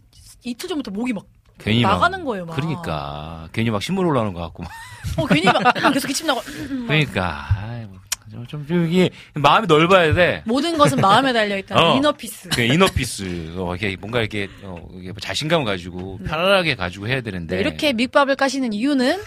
이틀 0.43 0.67
전부터 0.69 0.91
목이 0.91 1.13
막 1.13 1.23
괜히 1.57 1.81
막- 1.81 1.91
나가는 1.93 2.23
거예요. 2.25 2.45
막. 2.45 2.55
그러니까 2.55 3.47
괜히 3.53 3.69
막 3.69 3.81
신물 3.81 4.05
올라오는 4.05 4.33
것 4.33 4.41
같고 4.41 4.63
막. 4.63 4.71
어 5.17 5.25
괜히 5.27 5.45
막 5.45 5.61
계속 5.93 6.07
기침 6.07 6.27
나고 6.27 6.41
음, 6.47 6.79
막. 6.81 6.87
그러니까 6.87 7.45
아이, 7.61 7.85
뭐, 7.85 7.99
좀, 8.47 8.65
이게 8.89 9.09
마음이 9.33 9.67
넓어야 9.67 10.13
돼. 10.13 10.41
모든 10.45 10.77
것은 10.77 10.99
마음에 10.99 11.31
달려 11.33 11.57
있다. 11.57 11.75
어. 11.75 11.97
Inner 11.97 12.21
peace. 12.21 12.49
그 12.49 12.61
inner 12.61 13.03
peace. 13.03 13.53
어, 13.57 13.75
이게 13.75 13.95
뭔가 13.99 14.19
이렇게, 14.19 14.47
어, 14.63 14.77
이게 14.95 15.07
뭐 15.09 15.15
자신감을 15.19 15.65
가지고 15.65 16.19
편안하게 16.25 16.75
가지고 16.75 17.07
해야 17.07 17.21
되는데. 17.21 17.55
네, 17.55 17.61
이렇게 17.61 17.93
밑밥을 17.93 18.35
까시는 18.35 18.73
이유는 18.73 19.17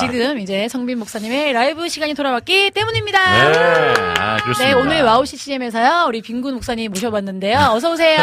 지금 0.00 0.38
이제 0.38 0.68
성빈 0.68 0.98
목사님의 0.98 1.52
라이브 1.52 1.88
시간이 1.88 2.14
돌아왔기 2.14 2.70
때문입니다. 2.72 3.18
네, 3.52 3.94
아, 4.18 4.36
네, 4.36 4.42
그렇습니다. 4.42 4.78
오늘 4.78 5.02
와우 5.02 5.24
CCM에서요, 5.26 6.06
우리 6.08 6.20
빈군 6.22 6.54
목사님 6.54 6.90
모셔봤는데요. 6.92 7.58
어서 7.72 7.92
오세요. 7.92 8.18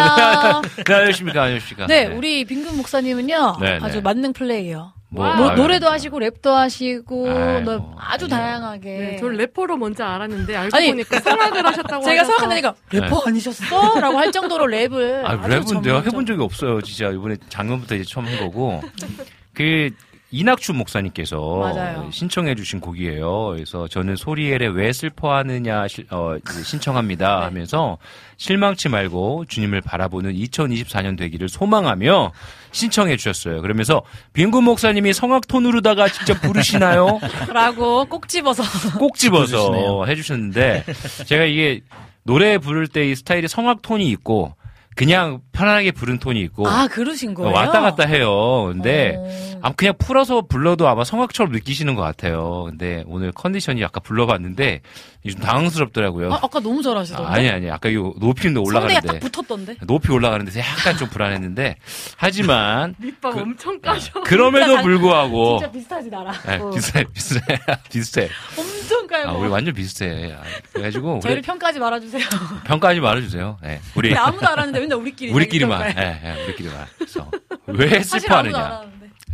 네, 0.86 0.94
안녕하십니까, 0.94 1.44
안녕하십니까. 1.44 1.88
네, 1.88 2.06
우리 2.08 2.46
빈군 2.46 2.78
목사님은요, 2.78 3.58
네, 3.62 3.80
아주 3.82 3.96
네. 3.96 4.02
만능 4.02 4.34
플레이예요. 4.34 4.94
뭐, 5.12 5.36
뭐, 5.36 5.52
노래도 5.56 5.90
하시고, 5.90 6.20
랩도 6.20 6.52
하시고, 6.52 7.28
아이고, 7.30 7.62
너 7.72 7.96
아주 7.98 8.28
다양하게. 8.28 8.90
네, 8.98 9.18
저는 9.18 9.38
래퍼로 9.38 9.76
먼저 9.78 10.04
알았는데 10.04 10.56
알고 10.56 10.78
아니, 10.78 10.90
보니까 10.92 11.20
성악을 11.20 11.66
하셨다고 11.66 12.04
제가 12.06 12.24
생각하니까 12.26 12.76
래퍼 12.92 13.24
아니셨어? 13.26 14.00
라고 14.00 14.18
할 14.20 14.32
정도로 14.32 14.66
랩을. 14.66 15.26
아, 15.26 15.36
랩은 15.42 15.50
내가 15.50 15.62
전문적- 16.02 16.06
해본 16.06 16.26
적이 16.28 16.44
없어요. 16.44 16.82
진짜 16.82 17.10
이번에 17.10 17.38
작년부터 17.50 17.96
이제 17.96 18.04
처음 18.08 18.28
한 18.28 18.38
거고. 18.40 18.82
그, 19.54 19.90
이낙춘 20.32 20.78
목사님께서 20.78 21.58
맞아요. 21.58 22.08
신청해 22.12 22.54
주신 22.54 22.80
곡이에요. 22.80 23.48
그래서 23.56 23.88
저는 23.88 24.16
소리엘에 24.16 24.68
왜 24.68 24.94
슬퍼하느냐 24.94 25.88
시- 25.88 26.06
어, 26.12 26.36
신청합니다 26.64 27.40
네. 27.40 27.44
하면서 27.46 27.98
실망치 28.38 28.90
말고 28.90 29.46
주님을 29.48 29.82
바라보는 29.82 30.34
2024년 30.36 31.18
되기를 31.18 31.50
소망하며 31.50 32.32
신청해 32.72 33.18
주셨어요. 33.18 33.62
그러면서 33.64 34.04
빈군 34.34 34.66
목사님이 34.66 35.14
성악 35.14 35.48
톤으로다가 35.48 36.08
직접 36.10 36.40
부르시나요? 36.42 37.20
라고 37.52 38.06
꼭 38.06 38.28
집어서. 38.28 38.62
꼭 39.00 39.16
집어서. 39.18 40.06
해주셨는데 40.06 40.86
제가 41.26 41.46
이게 41.46 41.82
노래 42.24 42.60
부를 42.60 42.88
때 42.88 43.10
이 43.10 43.16
스타일이 43.16 43.48
성악 43.48 43.82
톤이 43.82 44.08
있고 44.12 44.54
그냥 44.96 45.40
편안하게 45.54 45.92
부른 45.92 46.20
톤이 46.20 46.42
있고 46.42 46.68
아, 46.68 46.88
그러신 46.88 47.34
거예요? 47.34 47.54
왔다 47.54 47.80
갔다 47.80 48.06
해요. 48.06 48.66
근데 48.72 49.16
어. 49.18 49.60
아마 49.62 49.74
그냥 49.76 49.94
풀어서 49.98 50.42
불러도 50.42 50.88
아마 50.90 51.04
성악처럼 51.06 51.52
느끼시는 51.54 51.96
것 51.96 52.02
같아요. 52.02 52.66
근데 52.68 53.04
오늘 53.08 53.32
컨디션이 53.32 53.84
아까 53.86 54.00
불러봤는데 54.02 54.82
좀 55.30 55.40
당황스럽더라고요. 55.42 56.34
아, 56.34 56.40
아까 56.44 56.60
너무 56.60 56.82
잘하시던데. 56.82 57.24
아, 57.30 57.34
아니 57.34 57.50
아니 57.50 57.70
아까 57.72 57.88
이 57.90 57.94
높이는 57.96 58.58
올라가는데 58.58 59.08
딱 59.08 59.20
붙었던데. 59.20 59.76
높이 59.86 60.12
올라가는데 60.12 60.60
약간 60.60 60.98
좀 60.98 61.08
불안했는데 61.10 61.76
하지만 62.18 62.96
밑밥 63.00 63.34
그- 63.34 63.40
엄청 63.40 63.80
까셔. 63.80 64.22
그럼에도 64.24 64.66
진짜 64.68 64.82
불구하고 64.82 65.60
진짜 65.60 65.72
비슷하지 65.72 66.10
나랑. 66.10 66.34
네, 66.46 66.58
어. 66.58 66.70
비슷해 66.72 67.04
비슷해 67.14 67.42
비슷해. 67.92 68.30
엄청 68.58 69.08
깔고. 69.08 69.30
아, 69.30 69.34
우리 69.34 69.50
완전 69.50 69.74
비슷해. 69.74 70.34
아, 70.34 70.42
그래가지고 70.74 71.20
저희를 71.22 71.40
우리 71.40 71.46
평가하지 71.46 71.80
말아주세요. 71.80 72.24
평가하지 72.66 73.00
말아주세요. 73.02 73.58
네, 73.62 73.82
우리 73.96 74.10
근데 74.10 74.20
아무도 74.22 74.48
안 74.48 74.60
하는데 74.60 74.79
맨날 74.82 74.98
우리끼리. 74.98 75.32
우리끼리만. 75.32 75.94
예, 75.98 76.22
예, 76.24 76.44
우리끼리만. 76.44 76.86
그래서 76.98 77.32
왜 77.68 78.02
슬퍼하느냐? 78.02 78.84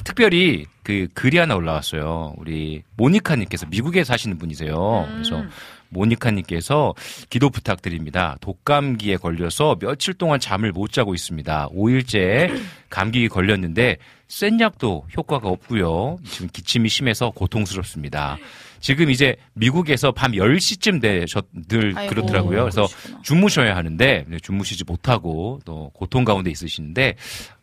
특별히 0.03 0.65
그 0.84 1.07
글이 1.13 1.38
하나 1.38 1.55
올라왔어요. 1.55 2.35
우리 2.38 2.84
모니카님께서 2.95 3.65
미국에 3.67 4.03
사시는 4.03 4.38
분이세요. 4.38 5.05
음. 5.07 5.13
그래서 5.13 5.43
모니카님께서 5.89 6.93
기도 7.30 7.49
부탁드립니다. 7.49 8.38
독감기에 8.41 9.17
걸려서 9.17 9.77
며칠 9.80 10.13
동안 10.13 10.39
잠을 10.39 10.72
못 10.72 10.91
자고 10.91 11.15
있습니다. 11.15 11.69
5일째 11.69 12.61
감기 12.89 13.27
걸렸는데 13.27 13.97
센 14.27 14.59
약도 14.59 15.05
효과가 15.15 15.47
없고요. 15.49 16.17
지금 16.26 16.49
기침이 16.51 16.89
심해서 16.89 17.31
고통스럽습니다. 17.31 18.38
지금 18.86 19.10
이제 19.10 19.36
미국에서 19.53 20.12
밤 20.12 20.34
10시쯤 20.34 21.02
되셨늘 21.02 21.94
아이고, 21.98 22.14
그렇더라고요. 22.14 22.60
그래서 22.62 22.86
그러시구나. 22.86 23.22
주무셔야 23.24 23.76
하는데 23.76 24.26
네, 24.28 24.38
주무시지 24.40 24.84
못하고 24.84 25.60
또 25.66 25.90
고통 25.95 26.24
가운데 26.24 26.52
있으시는데 26.52 27.16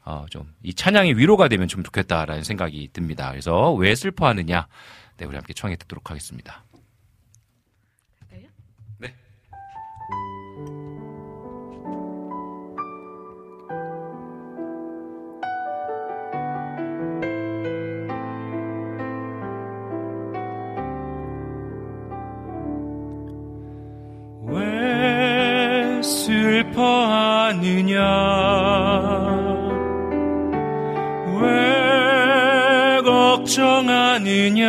어, 0.05 0.27
좀 0.31 0.49
이 0.65 0.75
찬양이 0.75 1.13
위로가 1.15 1.47
되면 1.47 1.69
좀 1.69 1.85
좋겠다라는 1.85 2.43
생각이 2.43 2.89
듭니다. 2.93 3.31
그래서 3.31 3.73
왜 3.75 3.95
슬퍼하느냐? 3.95 4.67
네, 5.19 5.25
우리 5.27 5.37
함께 5.37 5.53
청해 5.53 5.77
듣도록 5.77 6.11
하겠습니다. 6.11 6.62
왜 24.53 26.03
슬퍼하느냐? 26.03 26.83
왜 31.41 33.01
걱정하느냐? 33.03 34.67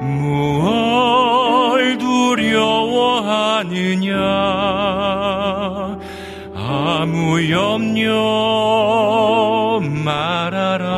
무얼 0.00 1.96
두려워하느냐? 1.98 2.52
아무 6.54 7.50
염려 7.50 8.10
말아라 10.04 10.91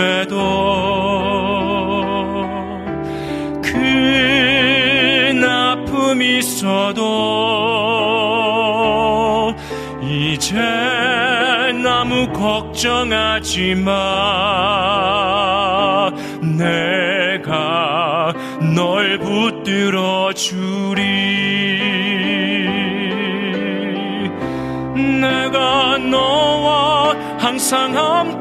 어려움에도 0.00 0.36
큰 3.62 5.44
아픔 5.44 6.22
있어도 6.22 7.02
이제 10.02 10.56
아무 11.86 12.32
걱정하지 12.32 13.74
마 13.74 13.90
내가 16.58 18.32
널 18.74 19.18
붙들어 19.18 20.32
주리. 20.32 21.00
내가 25.20 25.98
너와 25.98 27.14
항상 27.38 27.96
함께 27.96 28.39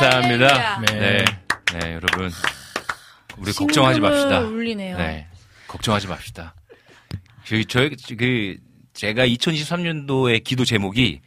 감사합니다. 0.00 0.46
할렐루야. 0.76 0.80
네, 1.00 1.24
네, 1.72 1.94
여러분 1.94 2.30
우리 3.38 3.52
걱정하지 3.52 3.94
심금을 3.96 4.10
맙시다. 4.10 4.40
울리네요. 4.40 4.98
네, 4.98 5.26
걱정하지 5.68 6.06
맙시다. 6.08 6.54
저희 7.44 7.64
저희 7.64 7.90
그 8.16 8.56
제가 8.94 9.26
2023년도의 9.26 10.44
기도 10.44 10.64
제목이 10.64 11.20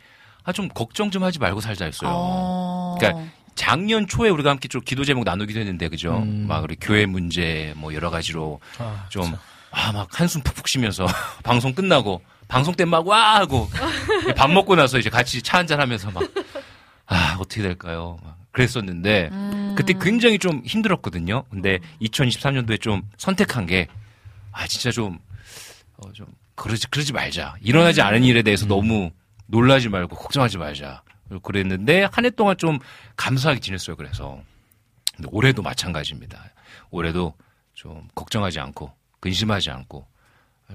아 0.44 0.52
좀 0.52 0.68
걱정 0.70 1.10
좀 1.12 1.24
하지 1.24 1.38
말고 1.40 1.62
살자였어요. 1.62 2.10
어. 2.12 2.96
그러니까 3.00 3.24
작년 3.56 4.08
초에 4.08 4.30
우리가 4.30 4.50
함께 4.52 4.68
좀 4.68 4.82
기도 4.82 5.04
제목 5.04 5.24
나누기도 5.24 5.60
했는데 5.60 5.90
그죠? 5.90 6.18
음. 6.18 6.46
막 6.48 6.64
우리 6.64 6.76
교회 6.80 7.06
문제 7.06 7.74
뭐 7.76 7.94
여러 7.94 8.10
가지로 8.10 8.60
아, 8.78 9.06
좀 9.10 9.36
아 9.72 9.91
막 9.91 10.20
한숨 10.20 10.41
푹푹 10.41 10.68
쉬면서 10.68 11.06
방송 11.44 11.74
끝나고 11.74 12.22
방송 12.48 12.74
때 12.76 12.86
막 12.86 13.06
와 13.08 13.36
하고 13.36 13.70
밥 14.36 14.50
먹고 14.50 14.76
나서 14.76 14.98
이제 14.98 15.10
같이 15.12 15.41
차 15.44 15.60
한잔 15.60 15.80
하면서 15.80 16.10
막 16.10 16.24
아, 17.06 17.38
어떻게 17.40 17.62
될까요? 17.62 18.18
막 18.24 18.39
그랬었는데, 18.64 19.30
음. 19.31 19.73
그때 19.77 19.94
굉장히 19.94 20.38
좀 20.38 20.61
힘들었거든요. 20.65 21.44
근데 21.49 21.80
2023년도에 22.02 22.81
좀 22.81 23.03
선택한 23.18 23.65
게, 23.65 23.88
아, 24.52 24.68
진짜 24.68 24.91
좀, 24.91 25.19
어, 25.98 26.11
좀, 26.11 26.27
그러지, 26.56 26.88
그러지 26.90 27.14
말자. 27.14 27.56
일어나지 27.61 28.02
않은 28.02 28.23
일에 28.23 28.41
대해서 28.41 28.65
너무 28.65 29.11
놀라지 29.48 29.88
말고 29.88 30.15
걱정하지 30.18 30.57
말자. 30.57 31.03
그랬는데, 31.44 32.07
한 32.11 32.26
해 32.26 32.30
동안 32.31 32.57
좀 32.57 32.80
감사하게 33.15 33.61
지냈어요, 33.61 33.95
그래서. 33.95 34.41
근데 35.15 35.30
올해도 35.31 35.61
마찬가지입니다. 35.61 36.44
올해도 36.91 37.34
좀 37.73 38.07
걱정하지 38.15 38.60
않고 38.60 38.91
근심하지 39.19 39.69
않고 39.69 40.06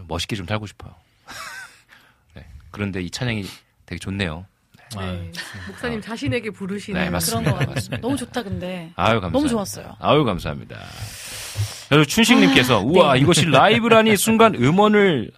멋있게 0.06 0.36
좀 0.36 0.46
살고 0.46 0.66
싶어요. 0.66 0.94
네. 2.34 2.46
그런데 2.70 3.00
이 3.02 3.10
찬양이 3.10 3.44
되게 3.86 3.98
좋네요. 3.98 4.46
네. 5.00 5.30
목사님 5.68 6.00
자신에게 6.00 6.50
부르시는 6.50 7.00
네, 7.00 7.10
맞습니다. 7.10 7.40
그런 7.40 7.52
거 7.52 7.58
같아요. 7.58 7.74
맞습니다. 7.74 8.00
너무 8.00 8.16
좋다 8.16 8.42
근데. 8.42 8.90
아유 8.96 9.20
감사합니다. 9.20 9.38
너무 9.38 9.48
좋았어요. 9.48 9.96
아유 10.00 10.24
감사합니다. 10.24 10.76
그래서 11.88 12.04
춘식님께서 12.08 12.80
우와 12.80 13.16
이것이 13.16 13.46
라이브라니 13.46 14.16
순간 14.16 14.54
음원을 14.54 15.30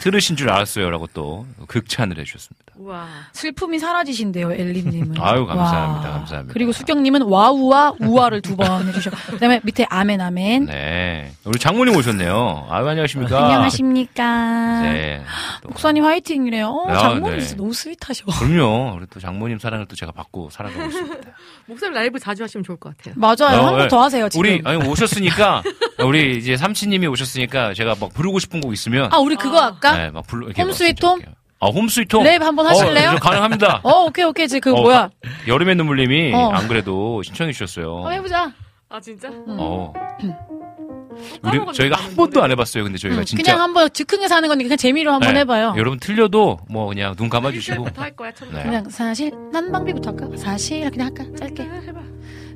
들으신 0.00 0.34
줄 0.36 0.50
알았어요라고 0.50 1.08
또 1.14 1.46
극찬을 1.68 2.18
해주셨습니다. 2.18 2.62
우와. 2.78 3.06
슬픔이 3.32 3.78
사라지신대요, 3.78 4.50
엘리님은. 4.52 5.14
아유 5.22 5.46
감사합니다. 5.46 6.08
와. 6.08 6.14
감사합니다. 6.16 6.52
그리고 6.52 6.72
수경님은 6.72 7.22
와우와 7.22 7.94
우와를 8.00 8.40
두 8.40 8.56
번 8.56 8.88
해주셔. 8.88 9.10
그다음에 9.30 9.60
밑에 9.62 9.86
아멘 9.88 10.20
아멘. 10.20 10.66
네 10.66 11.32
우리 11.44 11.58
장모님 11.60 11.94
오셨네요. 11.96 12.66
아유 12.70 12.88
안녕하십니까. 12.88 13.44
안녕하십니까. 13.44 14.80
네. 14.82 15.22
목사님 15.64 16.04
화이팅이래요. 16.04 16.66
어, 16.68 16.90
아, 16.90 16.98
장모님 16.98 17.38
네. 17.38 17.40
진짜 17.44 17.56
너무 17.56 17.72
스윗하셔. 17.72 18.24
그럼요. 18.40 18.96
우리 18.96 19.06
또 19.10 19.20
장모님 19.20 19.58
사랑을 19.60 19.86
또 19.86 19.94
제가 19.94 20.10
받고 20.12 20.50
살아가고 20.50 20.84
있습니다. 20.86 21.16
목사님 21.66 21.94
라이브 21.94 22.18
자주 22.18 22.42
하시면 22.42 22.64
좋을 22.64 22.78
것 22.78 22.96
같아요. 22.96 23.14
맞아요. 23.16 23.60
어, 23.60 23.66
한번 23.66 23.78
네. 23.82 23.88
더 23.88 24.02
하세요 24.02 24.28
지금. 24.28 24.40
우리 24.40 24.60
아니 24.64 24.84
오셨으니까 24.88 25.62
우리 26.04 26.36
이제 26.38 26.56
삼치님이 26.56 27.06
오셨으니까 27.06 27.74
제가 27.74 27.94
막 28.00 28.12
부르고 28.12 28.40
싶은 28.40 28.60
곡 28.60 28.72
있으면 28.72 29.08
아 29.12 29.18
우리 29.18 29.36
그거 29.36 29.51
할까? 29.58 29.96
네, 29.96 30.10
막 30.10 30.26
불러 30.26 30.46
이렇게 30.46 30.62
막 30.62 30.68
홈스위트홈? 30.68 31.20
아 31.60 31.66
홈스위트홈 31.68 32.24
랩 32.24 32.42
한번 32.42 32.66
하실래요? 32.66 33.10
어, 33.10 33.14
가능합니다. 33.16 33.80
어 33.84 34.04
오케이 34.06 34.24
오케이 34.24 34.48
지금 34.48 34.72
그 34.74 34.78
어, 34.78 34.82
뭐야? 34.82 35.10
여름의 35.46 35.76
눈물님이 35.76 36.34
어. 36.34 36.50
안 36.50 36.66
그래도 36.68 37.22
신청해 37.22 37.52
주셨어요. 37.52 37.96
한번 37.96 38.12
해보자. 38.14 38.52
아 38.88 39.00
진짜? 39.00 39.28
어. 39.48 39.92
우리 41.42 41.60
저희가 41.74 41.96
한 41.96 42.16
번도 42.16 42.42
안 42.42 42.50
해봤어요. 42.50 42.84
근데 42.84 42.98
저희가 42.98 43.22
진짜 43.24 43.42
그냥 43.42 43.60
한번 43.60 43.88
즉흥에서 43.92 44.34
하는 44.34 44.48
거니까 44.48 44.68
그냥 44.68 44.76
재미로 44.78 45.12
한번 45.12 45.34
네. 45.34 45.40
해봐요. 45.40 45.74
여러분 45.76 46.00
틀려도 46.00 46.58
뭐 46.70 46.86
그냥 46.86 47.14
눈 47.16 47.28
감아주시고. 47.28 47.86
할 47.96 48.10
거야 48.16 48.32
참. 48.32 48.50
네. 48.52 48.62
그냥 48.62 48.88
사실 48.88 49.30
난방비부터 49.52 50.10
할까? 50.10 50.36
사실 50.36 50.90
그냥 50.90 51.08
할까? 51.08 51.24
짧게. 51.38 51.68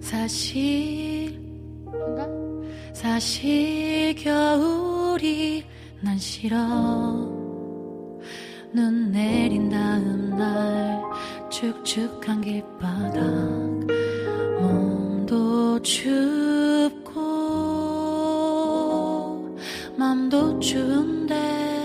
사실 0.01 1.39
뭔가? 1.85 2.27
사실 2.94 4.14
겨울이 4.16 5.64
난 6.01 6.18
싫어. 6.18 6.56
눈 8.73 9.10
내린 9.10 9.70
다음 9.70 10.36
날 10.36 11.02
축축한 11.51 12.43
길바닥 12.43 13.23
몸도 14.60 15.81
춥고 15.81 17.10
맘도 19.97 20.60
추운데 20.60 21.76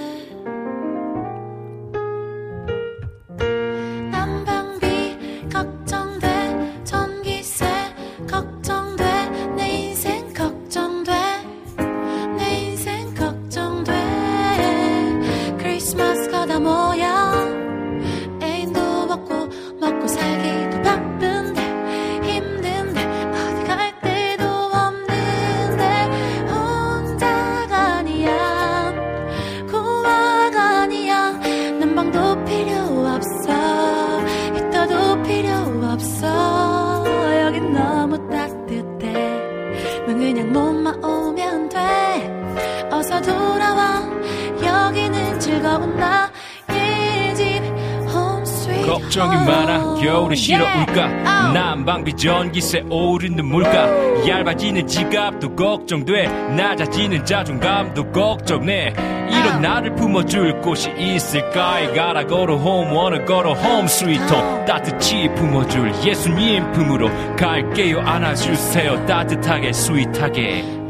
걱정이. 48.91 49.35
많아. 49.45 49.95
겨울은 50.01 50.35
싫어. 50.35 50.65
울까? 50.65 51.05
Oh. 51.05 51.53
난방비 51.53 52.13
전기세 52.13 52.84
오르는 52.89 53.45
물가. 53.45 53.88
얇아지는 54.27 54.88
지갑도 54.88 55.55
걱정돼. 55.55 56.27
낮아지는 56.55 57.26
자존감도 57.26 58.11
걱정돼. 58.11 58.93
이런 59.31 59.61
나를 59.61 59.95
품어줄 59.95 60.59
곳이 60.59 60.91
있을까 60.97 61.80
go 62.27 62.45
to 62.45 62.55
home 62.55 62.91
wanna 62.91 63.26
to 63.41 63.53
home 63.53 63.85
sweet 63.85 64.22
home 64.23 64.65
따뜻히 64.65 65.34
품어줄 65.35 65.93
예수님 66.05 66.72
품으로 66.73 67.09
갈게요. 67.38 68.01
안아주세요. 68.01 69.05
따뜻하게 69.05 69.72
스윗하게 69.72 70.80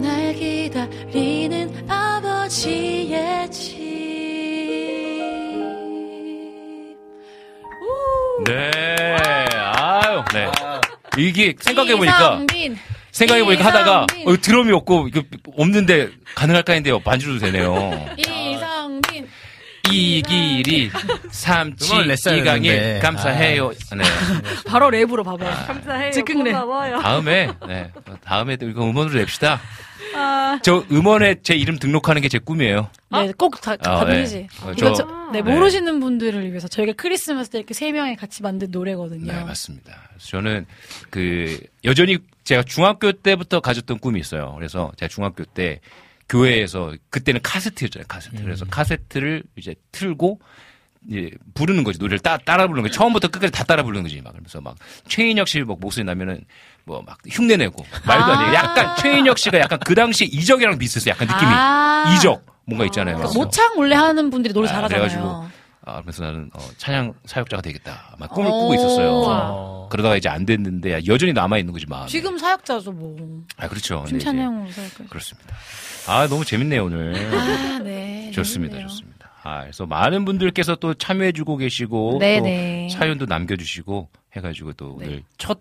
네 8.47 9.47
아유 9.55 10.23
네 10.33 10.49
이게 11.17 11.53
생각해보니까 11.59 12.41
생각해보니까 13.11 13.65
하다가. 13.65 14.07
어, 14.25 14.37
드럼이 14.41 14.71
없고 14.71 15.09
이거 15.09 15.21
없는데 15.57 16.09
가능할까 16.35 16.73
했는데요 16.73 16.99
반주도 17.01 17.39
되네요 17.39 18.07
이상민 18.17 19.27
이 19.91 20.21
길이 20.21 20.89
삼치 21.31 21.93
이강일. 22.37 22.99
감사해요 22.99 23.71
네. 23.71 24.03
바로 24.65 24.87
랩으로 24.89 25.25
봐봐요 25.25 25.49
감사해요. 25.67 26.11
즉흥 26.11 26.43
랩. 26.43 26.51
고마워요. 26.53 26.99
다음에 27.01 27.49
네 27.67 27.91
다음에 28.23 28.55
또 28.55 28.69
이거 28.69 28.83
음원으로 28.85 29.19
냅시다 29.19 29.59
아, 30.15 30.59
저 30.63 30.83
음원에 30.91 31.35
제 31.43 31.53
이름 31.55 31.77
등록하는 31.77 32.21
게 32.21 32.29
제 32.29 32.39
꿈이에요 32.39 32.89
네, 33.11 33.31
꼭 33.37 33.59
다, 33.61 33.75
다 33.75 33.99
아, 34.01 34.05
네. 34.05 34.13
들리지. 34.15 34.47
어, 34.63 34.71
이거 34.71 34.93
저- 34.93 34.93
저, 34.93 35.29
네, 35.33 35.41
네. 35.41 35.53
모르시는 35.53 35.99
분들을 35.99 36.49
위해서 36.49 36.67
저희가 36.67 36.93
크리스마스 36.93 37.49
때 37.49 37.57
이렇게 37.57 37.73
세 37.73 37.91
명이 37.91 38.15
같이 38.15 38.41
만든 38.41 38.69
노래거든요. 38.71 39.31
네 39.31 39.43
맞습니다 39.43 39.93
저는 40.17 40.65
그 41.09 41.59
여전히 41.83 42.17
제가 42.43 42.63
중학교 42.63 43.11
때부터 43.11 43.59
가졌던 43.59 43.99
꿈이 43.99 44.19
있어요 44.19 44.53
그래서 44.55 44.91
제가 44.97 45.07
중학교 45.09 45.43
때 45.45 45.79
교회에서 46.29 46.93
그때는 47.09 47.41
카세트였잖아요 47.43 48.05
카세트 48.07 48.41
그래서 48.43 48.65
카세트를 48.65 49.43
이제 49.57 49.75
틀고 49.91 50.39
이제 51.09 51.31
부르는 51.55 51.83
거지 51.83 51.97
노래를 51.99 52.19
따, 52.19 52.37
따라 52.37 52.67
부르는 52.67 52.83
거지 52.83 52.95
처음부터 52.97 53.29
끝까지 53.29 53.51
다 53.51 53.63
따라 53.63 53.81
부르는 53.83 54.03
거지 54.03 54.21
막 54.21 54.31
그러면서 54.31 54.61
막 54.61 54.75
최인혁 55.07 55.47
씨 55.47 55.59
막 55.63 55.79
목소리 55.79 56.03
나면은 56.05 56.43
뭐 56.85 57.01
막 57.05 57.17
흉내 57.29 57.57
내고 57.57 57.83
말도 58.05 58.23
안 58.25 58.51
돼. 58.51 58.55
약간 58.55 58.95
최인혁 58.97 59.37
씨가 59.39 59.59
약간 59.59 59.79
그 59.85 59.95
당시 59.95 60.25
이적이랑 60.25 60.77
비슷했어요. 60.77 61.11
약간 61.13 61.27
느낌이 61.27 61.51
아. 61.51 62.13
이적 62.17 62.45
뭔가 62.65 62.85
있잖아요. 62.85 63.17
그러니까 63.17 63.37
모창 63.39 63.73
원래 63.77 63.95
하는 63.95 64.29
분들이 64.29 64.53
노래 64.53 64.67
아, 64.69 64.73
잘하잖아요. 64.73 65.07
그래가지고 65.07 65.45
아, 65.83 66.01
그래서 66.03 66.23
나는 66.23 66.51
어, 66.53 66.59
찬양 66.77 67.13
사역자가 67.25 67.61
되겠다. 67.63 68.15
막 68.19 68.29
꿈을 68.29 68.49
오. 68.51 68.59
꾸고 68.59 68.73
있었어요. 68.75 69.19
와. 69.21 69.87
그러다가 69.89 70.15
이제 70.15 70.29
안 70.29 70.45
됐는데 70.45 71.01
여전히 71.07 71.33
남아 71.33 71.57
있는 71.57 71.73
거지 71.73 71.87
마. 71.87 72.05
지금 72.05 72.37
사역자죠, 72.37 72.91
뭐. 72.91 73.17
아 73.57 73.67
그렇죠. 73.67 74.05
춤찬양으로 74.07 74.71
사역자. 74.71 75.03
그렇습니다. 75.09 75.55
아 76.07 76.27
너무 76.27 76.45
재밌네요 76.45 76.85
오늘. 76.85 77.15
아, 77.33 77.79
네. 77.79 78.29
좋습니다, 78.33 78.73
재밌네요. 78.73 78.87
좋습니다. 78.89 79.20
아 79.43 79.61
그래서 79.61 79.85
많은 79.85 80.25
분들께서 80.25 80.75
또 80.75 80.93
참여해주고 80.93 81.57
계시고 81.57 82.19
네네. 82.19 82.87
또 82.89 82.97
사연도 82.97 83.25
남겨주시고 83.25 84.09
해가지고 84.35 84.73
또 84.73 84.95
오늘 84.97 85.23
첫 85.37 85.59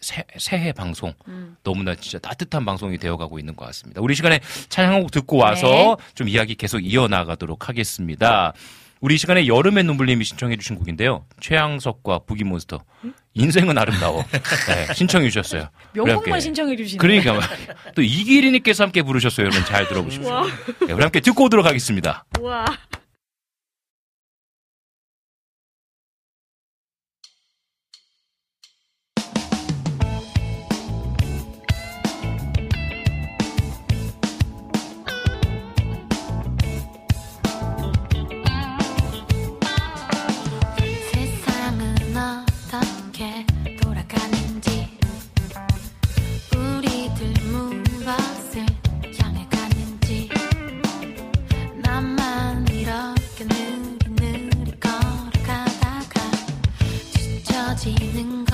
새, 0.00 0.24
새해 0.38 0.72
방송 0.72 1.12
음. 1.28 1.56
너무나 1.62 1.94
진짜 1.94 2.18
따뜻한 2.18 2.64
방송이 2.64 2.98
되어가고 2.98 3.38
있는 3.38 3.56
것 3.56 3.64
같습니다. 3.66 4.00
우리 4.00 4.12
이 4.12 4.14
시간에 4.14 4.40
찬양 4.68 4.92
한곡 4.92 5.10
듣고 5.10 5.38
와서 5.38 5.66
네. 5.68 5.96
좀 6.14 6.28
이야기 6.28 6.54
계속 6.54 6.80
이어나가도록 6.80 7.68
하겠습니다. 7.68 8.52
우리 9.00 9.14
이 9.14 9.18
시간에 9.18 9.46
여름의 9.46 9.84
눈물님이 9.84 10.24
신청해주신 10.24 10.76
곡인데요. 10.76 11.24
최양석과 11.40 12.20
부기몬스터 12.20 12.80
인생은 13.34 13.76
아름다워 13.76 14.24
네, 14.30 14.94
신청해 14.94 15.28
주셨어요. 15.28 15.68
명곡만 15.92 16.40
신청해 16.40 16.76
주시네. 16.76 16.98
그러니까. 16.98 17.40
또 17.94 18.02
이기리님께서 18.02 18.84
함께 18.84 19.02
부르셨어요. 19.02 19.46
여러분 19.46 19.64
잘 19.66 19.86
들어보십시오. 19.86 20.32
와. 20.32 20.46
네, 20.86 20.92
우리 20.92 21.02
함께 21.02 21.20
듣고 21.20 21.44
오도록 21.44 21.66
하겠습니다. 21.66 22.24
우와. 22.40 22.64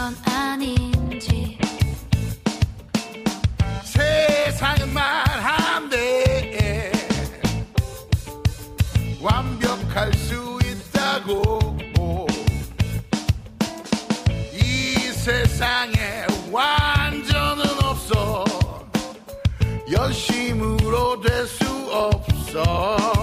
건 0.03 0.16
아닌지. 0.24 1.57
세상은 3.85 4.93
말한데 4.93 6.91
완벽할 9.20 10.12
수 10.15 10.59
있다고. 10.65 11.77
이 14.53 15.12
세상에 15.12 16.27
완전은 16.51 17.65
없어. 17.85 18.45
열심으로 19.89 21.20
될 21.20 21.47
수 21.47 21.65
없어. 21.93 23.22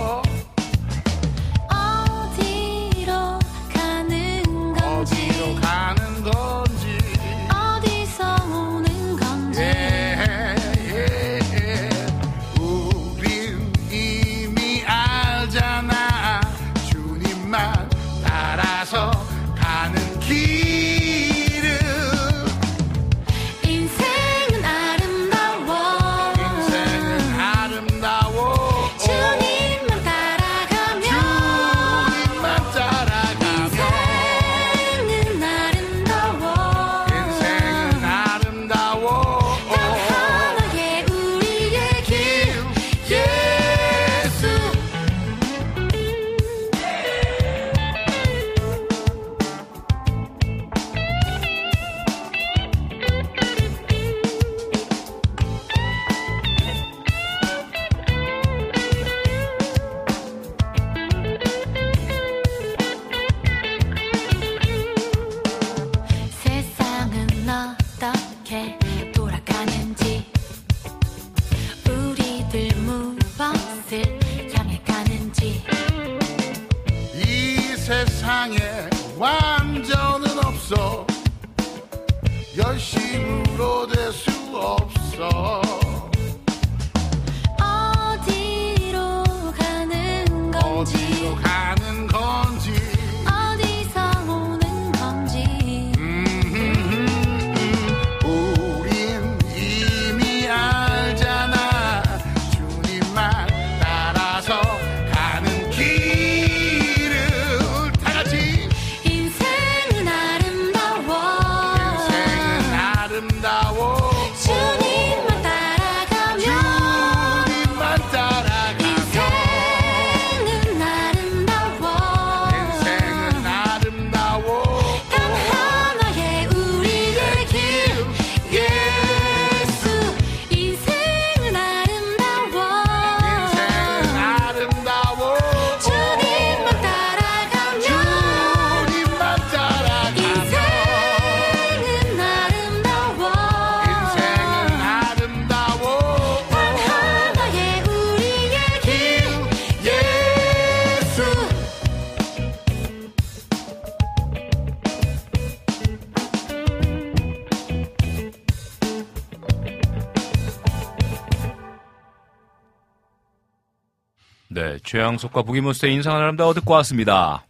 최양석과 164.93 165.43
부기몬스터의 165.43 165.93
인상을 165.93 166.19
아름다워 166.19 166.55
듣고 166.55 166.73
왔습니다. 166.73 167.45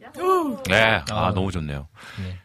네, 0.68 1.02
아, 1.10 1.32
너무 1.34 1.52
좋네요. 1.54 1.88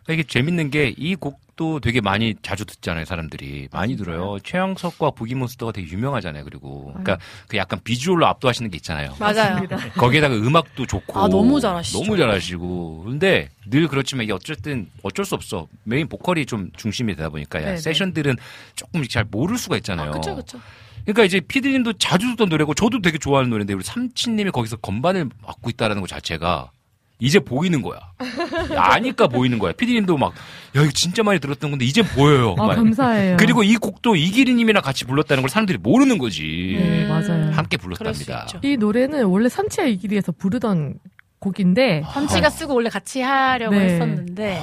그러니까 0.05 0.13
이게 0.13 0.23
재밌는 0.23 0.71
게 0.71 0.95
이 0.97 1.17
곡도 1.17 1.81
되게 1.81 2.01
많이 2.01 2.37
자주 2.43 2.65
듣잖아요, 2.65 3.05
사람들이. 3.05 3.69
많이 3.73 3.97
들어요. 3.97 4.39
최양석과 4.45 5.11
부기몬스터가 5.13 5.73
되게 5.73 5.89
유명하잖아요, 5.91 6.45
그리고. 6.45 6.87
그러니까 6.91 7.19
그 7.49 7.57
약간 7.57 7.81
비주얼로 7.83 8.25
압도하시는 8.27 8.71
게 8.71 8.77
있잖아요. 8.77 9.17
맞아요. 9.19 9.67
거기에다가 9.99 10.37
음악도 10.37 10.87
좋고. 10.87 11.19
아, 11.19 11.27
너무 11.27 11.61
잘하시죠. 11.61 11.99
너무 11.99 12.17
잘하시고. 12.17 13.03
근데 13.05 13.49
늘 13.69 13.89
그렇지만 13.89 14.23
이게 14.25 14.33
어쨌든 14.33 14.89
어쩔 15.03 15.25
수 15.25 15.35
없어. 15.35 15.67
메인 15.83 16.07
보컬이 16.09 16.47
좀 16.47 16.71
중심이 16.77 17.17
되다 17.17 17.31
보니까 17.31 17.61
야, 17.63 17.65
네네. 17.65 17.77
세션들은 17.79 18.37
조금 18.77 19.03
잘 19.09 19.25
모를 19.29 19.59
수가 19.59 19.77
있잖아요. 19.79 20.13
그쵸 20.13 20.37
그쵸 20.37 20.61
그러니까 21.05 21.25
이제 21.25 21.41
피디님도 21.41 21.95
자주 21.95 22.29
듣던 22.31 22.49
노래고 22.49 22.75
저도 22.75 23.01
되게 23.01 23.19
좋아하는 23.19 23.51
노래인데 23.51 23.75
우리 23.75 23.85
삼친님이 23.85 24.51
거기서 24.51 24.77
건반을 24.77 25.29
맡고 25.47 25.71
있다라는 25.71 26.01
것 26.01 26.09
자체가 26.09 26.71
이제 27.19 27.39
보이는 27.39 27.81
거야. 27.83 27.99
아니까 28.77 29.29
보이는 29.29 29.59
거야. 29.59 29.73
피디님도 29.73 30.17
막, 30.17 30.33
야, 30.77 30.83
이거 30.83 30.91
진짜 30.93 31.23
많이 31.23 31.39
들었던 31.39 31.71
건데 31.71 31.85
이제 31.85 32.03
보여요. 32.03 32.55
아, 32.59 32.67
막. 32.67 32.75
감사해요. 32.75 33.37
그리고 33.39 33.63
이 33.63 33.77
곡도 33.77 34.17
이기리님이랑 34.17 34.83
같이 34.83 35.05
불렀다는 35.05 35.43
걸 35.43 35.49
사람들이 35.49 35.79
모르는 35.79 36.19
거지. 36.19 36.77
네, 36.79 37.07
맞아요. 37.07 37.53
함께 37.53 37.77
불렀답니다. 37.77 38.47
이 38.63 38.77
노래는 38.77 39.25
원래 39.27 39.49
삼치야 39.49 39.87
이 39.87 39.97
길이에서 39.97 40.33
부르던 40.33 40.99
곡인데 41.39 42.03
삼치가 42.13 42.51
쓰고 42.51 42.75
원래 42.75 42.89
같이 42.89 43.21
하려고 43.21 43.75
네. 43.77 43.95
했었는데 43.95 44.63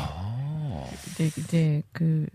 이제, 1.13 1.31
이제 1.37 1.81
그 1.93 2.25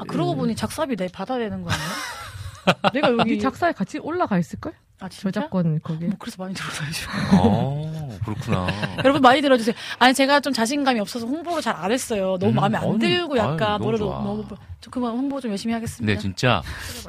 아 0.00 0.04
그러고 0.04 0.34
보니 0.34 0.56
작사비 0.56 0.96
내 0.96 1.08
받아야 1.08 1.38
되는 1.38 1.62
거 1.62 1.70
아니야? 1.70 1.84
내가 2.94 3.10
여기 3.12 3.34
이 3.34 3.38
작사에 3.38 3.72
같이 3.72 3.98
올라가 3.98 4.38
있을걸? 4.38 4.72
아, 5.02 5.08
진짜? 5.08 5.30
저작권 5.40 5.80
거기에. 5.80 6.08
뭐 6.08 6.16
그래서 6.18 6.42
많이 6.42 6.52
들어다니죠. 6.54 7.10
어, 7.40 8.18
그렇구나. 8.22 8.66
여러분 9.02 9.22
많이 9.22 9.40
들어주세요. 9.40 9.74
아니 9.98 10.12
제가 10.12 10.40
좀 10.40 10.52
자신감이 10.52 11.00
없어서 11.00 11.26
홍보를 11.26 11.62
잘 11.62 11.74
안 11.74 11.90
했어요. 11.90 12.36
너무 12.38 12.52
음, 12.52 12.56
마음에 12.56 12.76
안 12.76 12.98
들고 12.98 13.38
약간 13.38 13.80
뭐라도. 13.80 14.10
너무 14.10 14.44
저 14.82 14.90
그만 14.90 15.12
홍보 15.12 15.40
좀 15.40 15.50
열심히 15.52 15.72
하겠습니다. 15.72 16.06
근데 16.06 16.20
진짜 16.20 16.62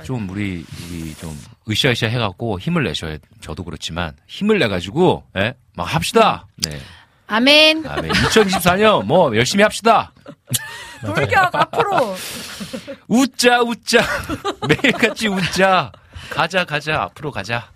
좀 0.03 0.29
우리, 0.29 0.65
우리 0.89 1.13
좀 1.15 1.37
으쌰으쌰 1.69 2.07
해갖고 2.07 2.59
힘을 2.59 2.83
내셔야, 2.83 3.17
저도 3.41 3.63
그렇지만 3.65 4.13
힘을 4.27 4.59
내가지고, 4.59 5.23
예? 5.37 5.53
막 5.75 5.83
합시다. 5.83 6.47
네. 6.57 6.77
아멘. 7.27 7.83
다음에 7.83 8.09
2024년 8.09 9.03
뭐 9.05 9.35
열심히 9.35 9.63
합시다. 9.63 10.13
돌격 11.05 11.53
앞으로. 11.55 12.15
웃자 13.07 13.61
웃자 13.61 14.01
매일같이 14.67 15.27
웃자 15.27 15.91
가자 16.29 16.63
가자 16.65 17.01
앞으로 17.03 17.31
가자 17.31 17.69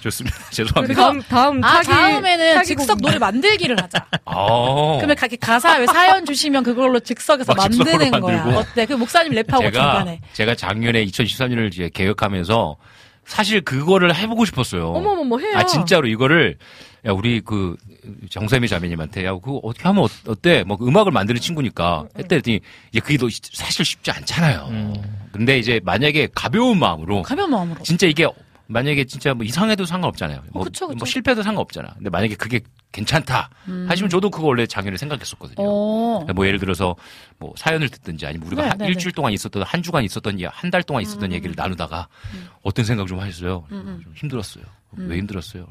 좋습니다 0.00 0.36
죄송합니다 0.50 1.00
다음 1.00 1.22
다음 1.22 1.64
아 1.64 1.82
차기- 1.82 1.88
다음에는 1.88 2.54
차기 2.54 2.66
즉석 2.68 2.98
곡- 2.98 3.02
노래 3.02 3.18
만들기를 3.18 3.76
하자. 3.80 4.06
어. 4.24 4.96
그러면 4.98 5.16
가, 5.16 5.28
가사 5.40 5.76
왜 5.78 5.86
사연 5.86 6.24
주시면 6.24 6.62
그걸로 6.64 6.98
즉석에서 7.00 7.54
막 7.54 7.70
즉석으로 7.70 7.98
만드는 7.98 8.20
거야. 8.20 8.36
만들고. 8.38 8.58
어때? 8.58 8.86
그 8.86 8.94
목사님 8.94 9.32
랩하고 9.32 9.60
제가 9.60 9.70
중간에. 9.70 10.20
제가 10.32 10.54
작년에 10.56 11.04
2013년을 11.06 11.68
이제 11.72 11.90
개혁하면서 11.92 12.76
사실 13.24 13.60
그거를 13.60 14.14
해보고 14.16 14.44
싶었어요. 14.46 14.88
어머머머 14.90 15.38
해요. 15.38 15.52
아 15.56 15.64
진짜로 15.64 16.08
이거를 16.08 16.56
야 17.04 17.10
우리 17.12 17.40
그 17.40 17.76
정세미 18.30 18.68
자매님한테 18.68 19.24
야 19.24 19.32
그거 19.34 19.58
어떻게 19.64 19.84
하면 19.88 20.04
어, 20.26 20.34
때 20.40 20.62
뭐 20.64 20.78
음악을 20.80 21.10
만드는 21.10 21.40
친구니까 21.40 22.06
했더니 22.16 22.60
이제 22.90 23.00
그게 23.00 23.16
너 23.18 23.28
사실 23.52 23.84
쉽지 23.84 24.10
않잖아요. 24.12 24.70
근데 25.32 25.58
이제 25.58 25.80
만약에 25.84 26.28
가벼운 26.34 26.78
마음으로 26.78 27.22
가벼운 27.22 27.50
마음으로. 27.50 27.82
진짜 27.82 28.06
이게 28.06 28.26
만약에 28.68 29.04
진짜 29.04 29.34
뭐 29.34 29.44
이상해도 29.44 29.84
상관없잖아요. 29.84 30.42
뭐, 30.52 30.62
그쵸, 30.64 30.86
그쵸. 30.88 30.96
뭐 30.96 31.06
실패도 31.06 31.42
상관없잖아. 31.42 31.94
근데 31.94 32.08
만약에 32.08 32.36
그게 32.36 32.60
괜찮다 32.92 33.50
음. 33.68 33.86
하시면 33.88 34.08
저도 34.08 34.30
그거 34.30 34.46
원래 34.46 34.66
작년에 34.66 34.96
생각했었거든요. 34.96 35.56
어. 35.58 36.24
뭐 36.34 36.46
예를 36.46 36.58
들어서 36.58 36.94
뭐 37.38 37.52
사연을 37.56 37.88
듣든지 37.88 38.26
아니면 38.26 38.46
우리가 38.46 38.62
네, 38.62 38.68
한- 38.68 38.78
네, 38.78 38.86
일주일 38.88 39.12
동안 39.12 39.32
있었던 39.32 39.62
한 39.62 39.82
주간 39.82 40.04
있었던 40.04 40.38
한 40.52 40.70
달 40.70 40.82
동안 40.82 41.02
있었던 41.02 41.30
음, 41.30 41.34
얘기를 41.34 41.54
나누다가 41.56 42.06
어떤 42.62 42.84
생각 42.84 43.08
좀 43.08 43.18
하셨어요. 43.18 43.66
음, 43.72 43.76
음. 43.86 44.00
좀 44.04 44.12
힘들었어요. 44.14 44.64
음. 44.98 45.06
왜 45.08 45.16
힘들었어요? 45.18 45.66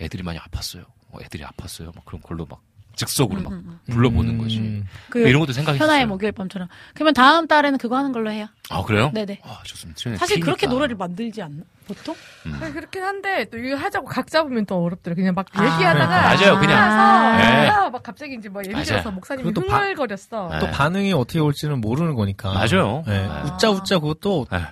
애들이 0.00 0.22
많이 0.22 0.38
아팠어요. 0.38 0.84
어, 1.10 1.18
애들이 1.22 1.42
아팠어요. 1.44 1.94
막 1.94 2.04
그런 2.04 2.20
걸로 2.22 2.46
막 2.46 2.60
즉석으로 2.96 3.40
막 3.42 3.52
음, 3.52 3.78
불러보는 3.88 4.36
거지. 4.38 4.58
음. 4.58 4.86
그 5.08 5.20
이런 5.26 5.40
것도 5.40 5.52
생각했어요. 5.52 5.82
현아의 5.88 6.06
목요일 6.06 6.32
밤처럼. 6.32 6.68
그러면 6.92 7.14
다음 7.14 7.46
달에는 7.46 7.78
그거 7.78 7.96
하는 7.96 8.12
걸로 8.12 8.30
해요. 8.30 8.46
아 8.68 8.82
그래요? 8.82 9.10
네네. 9.14 9.40
아 9.42 9.60
좋습니다. 9.64 9.98
사실 10.18 10.36
T니까. 10.36 10.44
그렇게 10.44 10.66
노래를 10.66 10.96
만들지 10.96 11.40
않나? 11.40 11.62
보통? 11.86 12.14
아니, 12.60 12.72
그렇긴 12.72 13.02
한데 13.02 13.46
또 13.50 13.58
이거 13.58 13.76
하자고 13.76 14.06
각 14.06 14.26
잡으면 14.26 14.66
또 14.66 14.82
어렵더라고요. 14.82 15.22
그냥 15.22 15.34
막 15.34 15.46
아. 15.52 15.64
얘기하다가 15.64 16.06
맞아요, 16.34 16.58
그냥. 16.58 16.78
하면서 16.78 17.84
네. 17.84 17.90
막 17.90 18.02
갑자기 18.02 18.34
이제 18.34 18.48
뭐 18.48 18.62
예를. 18.66 18.82
들어서 18.82 19.10
목사님이 19.10 19.50
흥얼거렸어. 19.56 20.58
또 20.60 20.66
반응이 20.70 21.12
어떻게 21.12 21.38
올지는 21.38 21.80
모르는 21.80 22.14
거니까. 22.16 22.52
맞아요. 22.52 23.02
네. 23.06 23.24
아. 23.26 23.44
웃자 23.44 23.70
웃자 23.70 23.98
그것도 24.00 24.46
네. 24.50 24.64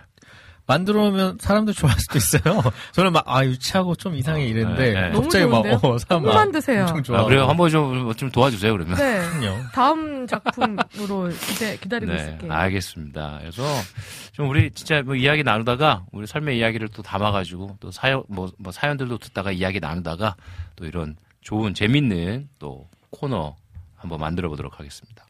만들어 0.68 1.00
놓으면 1.00 1.38
사람들 1.40 1.74
좋아할 1.74 1.98
수도 1.98 2.18
있어요. 2.18 2.62
저는 2.92 3.12
막 3.12 3.24
아 3.26 3.44
유치하고 3.44 3.94
좀 3.96 4.14
이상해 4.14 4.46
이랬는데 4.46 4.92
네, 4.92 5.00
네. 5.08 5.10
갑자기 5.10 5.44
너무 5.44 5.56
막 5.56 5.62
좋은데요? 5.62 5.90
어, 5.94 5.98
사람 5.98 6.22
꼭 6.22 6.34
만드세요. 6.34 6.82
엄청 6.82 7.02
좋아. 7.02 7.20
아, 7.20 7.24
그래요? 7.24 7.46
한번 7.48 7.70
좀, 7.70 8.14
좀 8.14 8.30
도와주세요, 8.30 8.72
그러면. 8.72 8.96
네. 8.96 9.18
그럼요. 9.40 9.62
다음 9.72 10.26
작품으로 10.26 11.30
기대, 11.48 11.76
기다리고 11.78 12.12
네, 12.12 12.18
있을게요. 12.18 12.52
알겠습니다. 12.52 13.38
그래서 13.40 13.62
좀 14.32 14.48
우리 14.48 14.70
진짜 14.70 15.02
뭐 15.02 15.14
이야기 15.14 15.42
나누다가 15.42 16.04
우리 16.12 16.26
삶의 16.26 16.58
이야기를 16.58 16.88
또 16.88 17.02
담아가지고 17.02 17.78
또 17.80 17.90
사연 17.90 18.22
뭐, 18.28 18.50
뭐 18.58 18.70
사연들도 18.70 19.18
듣다가 19.18 19.50
이야기 19.50 19.80
나누다가 19.80 20.36
또 20.76 20.84
이런 20.84 21.16
좋은 21.40 21.72
재밌는 21.74 22.48
또 22.58 22.86
코너 23.10 23.56
한번 23.96 24.20
만들어 24.20 24.48
보도록 24.50 24.78
하겠습니다. 24.78 25.24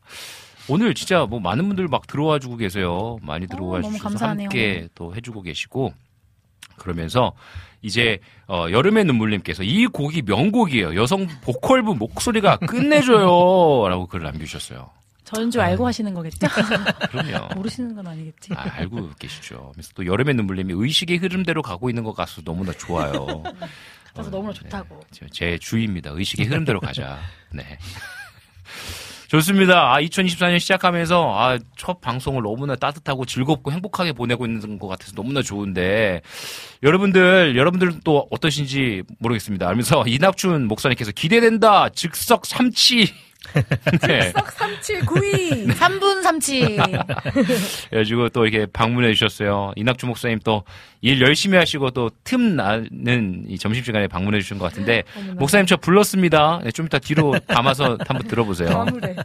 오늘 0.69 0.95
진짜 0.95 1.25
뭐 1.27 1.41
많은 1.41 1.67
분들 1.69 1.89
막 1.89 2.07
들어와 2.07 2.39
주고 2.39 2.57
계세요. 2.57 3.19
많이 3.23 3.47
들어와 3.47 3.79
어, 3.79 3.83
주셔서 3.83 4.03
감사하네요. 4.03 4.45
함께 4.47 4.89
또 4.95 5.15
해주고 5.15 5.43
계시고 5.43 5.93
그러면서 6.77 7.33
이제 7.83 8.19
어, 8.47 8.67
여름의 8.71 9.05
눈물님께서 9.05 9.63
이 9.63 9.87
곡이 9.87 10.23
명곡이에요. 10.23 10.95
여성 10.97 11.27
보컬부 11.43 11.95
목소리가 11.95 12.57
끝내줘요라고 12.59 14.07
글을 14.09 14.25
남겨주셨어요. 14.25 14.91
저는 15.25 15.51
줄 15.51 15.61
알고 15.61 15.87
하시는 15.87 16.13
거겠죠? 16.15 16.47
그럼요. 17.11 17.49
모르시는 17.57 17.95
건 17.95 18.07
아니겠지. 18.07 18.53
아, 18.55 18.63
알고 18.77 19.11
계시죠. 19.19 19.73
그래서 19.75 19.91
또 19.95 20.07
여름의 20.07 20.35
눈물님이 20.35 20.73
의식의 20.75 21.19
흐름대로 21.19 21.61
가고 21.63 21.91
있는 21.91 22.03
것 22.03 22.15
같아서 22.17 22.41
너무나 22.43 22.73
좋아요. 22.73 23.43
그래서 24.15 24.31
너무나 24.31 24.53
좋다고. 24.55 25.01
제- 25.11 25.27
제 25.31 25.59
주의입니다. 25.59 26.11
의식의 26.15 26.47
흐름대로 26.47 26.81
가자. 26.81 27.19
네. 27.53 27.79
좋습니다. 29.29 29.93
아, 29.93 30.01
2024년 30.01 30.59
시작하면서, 30.59 31.35
아, 31.39 31.59
첫 31.77 32.01
방송을 32.01 32.43
너무나 32.43 32.75
따뜻하고 32.77 33.27
즐겁고 33.27 33.71
행복하게 33.73 34.13
보내고 34.13 34.47
있는 34.47 34.79
것 34.79 34.89
같아서 34.89 35.13
너무나 35.15 35.43
좋은데, 35.43 36.23
여러분들, 36.83 37.55
여러분들은 37.55 38.01
또 38.05 38.27
어떠신지 38.31 39.03
모르겠습니다. 39.19 39.69
알면서 39.69 40.05
이낙준 40.09 40.67
목사님께서 40.67 41.13
기대된다! 41.13 41.91
즉석 41.91 42.47
삼치! 42.47 43.13
네. 44.07 44.31
썩 44.31 44.51
삼치 44.53 45.01
구이. 45.01 45.67
3분 45.69 46.23
삼치. 46.23 46.79
그래가지고 47.91 48.29
또 48.31 48.47
이렇게 48.47 48.67
방문해 48.73 49.13
주셨어요. 49.15 49.73
이낙주 49.77 50.07
목사님 50.07 50.39
또 50.45 50.63
일 51.01 51.21
열심히 51.21 51.57
하시고 51.57 51.91
또 51.93 52.11
틈 52.25 52.57
나는 52.57 53.45
이 53.49 53.57
점심시간에 53.57 54.09
방문해 54.09 54.41
주신 54.41 54.59
것 54.59 54.65
같은데 54.65 55.05
목사님 55.37 55.65
저 55.67 55.77
불렀습니다. 55.77 56.61
네, 56.65 56.73
좀 56.73 56.87
이따 56.87 56.99
뒤로 56.99 57.35
감아서 57.47 57.97
한번 58.07 58.27
들어보세요. 58.27 58.85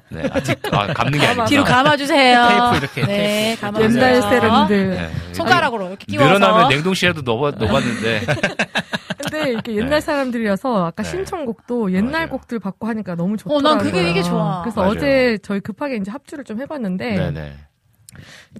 네, 0.09 0.21
아, 0.31 0.39
뒤, 0.39 0.53
아, 0.71 0.87
감는 0.93 1.19
게 1.19 1.25
아니고 1.25 1.45
뒤로 1.45 1.63
감아주세요. 1.63 2.47
테이프 2.47 2.77
이렇게 2.77 3.01
네, 3.11 3.57
감아주세요. 3.59 4.03
옛날 4.05 4.21
세대들. 4.21 4.89
네. 4.91 5.11
손가락으로 5.33 5.87
이렇게 5.89 6.05
끼워서. 6.05 6.33
늘어나면 6.37 6.69
냉동실에도 6.69 7.21
넣어, 7.23 7.49
넣어봤는데 7.51 8.21
근데 9.29 9.51
이렇게 9.51 9.75
옛날 9.75 9.89
네. 9.89 10.01
사람들이어서 10.01 10.85
아까 10.85 11.03
네. 11.03 11.09
신청곡도 11.09 11.91
옛날 11.93 12.11
맞아요. 12.11 12.29
곡들 12.29 12.59
받고 12.59 12.87
하니까 12.87 13.15
너무 13.15 13.33
어, 13.33 13.37
좋더라고요. 13.37 13.73
난 13.73 13.77
그게 13.77 14.09
이게 14.09 14.21
좋아. 14.23 14.61
그래서 14.61 14.81
맞아요. 14.81 14.91
어제 14.91 15.37
저희 15.43 15.59
급하게 15.59 15.97
이제 15.97 16.11
합주를 16.11 16.43
좀 16.43 16.61
해봤는데 16.61 17.15
네네. 17.15 17.53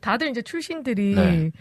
다들 0.02 0.30
이제 0.30 0.42
출신들이 0.42 1.16
네. 1.16 1.52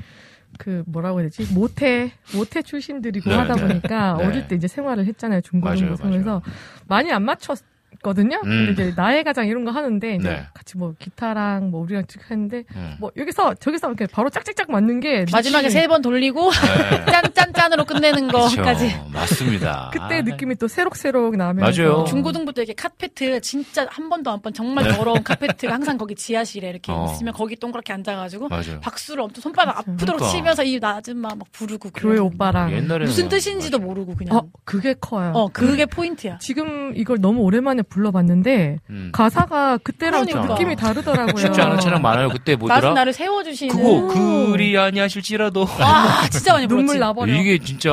그 0.58 0.82
뭐라고 0.86 1.20
해야 1.20 1.28
되지 1.28 1.52
모태 1.54 2.12
모태 2.34 2.62
출신들이고 2.62 3.30
네, 3.30 3.36
하다 3.36 3.54
네. 3.54 3.66
보니까 3.68 4.16
네. 4.18 4.26
어릴 4.26 4.48
때 4.48 4.56
이제 4.56 4.68
생활을 4.68 5.06
했잖아요 5.06 5.40
맞아요, 5.52 5.76
중고등부에서 5.76 6.42
많이 6.86 7.10
안 7.12 7.22
맞췄 7.22 7.58
거든요. 8.02 8.40
음. 8.44 8.66
근데 8.66 8.72
이제 8.88 8.92
나의 8.96 9.24
가장 9.24 9.46
이런 9.46 9.64
거 9.64 9.70
하는데 9.70 10.18
네. 10.18 10.42
같이 10.54 10.76
뭐 10.76 10.94
기타랑 10.98 11.70
뭐 11.70 11.80
우리랑 11.82 12.06
쭉 12.08 12.20
했는데 12.30 12.64
음. 12.74 12.96
뭐 13.00 13.10
여기서 13.16 13.54
저기서 13.54 13.88
이렇게 13.88 14.06
바로 14.06 14.28
짝짝짝 14.30 14.70
맞는 14.70 15.00
게 15.00 15.24
마지막에 15.32 15.70
세 15.70 15.86
번 15.86 16.00
돌리고 16.02 16.50
네. 16.50 17.04
짠짠짠으로 17.12 17.84
끝내는 17.84 18.26
그쵸. 18.28 18.38
거까지. 18.56 18.94
맞습니다. 19.12 19.90
그때 19.94 20.18
아, 20.18 20.22
느낌이 20.22 20.56
또 20.56 20.68
새록새록 20.68 21.36
나면서 21.36 21.82
맞아요. 21.82 22.04
중고등부 22.04 22.52
때 22.52 22.62
이렇게 22.62 22.74
카페트 22.74 23.40
진짜 23.40 23.86
한 23.90 24.08
번도 24.08 24.30
안 24.30 24.40
번 24.42 24.52
정말 24.52 24.84
네. 24.84 24.92
더러운 24.96 25.22
카페트가 25.22 25.72
항상 25.72 25.96
거기 25.98 26.14
지하실에 26.16 26.68
이렇게 26.70 26.90
어. 26.90 27.06
있으면 27.12 27.32
거기 27.32 27.54
동그랗게 27.56 27.92
앉아가지고 27.92 28.48
맞아요. 28.48 28.80
박수를 28.80 29.22
엄청 29.22 29.40
손바닥 29.42 29.78
아프도록 29.78 29.98
그러니까. 30.16 30.28
치면서 30.30 30.64
이 30.64 30.80
아줌마 30.82 31.28
막 31.28 31.46
부르고 31.52 31.90
교회. 31.90 32.18
오빠랑 32.18 32.70
무슨 33.00 33.28
뜻인지도 33.28 33.78
모르고 33.78 34.14
그냥 34.16 34.36
어 34.36 34.42
그게 34.64 34.94
커요. 35.00 35.32
어 35.34 35.48
그게 35.52 35.86
포인트야. 35.86 36.38
지금 36.38 36.92
이걸 36.96 37.20
너무 37.20 37.42
오랜만에 37.42 37.82
불러봤는데 37.92 38.78
음. 38.90 39.10
가사가 39.12 39.78
그때랑 39.78 40.26
좀 40.26 40.40
그러니까. 40.40 40.54
느낌이 40.54 40.76
다르더라고요. 40.76 41.36
쉽지 41.36 41.60
않은 41.60 41.78
찬양 41.78 42.00
많아요. 42.00 42.28
그때 42.30 42.56
뭐더라? 42.56 42.94
나를 42.94 43.12
세워주시는 43.12 43.74
그거 43.76 44.08
그리 44.08 44.76
아니하실지라도 44.78 45.60
와 45.78 46.28
진짜 46.30 46.54
많이. 46.54 46.66
눈물 46.66 46.98
나버려. 46.98 47.32
이게 47.34 47.58
진짜 47.58 47.90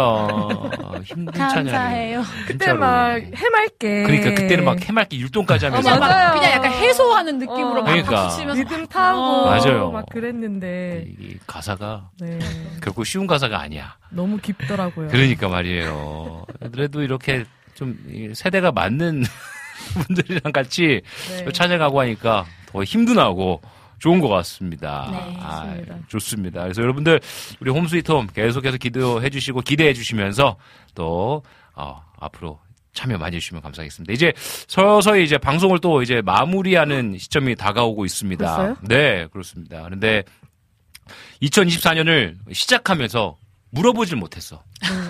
힘든 1.03 1.33
찬양이에요. 1.33 1.73
감사해요. 1.73 2.23
그때. 2.47 2.73
막 2.73 3.15
해맑게. 3.35 4.03
그러니까 4.03 4.33
그때는 4.35 4.63
막 4.63 4.79
해맑게 4.81 5.17
율동까지 5.17 5.65
어, 5.65 5.69
하면서 5.69 5.89
막 5.89 5.99
맞아요. 5.99 6.33
그냥 6.33 6.51
약간 6.51 6.71
해소하는 6.71 7.39
느낌으로 7.39 7.69
어. 7.69 7.73
막 7.75 7.83
그러니까. 7.85 8.15
박수 8.23 8.37
치면서 8.37 8.61
리듬 8.63 8.87
타고 8.87 9.19
어. 9.19 9.45
맞아요. 9.49 9.91
막 9.91 10.05
그랬는데 10.09 11.05
이 11.19 11.37
가사가 11.45 12.09
네 12.21 12.39
결코 12.81 13.03
쉬운 13.03 13.27
가사가 13.27 13.59
아니야. 13.59 13.95
너무 14.11 14.37
깊더라고요. 14.37 15.09
그러니까 15.09 15.49
말이에요. 15.49 16.45
그래도 16.71 17.01
이렇게 17.01 17.43
좀이 17.75 18.33
세대가 18.33 18.71
맞는 18.71 19.23
분들이랑 19.93 20.51
같이 20.51 21.01
네. 21.29 21.45
또 21.45 21.51
찬양하고 21.51 21.99
하니까 22.01 22.45
더 22.67 22.83
힘도 22.83 23.13
나고 23.13 23.61
좋은 23.99 24.19
것 24.19 24.29
같습니다. 24.29 25.09
네, 25.11 25.37
아, 25.39 25.65
좋습니다. 25.65 25.97
좋습니다. 26.07 26.63
그래서 26.63 26.81
여러분들 26.81 27.19
우리 27.59 27.71
홈스위트홈 27.71 28.27
계속해서 28.33 28.77
기도해 28.77 29.29
주시고 29.29 29.61
기대해 29.61 29.93
주시면서 29.93 30.55
또 30.95 31.43
어, 31.75 32.01
앞으로 32.19 32.59
참여 32.93 33.17
많이 33.17 33.35
해주시면 33.35 33.61
감사하겠습니다. 33.61 34.13
이제 34.13 34.33
서서히 34.67 35.23
이제 35.23 35.37
방송을 35.37 35.79
또 35.79 36.01
이제 36.01 36.21
마무리하는 36.21 37.17
시점이 37.17 37.55
다가오고 37.55 38.05
있습니다. 38.05 38.55
벌써요? 38.55 38.77
네, 38.81 39.27
그렇습니다. 39.31 39.83
그런데 39.83 40.23
2024년을 41.41 42.35
시작하면서 42.51 43.37
물어보질 43.71 44.17
못했어. 44.17 44.63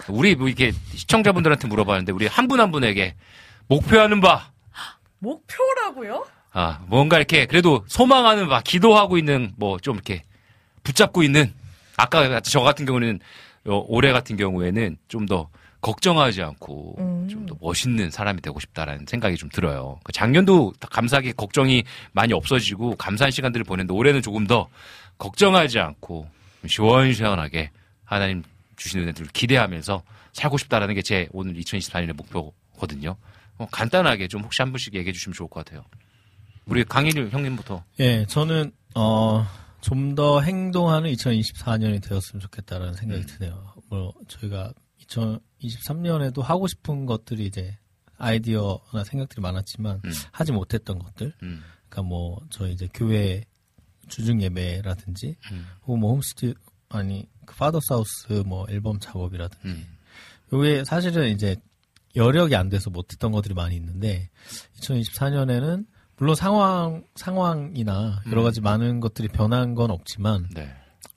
우리 0.10 0.36
뭐 0.36 0.48
이렇게 0.48 0.72
시청자분들한테 0.94 1.68
물어봤는데 1.68 2.12
우리 2.12 2.28
한 2.28 2.48
분한 2.48 2.72
분에게 2.72 3.16
목표하는 3.68 4.20
바, 4.20 4.52
목표라고요? 5.20 6.26
아, 6.52 6.80
뭔가 6.88 7.18
이렇게 7.18 7.46
그래도 7.46 7.84
소망하는 7.88 8.48
바, 8.48 8.62
기도하고 8.62 9.18
있는 9.18 9.54
뭐 9.58 9.78
좀 9.80 9.96
이렇게 9.96 10.24
붙잡고 10.84 11.24
있는 11.24 11.54
아까 11.98 12.40
저 12.42 12.62
같은 12.62 12.86
경우는 12.86 13.20
어, 13.68 13.84
올해 13.88 14.12
같은 14.12 14.36
경우에는 14.38 14.98
좀 15.08 15.26
더 15.28 15.50
걱정하지 15.82 16.42
않고 16.42 16.96
음. 17.00 17.28
좀더 17.30 17.56
멋있는 17.62 18.10
사람이 18.12 18.42
되고 18.42 18.60
싶다라는 18.60 19.06
생각이 19.08 19.38
좀 19.38 19.48
들어요. 19.50 19.98
그 20.04 20.12
작년도 20.12 20.74
다 20.78 20.90
감사하게 20.92 21.32
걱정이 21.34 21.84
많이 22.12 22.34
없어지고 22.34 22.96
감사한 22.98 23.32
시간들을 23.32 23.64
보냈는데 23.64 23.94
올해는 23.94 24.22
조금 24.22 24.46
더 24.46 24.68
걱정하지 25.20 25.80
않고 25.80 26.28
시원시원하게 26.68 27.72
하나님 28.04 28.44
주시는 28.76 29.06
은혜들을 29.06 29.30
기대하면서 29.32 30.04
살고 30.34 30.58
싶다라는 30.58 30.96
게 30.96 31.02
제 31.02 31.30
오늘 31.32 31.54
2024년의 31.56 32.14
목표거든요. 32.14 33.16
어, 33.60 33.68
간단하게 33.72 34.28
좀 34.28 34.42
혹시 34.42 34.62
한 34.62 34.72
분씩 34.72 34.96
얘기해 34.96 35.14
주시면 35.14 35.36
좋을 35.36 35.50
것 35.50 35.64
같아요. 35.64 35.84
우리 36.66 36.84
강일 36.84 37.30
형님부터. 37.30 37.84
예, 38.00 38.26
저는 38.26 38.72
어, 38.96 39.46
좀 39.82 40.16
더 40.16 40.42
행동하는 40.42 41.12
2024년이 41.14 42.02
되었으면 42.04 42.42
좋겠다라는 42.42 42.94
생각이 42.96 43.22
음. 43.22 43.26
드네요. 43.28 43.74
뭐 43.90 44.14
저희가 44.28 44.74
2023년에도 45.08 46.42
하고 46.42 46.68
싶은 46.68 47.06
것들이 47.06 47.46
이제 47.46 47.78
아이디어나 48.18 49.04
생각들이 49.06 49.42
많았지만 49.42 50.02
음. 50.04 50.12
하지 50.32 50.52
못했던 50.52 51.00
것들. 51.00 51.34
음. 51.44 51.64
그러니까 51.88 52.02
뭐 52.04 52.42
저희 52.50 52.74
이제 52.74 52.88
교회 52.94 53.44
주중 54.10 54.42
예배라든지 54.42 55.38
음. 55.52 55.68
혹은 55.84 56.00
뭐 56.02 56.12
홈스튜 56.12 56.54
아니 56.90 57.26
그 57.46 57.56
파더 57.56 57.80
사우스 57.88 58.44
뭐 58.46 58.66
앨범 58.70 59.00
작업이라든지 59.00 59.68
음. 59.68 59.98
요게 60.52 60.84
사실은 60.84 61.30
이제 61.30 61.56
여력이 62.20 62.56
안 62.56 62.70
돼서 62.70 62.90
못했던 62.90 63.32
것들이 63.32 63.54
많이 63.54 63.76
있는데 63.76 64.30
2024년에는 64.82 65.86
물론 66.18 66.36
상황 66.36 67.04
상황이나 67.16 68.22
여러 68.28 68.42
음. 68.42 68.44
가지 68.44 68.62
많은 68.62 69.00
것들이 69.00 69.30
변한 69.30 69.74
건 69.74 69.90
없지만 69.90 70.48
네. 70.54 70.70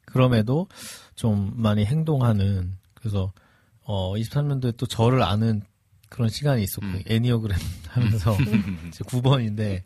그럼에도 0.04 0.68
좀 1.16 1.52
많이 1.56 1.84
행동하는 1.84 2.76
그래서 2.94 3.32
어 3.82 4.14
23년도에 4.14 4.76
또 4.76 4.86
저를 4.86 5.22
아는 5.22 5.62
그런 6.08 6.28
시간이 6.28 6.62
있었고 6.62 6.86
음. 6.86 7.02
애니어그램 7.06 7.58
하면서 7.88 8.36
이제 8.88 9.02
9번인데 9.04 9.82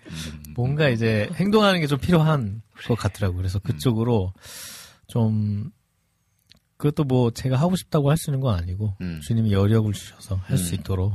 뭔가 0.55 0.89
이제 0.89 1.31
행동하는 1.35 1.81
게 1.81 1.87
좀 1.87 1.99
필요한 1.99 2.63
것 2.87 2.95
같더라고요. 2.97 3.39
그래서 3.39 3.59
그쪽으로 3.61 4.33
좀 5.07 5.71
그것도 6.77 7.05
뭐 7.05 7.31
제가 7.31 7.57
하고 7.57 7.77
싶다고 7.77 8.11
할 8.11 8.17
수 8.17 8.31
있는 8.31 8.41
건 8.41 8.59
아니고 8.59 8.95
음. 9.01 9.21
주님이 9.23 9.53
여력을 9.53 9.93
주셔서 9.93 10.37
할수 10.45 10.75
음. 10.75 10.81
있도록 10.81 11.15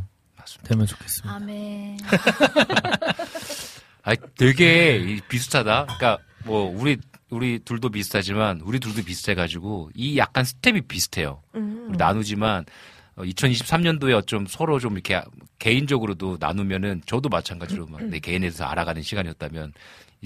되면 0.64 0.86
좋겠습니다. 0.88 1.36
아멘. 1.36 1.98
아, 4.04 4.16
되게 4.38 4.98
이- 4.98 5.22
비슷하다. 5.30 5.86
그러니까 5.86 6.18
뭐 6.46 6.64
우리 6.76 6.98
우리 7.30 7.60
둘도 7.60 7.90
비슷하지만 7.90 8.60
우리 8.62 8.80
둘도 8.80 9.04
비슷해가지고 9.04 9.92
이 9.96 10.18
약간 10.18 10.44
스텝이 10.44 10.82
비슷해요. 10.82 11.42
음. 11.56 11.94
나누지만 11.98 12.66
2023년도에 13.18 14.26
좀 14.26 14.48
서로 14.48 14.80
좀 14.80 14.94
이렇게 14.94 15.22
개인적으로도 15.60 16.38
나누면은 16.40 17.02
저도 17.06 17.30
마찬가지로 17.30 17.86
막 17.88 18.02
내 18.02 18.20
개인에 18.20 18.40
대해서 18.48 18.66
알아가는 18.66 19.02
시간이었다면 19.04 19.70
이 19.72 19.74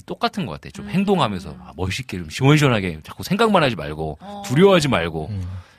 똑같은 0.01 0.45
것 0.45 0.53
같아요. 0.53 0.71
좀 0.71 0.89
행동하면서 0.89 1.55
아, 1.59 1.71
멋있게 1.75 2.17
좀 2.17 2.29
시원시원하게 2.29 2.99
자꾸 3.03 3.23
생각만 3.23 3.63
하지 3.63 3.75
말고 3.75 4.19
두려워하지 4.45 4.87
말고 4.89 5.29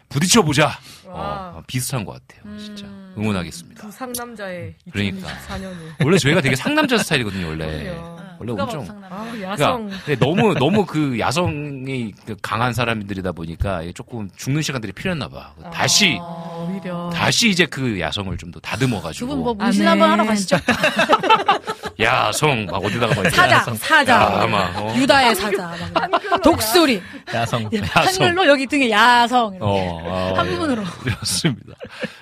부딪혀 0.09 0.43
보자. 0.43 0.79
어, 1.07 1.63
비슷한 1.67 2.05
것 2.05 2.13
같아요. 2.13 2.59
진짜 2.59 2.87
응원하겠습니다. 3.19 3.83
두 3.83 3.91
상남자의 3.91 4.75
그러니까 4.93 5.29
2024년을. 5.29 6.05
원래 6.05 6.19
저희가 6.19 6.41
되게 6.41 6.57
상남자 6.57 6.99
스타일이거든요. 6.99 7.47
원래 7.49 7.67
그래요. 7.67 8.26
원래 8.39 8.53
누가 8.53 8.65
엄청. 8.65 9.03
아, 9.11 9.33
야성. 9.43 9.91
그러니까 10.05 10.25
너무 10.27 10.55
너무 10.55 10.87
그 10.87 11.19
야성이 11.19 12.13
그 12.27 12.37
강한 12.43 12.73
사람들이다 12.73 13.33
보니까 13.33 13.83
조금 13.95 14.29
죽는 14.37 14.63
시간들이 14.63 14.93
필요했나 14.93 15.29
봐. 15.29 15.53
다시 15.73 16.19
오히려 16.21 17.11
다시 17.13 17.49
이제 17.51 17.67
그 17.67 17.99
야성을 18.01 18.37
좀 18.39 18.47
더 18.53 18.61
다듬어 18.61 19.03
가지고 19.03 19.27
두분뭐 19.29 19.55
문신 19.55 19.87
한번 19.87 20.11
하러 20.11 20.25
가시죠. 20.25 20.57
야성 21.99 22.67
막 22.67 22.77
어디다가 22.85 23.15
막 23.15 23.31
사자, 23.31 23.51
야성. 23.57 23.75
사자. 23.77 24.13
야, 24.15 24.47
막, 24.47 24.77
어. 24.77 24.95
유다의 24.97 25.35
사자. 25.35 25.75
막 25.95 26.43
독수리. 26.43 27.03
야성. 27.35 27.69
예, 27.73 27.79
한글로 27.79 28.47
여기 28.47 28.67
등에 28.67 28.91
야성. 28.91 29.57
어, 29.61 30.01
어, 30.05 30.35
한문으로. 30.37 30.83
예. 30.83 30.87
그렇습니다. 31.11 31.73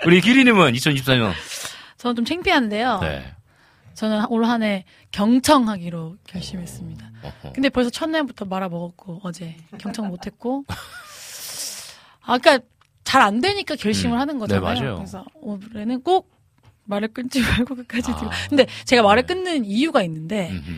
우리 0.06 0.20
기리님은 0.20 0.72
2024년 0.72 1.32
저는 1.98 2.16
좀 2.16 2.24
창피한데요. 2.24 3.00
네. 3.02 3.32
저는 3.94 4.26
올 4.28 4.44
한 4.44 4.62
해 4.62 4.84
경청하기로 5.12 6.16
결심했습니다. 6.26 7.10
어허. 7.22 7.52
근데 7.52 7.68
벌써 7.68 7.90
첫날부터 7.90 8.44
말아먹었고 8.44 9.20
어제 9.22 9.56
경청 9.78 10.08
못했고 10.08 10.64
아까 12.22 12.58
잘 13.04 13.22
안 13.22 13.40
되니까 13.40 13.76
결심을 13.76 14.16
음. 14.16 14.20
하는 14.20 14.38
거잖아요. 14.38 14.74
네, 14.74 14.80
맞아요. 14.80 14.96
그래서 14.96 15.24
올해는 15.34 16.02
꼭 16.02 16.32
말을 16.84 17.08
끊지 17.08 17.40
말고 17.40 17.76
끝까지 17.76 18.10
아. 18.10 18.16
들고. 18.16 18.30
근데 18.48 18.66
제가 18.84 19.02
말을 19.02 19.24
끊는 19.24 19.64
이유가 19.64 20.02
있는데 20.02 20.50
음흠. 20.50 20.70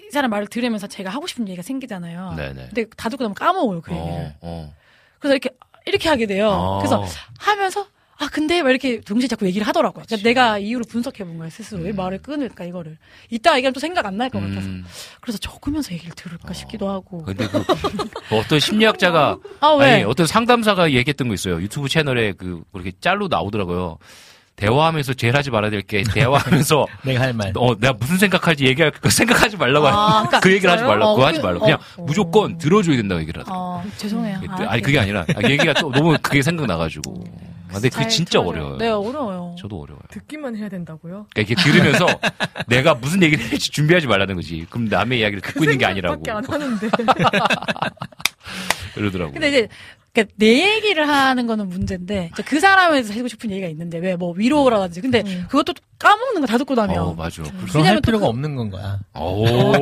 이 0.00 0.10
사람 0.12 0.30
말을 0.30 0.46
들으면서 0.46 0.86
제가 0.86 1.10
하고 1.10 1.26
싶은 1.26 1.48
얘기가 1.48 1.62
생기잖아요. 1.62 2.34
네네. 2.36 2.66
근데 2.72 2.84
다 2.96 3.08
듣고 3.08 3.24
나면 3.24 3.34
까먹어요 3.34 3.80
그 3.80 3.92
얘기를. 3.92 4.10
어, 4.12 4.34
어. 4.42 4.74
그래서 5.18 5.34
이렇게 5.34 5.50
이렇게 5.86 6.08
하게 6.08 6.26
돼요. 6.26 6.50
아. 6.50 6.78
그래서 6.78 7.04
하면서 7.38 7.86
아 8.22 8.28
근데 8.30 8.62
막 8.62 8.70
이렇게 8.70 9.00
동시에 9.00 9.26
자꾸 9.26 9.46
얘기를 9.46 9.66
하더라고요. 9.66 10.04
그러니까 10.06 10.28
내가 10.28 10.58
이유를 10.58 10.84
분석해 10.88 11.24
본 11.24 11.38
거예요 11.38 11.50
스스로 11.50 11.82
왜 11.82 11.90
말을 11.92 12.22
끊을까 12.22 12.64
이거를. 12.64 12.96
이따 13.30 13.56
얘기하면 13.56 13.72
또 13.72 13.80
생각 13.80 14.06
안 14.06 14.16
날 14.16 14.30
것 14.30 14.38
같아서. 14.40 14.60
음. 14.68 14.84
그래서 15.20 15.38
적으면서 15.38 15.92
얘기를 15.92 16.14
들을까 16.14 16.52
싶기도 16.52 16.88
하고. 16.88 17.22
근데 17.24 17.48
그 17.48 17.62
어떤 18.36 18.60
심리학자가 18.60 19.38
아, 19.60 19.68
왜? 19.70 19.86
아니 19.90 20.04
어떤 20.04 20.26
상담사가 20.26 20.92
얘기했던 20.92 21.26
거 21.28 21.34
있어요. 21.34 21.60
유튜브 21.60 21.88
채널에 21.88 22.32
그 22.32 22.62
그렇게 22.72 22.92
짤로 23.00 23.26
나오더라고요. 23.28 23.98
대화하면서 24.54 25.14
제일 25.14 25.34
하지 25.34 25.50
말아야 25.50 25.70
될 25.70 25.82
게 25.82 26.02
대화하면서 26.04 26.86
내가 27.04 27.22
할 27.22 27.32
말. 27.32 27.52
어 27.56 27.74
내가 27.74 27.94
무슨 27.94 28.18
생각할지 28.18 28.66
얘기할 28.66 28.92
거 28.92 29.08
생각하지 29.10 29.56
말라고 29.56 29.88
아, 29.88 29.90
하- 29.92 30.12
그러니까 30.28 30.40
그 30.40 30.52
얘기를 30.52 30.70
하지 30.70 30.80
진짜요? 30.82 30.88
말라고 30.98 31.14
그거 31.14 31.24
어, 31.24 31.28
하지 31.28 31.40
그- 31.40 31.46
말라고 31.46 31.64
그냥 31.64 31.78
어, 31.96 32.02
무조건 32.04 32.58
들어줘야 32.58 32.96
된다고 32.96 33.20
얘기를 33.22 33.40
하더라고. 33.40 33.60
어, 33.60 33.82
죄송해요. 33.96 34.40
요 34.44 34.68
아 34.68 34.76
니 34.76 34.82
그게 34.82 34.98
아니라 35.00 35.24
아, 35.34 35.48
얘기가 35.48 35.72
또 35.74 35.90
너무 35.90 36.16
그게 36.22 36.42
생각나가지고. 36.42 37.24
아, 37.72 37.74
근데 37.74 37.88
그게 37.88 38.02
잘 38.02 38.08
진짜 38.10 38.38
들어줘요. 38.40 38.50
어려워요. 38.50 38.76
네, 38.78 38.88
어려워요. 38.88 39.56
저도 39.58 39.80
어려워요. 39.80 40.02
듣기만 40.10 40.56
해야 40.56 40.68
된다고요? 40.68 41.26
그러니까 41.32 41.40
이렇게 41.40 41.54
들으면서 41.54 42.06
내가 42.68 42.94
무슨 42.94 43.22
얘기를 43.22 43.42
할지 43.50 43.70
준비하지 43.70 44.06
말라는 44.06 44.34
거지. 44.34 44.66
그럼 44.70 44.88
남의 44.88 45.20
이야기를 45.20 45.40
듣고 45.40 45.64
있는 45.64 45.78
게 45.78 45.86
아니라고. 45.86 46.16
밖에 46.22 46.30
안 46.30 46.44
하는데. 46.44 46.88
그러더라고. 48.94 49.32
근데 49.32 49.48
이제 49.48 49.68
그러니까 50.14 50.34
내 50.36 50.74
얘기를 50.76 51.08
하는 51.08 51.46
거는 51.46 51.68
문제인데 51.70 52.30
그 52.44 52.60
사람에서 52.60 53.14
하고 53.14 53.28
싶은 53.28 53.50
얘기가 53.50 53.66
있는데 53.68 53.98
왜 53.98 54.12
뭐 54.16 54.32
위로라든지 54.36 55.00
근데 55.00 55.22
그것도 55.48 55.72
까먹는 55.98 56.42
거 56.42 56.46
다 56.46 56.58
듣고 56.58 56.74
나면 56.74 56.98
어, 56.98 57.14
맞아. 57.14 57.42
그럼 57.42 57.86
할 57.86 58.00
필요가 58.02 58.24
그- 58.26 58.28
없는 58.28 58.54
건 58.56 58.68
거야. 58.70 58.98
오. 59.14 59.72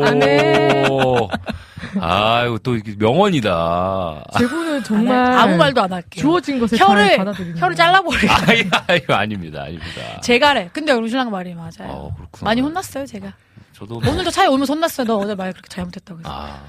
아유, 2.01 2.59
또 2.63 2.77
이게 2.77 2.95
명언이다. 2.97 4.25
제보는 4.39 4.85
정말 4.85 5.33
아무 5.33 5.57
말도 5.57 5.83
안 5.83 5.93
할게요. 5.93 6.23
주어진 6.23 6.65
잘 6.69 6.79
혀를 6.79 7.17
받아들이는 7.17 7.59
혀를 7.59 7.75
잘라버려. 7.75 8.19
아유, 8.49 8.63
아유, 8.87 9.01
아닙니다. 9.09 9.63
아닙니다. 9.63 10.21
제가래. 10.23 10.71
근데 10.73 10.93
우리 10.93 11.09
신랑 11.09 11.31
말이 11.33 11.55
맞아요. 11.55 11.89
어, 11.89 12.15
그렇구나. 12.15 12.49
많이 12.51 12.61
혼났어요 12.61 13.05
제가. 13.07 13.33
저도 13.73 13.99
뭐- 13.99 14.13
오늘도 14.13 14.31
차에 14.31 14.47
오면서 14.47 14.75
혼났어요. 14.75 15.07
너 15.07 15.17
어제 15.17 15.35
말 15.35 15.53
그렇게 15.53 15.69
잘못했다고 15.69 16.21
해서. 16.21 16.29
아, 16.31 16.61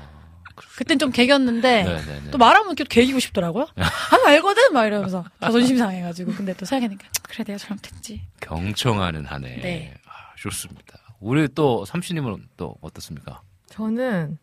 그땐 0.78 1.00
좀 1.00 1.12
개겼는데 1.12 1.84
네네네. 1.84 2.32
또 2.32 2.38
말하면 2.38 2.76
계속 2.76 2.90
개기고 2.90 3.20
싶더라고요. 3.20 3.68
아 3.78 4.28
알거든 4.28 4.74
막 4.74 4.86
이러면서 4.86 5.24
자존심 5.40 5.78
상해가지고 5.78 6.34
근데 6.34 6.54
또 6.54 6.66
생각하니까 6.66 7.08
그래 7.24 7.44
내가 7.44 7.58
잘못했지. 7.58 8.22
경청하는 8.40 9.26
한 9.26 9.44
해. 9.46 9.62
네. 9.62 9.94
아, 10.06 10.36
좋습니다. 10.38 11.00
우리 11.20 11.48
또 11.54 11.86
삼촌님은 11.86 12.48
또 12.58 12.76
어떻습니까? 12.82 13.42
저는 13.68 14.38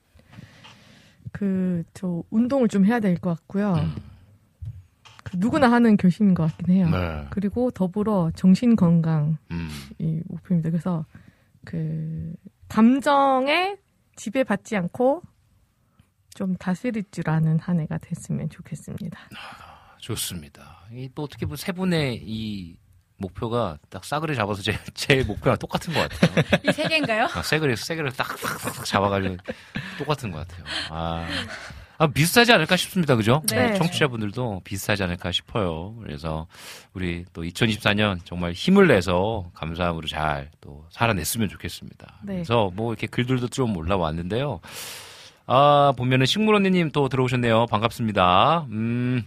그 1.32 1.84
저 1.94 2.22
운동을 2.30 2.68
좀 2.68 2.84
해야 2.86 3.00
될 3.00 3.16
것 3.20 3.30
같고요. 3.30 3.76
그 5.24 5.36
누구나 5.36 5.70
하는 5.70 5.96
결심인 5.96 6.32
것 6.34 6.44
같긴 6.44 6.74
해요. 6.74 6.88
네. 6.90 7.26
그리고 7.30 7.70
더불어 7.70 8.30
정신 8.34 8.76
건강이 8.76 9.34
음. 9.50 10.22
목표입니다. 10.26 10.70
그래서 10.70 11.04
그 11.66 12.32
감정에 12.68 13.76
지배받지 14.16 14.76
않고 14.76 15.22
좀 16.38 16.54
다스릴 16.54 17.02
줄 17.10 17.28
아는 17.28 17.58
한 17.58 17.80
해가 17.80 17.98
됐으면 17.98 18.48
좋겠습니다. 18.48 19.18
좋습니다. 19.98 20.82
이또 20.92 21.24
어떻게 21.24 21.46
보면 21.46 21.56
세 21.56 21.72
분의 21.72 22.22
이 22.24 22.76
목표가 23.16 23.76
딱 23.90 24.04
싸그리 24.04 24.36
잡아서 24.36 24.62
제, 24.62 24.78
제 24.94 25.24
목표랑 25.24 25.58
똑같은 25.58 25.92
것 25.92 26.08
같아요. 26.08 26.44
이 26.62 26.72
세 26.72 26.86
개인가요? 26.86 27.24
아, 27.34 27.42
세그리, 27.42 27.74
세그리 27.74 28.12
딱, 28.12 28.28
딱, 28.40 28.56
딱, 28.58 28.72
딱 28.72 28.84
잡아가지고 28.84 29.36
똑같은 29.98 30.30
것 30.30 30.46
같아요. 30.46 30.64
아, 30.90 31.26
아, 31.98 32.06
비슷하지 32.06 32.52
않을까 32.52 32.76
싶습니다. 32.76 33.16
그죠? 33.16 33.42
네. 33.50 33.74
청취자분들도 33.74 34.60
비슷하지 34.62 35.02
않을까 35.02 35.32
싶어요. 35.32 35.96
그래서 36.04 36.46
우리 36.94 37.24
또 37.32 37.42
2024년 37.42 38.20
정말 38.24 38.52
힘을 38.52 38.86
내서 38.86 39.50
감사함으로 39.54 40.06
잘 40.06 40.52
또 40.60 40.86
살아냈으면 40.92 41.48
좋겠습니다. 41.48 42.20
네. 42.22 42.34
그래서 42.34 42.70
뭐 42.74 42.92
이렇게 42.92 43.08
글들도 43.08 43.48
좀 43.48 43.76
올라왔는데요. 43.76 44.60
아, 45.50 45.92
보면은 45.96 46.26
식물 46.26 46.54
언니님 46.56 46.90
또 46.90 47.08
들어오셨네요. 47.08 47.66
반갑습니다. 47.70 48.66
음, 48.70 49.24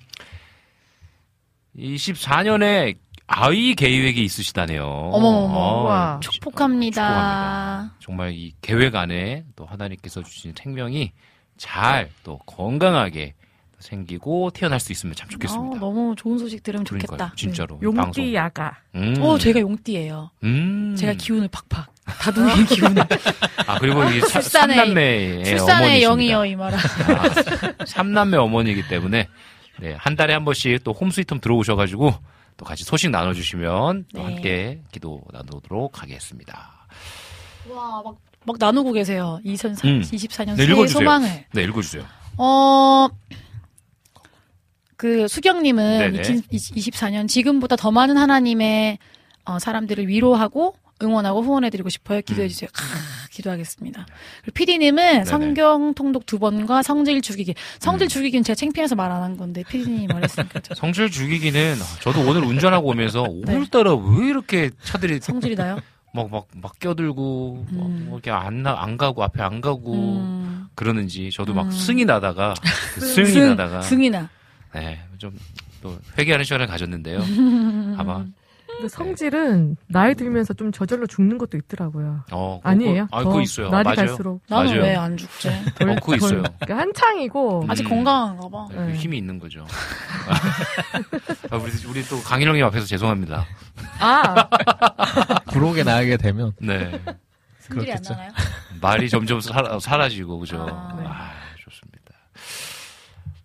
24년에 1.76 2.96
아이 3.26 3.74
계획이 3.74 4.24
있으시다네요. 4.24 4.86
어머머머. 4.86 5.54
어, 5.58 5.84
우와. 5.84 6.20
축복합니다. 6.22 7.96
정말 8.00 8.34
이 8.34 8.54
계획 8.62 8.96
안에 8.96 9.46
또 9.56 9.66
하나님께서 9.66 10.22
주신 10.22 10.54
생명이 10.56 11.12
잘 11.58 12.10
또 12.24 12.38
건강하게 12.46 13.34
생기고 13.80 14.52
태어날 14.52 14.80
수 14.80 14.92
있으면 14.92 15.16
참 15.16 15.28
좋겠습니다. 15.30 15.78
어, 15.78 15.80
너무 15.80 16.14
좋은 16.16 16.38
소식 16.38 16.62
들으면 16.62 16.84
그러니까요, 16.84 17.18
좋겠다. 17.18 17.34
진짜로. 17.36 17.76
네. 17.82 17.86
용띠 17.86 18.36
야가. 18.36 18.78
음. 18.94 19.16
어, 19.22 19.40
제가 19.40 19.60
용띠예요. 19.60 20.30
음. 20.44 20.96
제가 20.96 21.14
기운을 21.14 21.48
팍팍. 21.48 21.92
다둥이 22.20 22.66
기운을. 22.66 23.04
아 23.68 23.80
그리고 23.80 24.04
이 24.06 24.20
사- 24.22 24.40
출산의- 24.40 24.76
삼남매의 24.76 25.46
출산의. 25.46 26.02
영이여 26.02 26.46
이 26.46 26.56
말아. 26.56 26.78
아, 26.78 27.86
삼남매 27.86 28.38
어머니이기 28.38 28.88
때문에 28.88 29.28
네, 29.80 29.96
한 29.98 30.16
달에 30.16 30.34
한 30.34 30.46
번씩 30.46 30.84
또 30.84 30.92
홈스위트홈 30.94 31.40
들어오셔가지고 31.42 32.14
또 32.58 32.66
같이 32.66 32.84
소식 32.84 33.10
나눠주시면 33.10 34.06
또 34.14 34.20
네. 34.20 34.24
함께 34.24 34.82
기도 34.92 35.22
나누도록 35.32 36.02
하겠습니다. 36.02 36.86
와, 37.70 38.02
막, 38.04 38.16
막 38.46 38.56
나누고 38.60 38.92
계세요. 38.94 39.40
2024년 39.46 39.86
음. 39.86 40.56
네, 40.58 40.66
새해. 40.66 40.88
소망을. 40.88 41.46
네, 41.54 41.64
읽어주세요. 41.64 42.04
어, 42.38 43.08
그 44.98 45.28
수경님은 45.28 46.12
네네. 46.14 46.22
2024년 46.52 47.28
지금보다 47.28 47.76
더 47.76 47.90
많은 47.92 48.18
하나님의 48.18 49.00
어, 49.46 49.58
사람들을 49.58 50.08
위로하고 50.08 50.76
응원하고 51.04 51.42
후원해드리고 51.42 51.90
싶어요. 51.90 52.22
기도해주세요. 52.22 52.70
아, 52.74 53.28
기도하겠습니다. 53.32 54.06
그리고 54.42 54.54
PD님은 54.54 55.26
성경 55.26 55.94
통독 55.94 56.26
두 56.26 56.40
번과 56.40 56.84
성질 56.84 57.22
죽이기. 57.22 57.54
성질 57.80 58.08
죽이기는 58.08 58.44
제가 58.44 58.56
창피해서 58.56 58.96
말 58.96 59.12
안 59.12 59.22
한 59.22 59.38
건데 59.38 59.64
PD님이 59.68 60.08
말했으니까 60.08 60.60
저 60.62 60.74
성질 60.76 61.10
죽이기는 61.12 61.76
저도 62.02 62.22
오늘 62.22 62.44
운전하고 62.44 62.90
오면서 62.90 63.24
오늘따라 63.48 63.94
왜 63.96 64.28
이렇게 64.28 64.70
차들이 64.84 65.14
네. 65.16 65.20
성질이 65.20 65.56
나요? 65.56 65.78
막, 66.14 66.30
막, 66.30 66.46
막 66.56 66.78
껴들고, 66.80 67.66
막, 67.72 67.90
뭐 67.90 68.18
이렇게 68.18 68.32
안, 68.32 68.64
나, 68.64 68.82
안 68.84 68.98
가고, 68.98 69.24
앞에 69.24 69.42
안 69.42 69.62
가고, 69.62 70.18
음. 70.18 70.66
그러는지, 70.76 71.30
저도 71.32 71.54
막 71.54 71.68
음. 71.68 71.72
승이 71.72 72.04
나다가, 72.04 72.54
그 72.96 73.00
승이 73.00 73.28
승, 73.28 73.48
나다가, 73.56 73.82
승이 73.82 74.10
나. 74.10 74.30
네, 74.76 75.00
좀, 75.18 75.32
또, 75.82 75.98
회개하는 76.18 76.44
시간을 76.44 76.68
가졌는데요. 76.68 77.22
아마, 77.98 78.26
근데 78.82 78.88
성질은 78.90 79.78
나이 79.88 80.16
들면서 80.16 80.54
좀 80.54 80.72
저절로 80.72 81.06
죽는 81.06 81.38
것도 81.38 81.58
있더라고요. 81.58 82.24
어, 82.32 82.58
그거- 82.58 82.70
아니에요? 82.70 83.08
아, 83.12 83.22
더 83.22 83.30
그거 83.30 83.42
있어요. 83.42 83.70
날이 83.70 83.84
맞아요. 83.86 83.96
갈수록. 83.96 84.42
나는. 84.50 84.82
왜 84.82 84.96
안 84.96 85.16
죽지? 85.18 85.50
어, 85.50 85.96
그거 86.02 86.16
있어요. 86.16 86.42
그러니까 86.60 86.78
한창이고 86.78 87.66
아직 87.68 87.86
음. 87.86 87.90
건강한가 87.90 88.50
봐. 88.50 88.68
네, 88.72 88.94
힘이 88.96 89.18
있는 89.20 89.38
거죠. 89.40 89.66
아, 91.50 91.58
우리, 91.58 91.72
우리 91.88 92.04
또 92.04 92.20
강일영님 92.22 92.64
앞에서 92.66 92.86
죄송합니다. 92.86 93.46
아 94.00 94.48
부록에 95.52 95.84
나가게 95.84 96.18
되면 96.18 96.54
네. 96.60 97.00
그렇겠죠. 97.70 98.14
나나요? 98.14 98.32
말이 98.82 99.10
점점 99.10 99.40
사, 99.42 99.80
사라지고, 99.80 100.40
그죠? 100.40 100.66
아. 100.68 100.68
아, 100.68 100.90
좋습니다. 100.98 101.32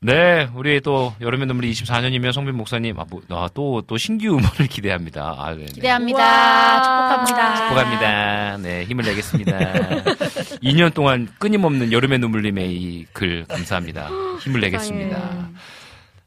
네, 0.06 0.48
우리 0.54 0.80
또 0.82 1.12
여름의 1.20 1.48
눈물이 1.48 1.72
24년이면 1.72 2.30
성빈 2.30 2.54
목사님, 2.54 2.96
아, 3.00 3.04
뭐, 3.10 3.20
아, 3.30 3.48
또, 3.52 3.82
또 3.88 3.96
신규 3.96 4.28
음원을 4.28 4.68
기대합니다. 4.70 5.34
아, 5.36 5.52
네. 5.52 5.64
기대합니다. 5.64 6.82
축복합니다. 7.26 7.56
축복합니다. 7.56 8.56
네, 8.58 8.84
힘을 8.84 9.04
내겠습니다. 9.04 9.58
2년 10.62 10.94
동안 10.94 11.26
끊임없는 11.40 11.90
여름의 11.90 12.20
눈물님의 12.20 12.72
이 12.72 13.06
글 13.12 13.46
감사합니다. 13.48 14.08
힘을 14.42 14.60
내겠습니다. 14.60 15.48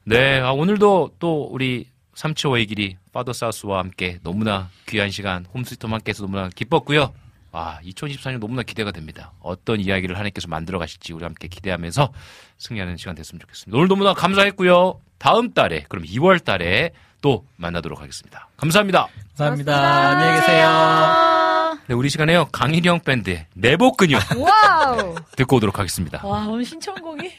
네, 0.03 0.39
아, 0.41 0.51
오늘도 0.51 1.11
또 1.19 1.47
우리 1.49 1.85
삼치오의 2.15 2.65
길이 2.65 2.97
파더 3.13 3.31
사우스와 3.31 3.79
함께 3.79 4.17
너무나 4.23 4.69
귀한 4.89 5.09
시간 5.09 5.45
홈스위트홈 5.53 5.93
함께해서 5.93 6.23
너무나 6.23 6.49
기뻤고요. 6.53 7.13
아, 7.51 7.79
2024년 7.83 8.39
너무나 8.39 8.63
기대가 8.63 8.91
됩니다. 8.91 9.31
어떤 9.39 9.79
이야기를 9.79 10.15
하나님께서 10.15 10.47
만들어 10.47 10.77
가실지 10.79 11.13
우리 11.13 11.23
함께 11.23 11.47
기대하면서 11.47 12.11
승리하는 12.57 12.97
시간 12.97 13.15
됐으면 13.15 13.39
좋겠습니다. 13.39 13.77
오늘 13.77 13.87
너무나 13.87 14.13
감사했고요. 14.13 14.99
다음 15.17 15.53
달에 15.53 15.85
그럼 15.89 16.05
2월 16.05 16.43
달에 16.43 16.91
또 17.21 17.45
만나도록 17.57 17.99
하겠습니다. 18.01 18.47
감사합니다. 18.57 19.07
감사합니다. 19.35 20.09
안녕히 20.09 20.39
계세요. 20.39 21.79
네, 21.87 21.95
우리 21.95 22.09
시간에요. 22.09 22.45
강일영 22.51 22.99
밴드의 23.01 23.47
내복근요 23.55 24.19
와우. 24.37 25.15
듣고 25.35 25.57
오도록 25.57 25.79
하겠습니다. 25.79 26.25
와, 26.25 26.47
오늘 26.47 26.63
신청곡이. 26.63 27.31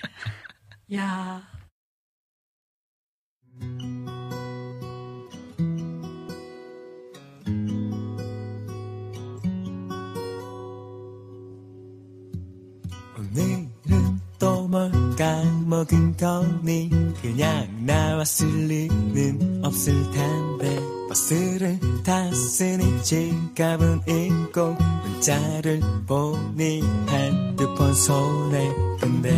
야. 0.96 1.42
오늘은 13.32 14.20
또 14.38 14.66
뭘 14.68 15.14
까 15.16 15.42
먹은 15.66 16.16
거니? 16.16 16.90
그냥 17.22 17.68
나왔을 17.86 18.46
리는 18.66 19.64
없을 19.64 19.92
텐데. 20.10 20.80
버스를 21.08 21.78
탔으니 22.04 23.02
지갑은 23.02 24.02
있고 24.06 24.76
문자를 25.04 25.80
보니 26.06 26.82
핸드폰 27.08 27.92
손에 27.94 28.72
근데 29.00 29.36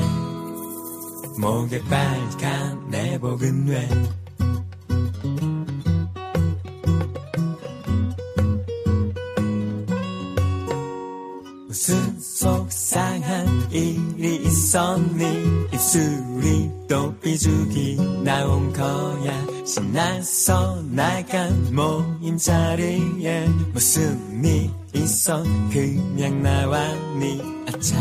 목에 1.38 1.80
빨간 1.84 2.90
내복은 2.90 3.68
왜 3.68 3.88
속상한 12.92 13.72
일이 13.72 14.36
있었니? 14.44 15.68
입술이 15.72 16.70
또 16.86 17.14
삐죽이 17.20 17.96
나온 18.22 18.70
거야. 18.70 19.46
신나서 19.64 20.82
나간 20.90 21.74
모임 21.74 22.36
자리에 22.36 23.48
무슨 23.72 24.44
일 24.44 24.70
있어? 24.92 25.42
그냥 25.72 26.42
나왔니? 26.42 27.40
아차. 27.68 27.96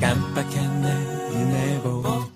깜빡했네 0.00 1.32
이 1.32 1.36
내복 1.36 2.02
너 2.02 2.31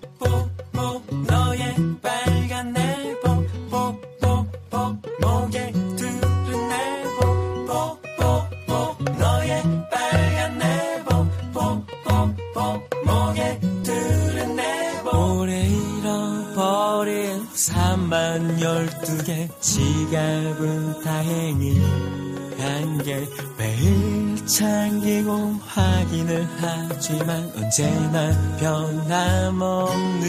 지갑은 20.07 21.01
다행히 21.03 21.81
한개 22.57 23.27
매일 23.57 24.37
챙기고 24.45 25.59
확인을 25.65 26.47
하지만 26.59 27.51
언제나 27.55 28.31
변함없는 28.57 30.21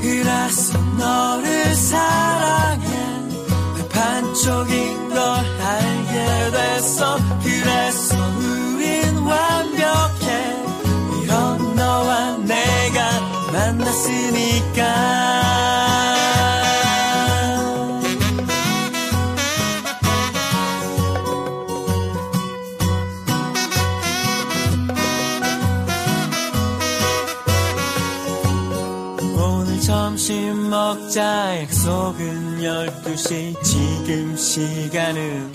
그래서 0.00 0.78
너를 0.98 1.74
사랑해. 1.74 2.86
내 3.76 3.88
반쪽인 3.88 5.08
걸 5.08 5.18
알게 5.18 6.50
됐어. 6.52 7.18
그래서 7.42 8.16
우린 8.38 9.16
완벽해. 9.18 10.62
이런 11.24 11.74
너와 11.74 12.36
내가 12.38 13.20
만났으니까 13.52 15.51
먹자 31.12 31.60
약속은 31.62 32.60
12시. 32.60 33.62
지금 33.62 34.34
시간은 34.34 35.52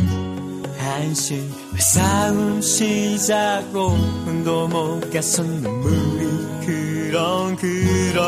1시. 0.77 1.31
왜 1.73 1.79
싸움 1.79 2.61
시작 2.61 3.63
5분도 3.73 4.69
못 4.69 5.11
가서 5.11 5.41
눈물이 5.41 6.65
그런 6.65 7.55
그런. 7.55 8.23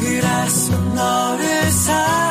그래서 0.00 0.78
너를 0.78 1.70
사랑 1.72 2.23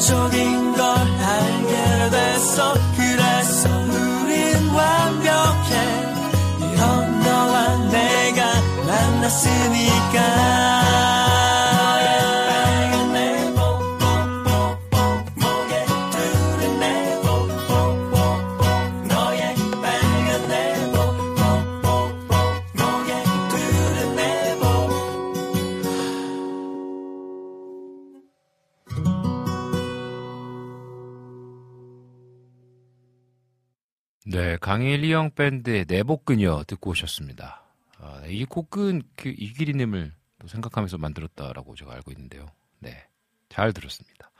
내 0.00 0.06
반쪽인 0.06 0.72
걸 0.72 0.96
알게 0.96 2.10
됐어. 2.10 2.74
그래서 2.96 3.68
우린 3.68 4.68
완벽해. 4.70 5.72
이런 6.72 7.20
너와 7.20 7.76
내가 7.90 8.46
만났으니까 8.86 10.79
네, 34.32 34.56
강일리 34.58 35.12
형 35.12 35.32
밴드의 35.34 35.86
내복근이요 35.88 36.62
듣고 36.68 36.90
오셨습니다. 36.90 37.64
아, 37.98 38.22
이 38.28 38.44
곡은 38.44 39.02
그 39.16 39.34
이기리님을 39.36 40.12
또 40.38 40.46
생각하면서 40.46 40.98
만들었다라고 40.98 41.74
제가 41.74 41.94
알고 41.94 42.12
있는데요. 42.12 42.46
네, 42.78 43.08
잘 43.48 43.72
들었습니다. 43.72 44.30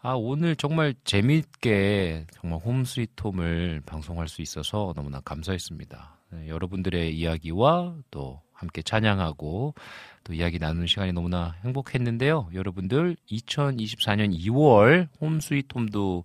아 0.00 0.12
오늘 0.12 0.54
정말 0.54 0.94
재미있게 1.02 2.28
정말 2.34 2.60
홈스위트홈을 2.60 3.82
방송할 3.84 4.28
수 4.28 4.42
있어서 4.42 4.92
너무나 4.94 5.18
감사했습니다. 5.18 6.18
네, 6.30 6.48
여러분들의 6.48 7.12
이야기와 7.12 7.96
또 8.12 8.40
함께 8.52 8.80
찬양하고 8.80 9.74
또 10.22 10.32
이야기 10.32 10.60
나누는 10.60 10.86
시간이 10.86 11.10
너무나 11.10 11.56
행복했는데요. 11.64 12.50
여러분들 12.54 13.16
2024년 13.28 14.38
2월 14.38 15.08
홈스위트홈도 15.20 16.22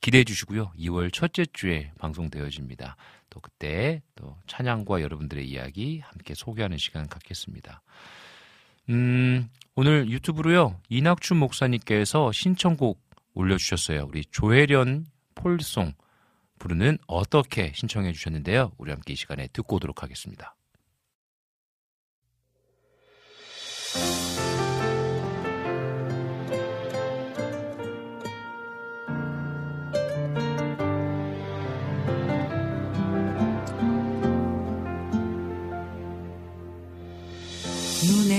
기대해 0.00 0.24
주시고요. 0.24 0.72
2월 0.78 1.12
첫째 1.12 1.44
주에 1.52 1.92
방송되어집니다. 1.98 2.96
또 3.28 3.40
그때 3.40 4.02
또 4.16 4.36
찬양과 4.46 5.02
여러분들의 5.02 5.48
이야기 5.48 6.00
함께 6.00 6.34
소개하는 6.34 6.78
시간 6.78 7.06
갖겠습니다. 7.08 7.82
음, 8.88 9.48
오늘 9.74 10.10
유튜브로요. 10.10 10.80
이낙춘 10.88 11.36
목사님께서 11.38 12.32
신청곡 12.32 13.00
올려주셨어요. 13.34 14.06
우리 14.08 14.24
조혜련 14.24 15.06
폴송 15.34 15.92
부르는 16.58 16.98
어떻게 17.06 17.72
신청해 17.74 18.12
주셨는데요. 18.12 18.72
우리 18.78 18.90
함께 18.90 19.12
이 19.12 19.16
시간에 19.16 19.48
듣고 19.52 19.76
오도록 19.76 20.02
하겠습니다. 20.02 20.54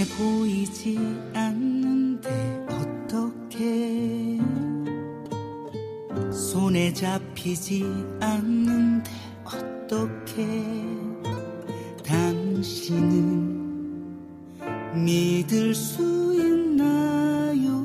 보이지 0.06 0.98
않는데 1.34 2.66
어떻게 2.70 4.40
손에 6.32 6.94
잡히지 6.94 7.84
않는데 8.20 9.12
어떻게 9.44 10.48
당신은 12.06 13.52
믿을 15.06 15.76
수 15.76 16.02
있나요? 16.34 17.84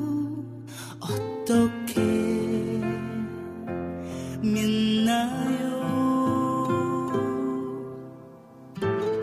어떻게 0.99 2.01
믿나요? 4.41 5.67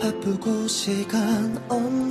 바쁘고 0.00 0.68
시간 0.68 1.56
없는 1.68 2.03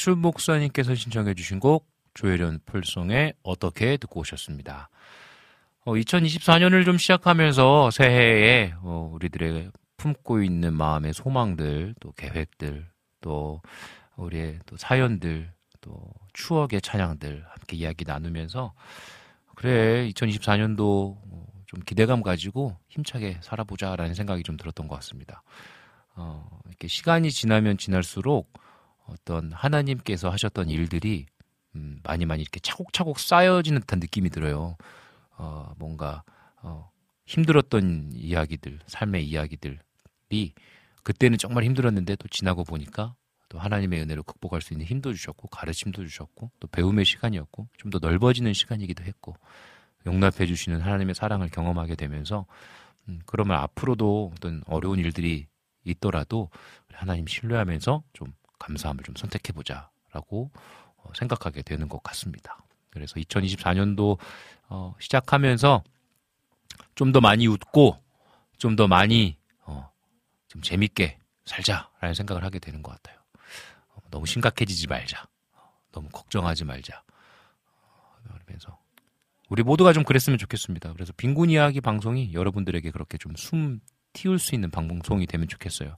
네, 0.00 0.02
이낙춘 0.02 0.18
목사님께서 0.18 0.94
신청해 0.94 1.34
주신 1.34 1.60
곡 1.60 1.86
조혜련 2.14 2.60
폴송의 2.64 3.34
어떻게 3.42 3.98
듣고 3.98 4.20
오셨습니다. 4.20 4.88
어, 5.84 5.92
2024년을 5.92 6.86
좀 6.86 6.96
시작하면서 6.96 7.90
새해에 7.90 8.72
어, 8.80 9.10
우리들의 9.12 9.70
품고 9.98 10.42
있는 10.42 10.72
마음의 10.72 11.12
소망들, 11.12 11.94
또 12.00 12.12
계획들, 12.12 12.88
또 13.20 13.60
우리의 14.16 14.60
또 14.64 14.78
사연들 14.78 15.52
또 15.82 16.00
추억의 16.32 16.80
찬양들 16.80 17.44
함께 17.46 17.76
이야기 17.76 18.04
나누면서 18.06 18.72
그래 19.54 20.08
2024년도 20.14 21.18
좀 21.66 21.80
기대감 21.84 22.22
가지고 22.22 22.78
힘차게 22.88 23.38
살아보자라는 23.42 24.14
생각이 24.14 24.44
좀 24.44 24.56
들었던 24.56 24.88
것 24.88 24.94
같습니다. 24.96 25.42
어, 26.14 26.48
이렇게 26.66 26.88
시간이 26.88 27.30
지나면 27.30 27.76
지날수록 27.76 28.50
어떤 29.10 29.52
하나님께서 29.52 30.30
하셨던 30.30 30.70
일들이 30.70 31.26
음, 31.76 32.00
많이 32.02 32.26
많이 32.26 32.42
이렇게 32.42 32.60
차곡차곡 32.60 33.18
쌓여지는 33.18 33.80
듯한 33.82 34.00
느낌이 34.00 34.30
들어요. 34.30 34.76
어, 35.36 35.72
뭔가 35.78 36.22
어, 36.62 36.90
힘들었던 37.26 38.10
이야기들, 38.12 38.80
삶의 38.86 39.26
이야기들이 39.26 40.52
그때는 41.02 41.38
정말 41.38 41.64
힘들었는데 41.64 42.16
또 42.16 42.28
지나고 42.28 42.64
보니까 42.64 43.14
또 43.48 43.58
하나님의 43.58 44.00
은혜로 44.02 44.22
극복할 44.22 44.62
수 44.62 44.74
있는 44.74 44.86
힘도 44.86 45.12
주셨고 45.12 45.48
가르침도 45.48 46.04
주셨고 46.06 46.50
또 46.60 46.68
배움의 46.68 47.04
시간이었고 47.04 47.68
좀 47.78 47.90
더 47.90 47.98
넓어지는 47.98 48.52
시간이기도 48.52 49.04
했고 49.04 49.34
용납해 50.06 50.46
주시는 50.46 50.80
하나님의 50.80 51.14
사랑을 51.14 51.48
경험하게 51.50 51.96
되면서 51.96 52.46
음, 53.08 53.20
그러면 53.26 53.58
앞으로도 53.58 54.32
어떤 54.36 54.62
어려운 54.66 54.98
일들이 54.98 55.46
있더라도 55.84 56.50
하나님 56.92 57.26
신뢰하면서 57.26 58.02
좀 58.12 58.32
감사함을 58.60 59.02
좀 59.04 59.16
선택해 59.16 59.52
보자라고 59.52 60.50
어, 60.98 61.10
생각하게 61.16 61.62
되는 61.62 61.88
것 61.88 62.02
같습니다. 62.04 62.58
그래서 62.90 63.14
2024년도 63.16 64.18
어, 64.68 64.94
시작하면서 65.00 65.82
좀 66.94 67.12
더 67.12 67.20
많이 67.20 67.46
웃고 67.48 68.00
좀 68.58 68.76
더 68.76 68.86
많이 68.86 69.36
어, 69.64 69.90
좀 70.48 70.62
재밌게 70.62 71.18
살자라는 71.46 72.14
생각을 72.14 72.44
하게 72.44 72.58
되는 72.58 72.82
것 72.82 72.92
같아요. 72.92 73.18
어, 73.94 74.00
너무 74.10 74.26
심각해지지 74.26 74.86
말자. 74.86 75.26
어, 75.54 75.72
너무 75.92 76.08
걱정하지 76.10 76.64
말자. 76.64 77.02
어, 77.82 78.14
그러면서 78.34 78.78
우리 79.48 79.62
모두가 79.64 79.92
좀 79.92 80.04
그랬으면 80.04 80.38
좋겠습니다. 80.38 80.92
그래서 80.92 81.12
빈곤 81.16 81.50
이야기 81.50 81.80
방송이 81.80 82.32
여러분들에게 82.34 82.90
그렇게 82.92 83.18
좀 83.18 83.34
숨 83.36 83.80
틔울 84.12 84.38
수 84.40 84.54
있는 84.56 84.70
방송이 84.70 85.26
되면 85.26 85.46
좋겠어요. 85.48 85.96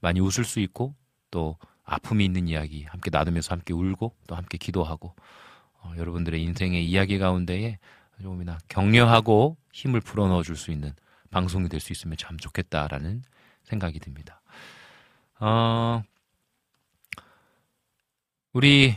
많이 0.00 0.20
웃을 0.20 0.44
수 0.44 0.60
있고 0.60 0.94
또 1.30 1.58
아픔이 1.86 2.24
있는 2.24 2.48
이야기 2.48 2.84
함께 2.84 3.10
나누면서 3.10 3.54
함께 3.54 3.72
울고 3.72 4.14
또 4.26 4.34
함께 4.34 4.58
기도하고 4.58 5.14
어, 5.80 5.92
여러분들의 5.96 6.42
인생의 6.42 6.84
이야기 6.84 7.18
가운데에 7.18 7.78
조금이나 8.20 8.58
격려하고 8.68 9.56
힘을 9.72 10.00
불어넣어 10.00 10.42
줄 10.42 10.56
수 10.56 10.70
있는 10.72 10.92
방송이 11.30 11.68
될 11.68 11.80
수 11.80 11.92
있으면 11.92 12.16
참 12.16 12.36
좋겠다라는 12.38 13.22
생각이 13.64 14.00
듭니다. 14.00 14.40
어, 15.38 16.02
우리 18.52 18.96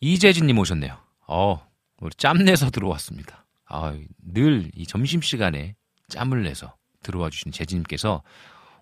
이재진님 0.00 0.58
오셨네요. 0.58 0.98
어, 1.26 1.66
우리 2.00 2.10
짬 2.16 2.38
내서 2.44 2.70
들어왔습니다. 2.70 3.46
아, 3.66 3.96
늘 4.22 4.70
이 4.74 4.86
점심시간에 4.86 5.74
짬을 6.08 6.42
내서 6.42 6.74
들어와 7.02 7.30
주신 7.30 7.52
재진님께서 7.52 8.22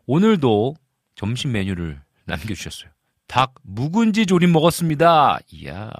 오늘도 0.07 0.75
점심 1.15 1.53
메뉴를 1.53 2.01
남겨주셨어요. 2.27 2.91
닭 3.27 3.55
묵은지 3.63 4.27
조림 4.27 4.53
먹었습니다. 4.53 5.39
이야. 5.53 5.91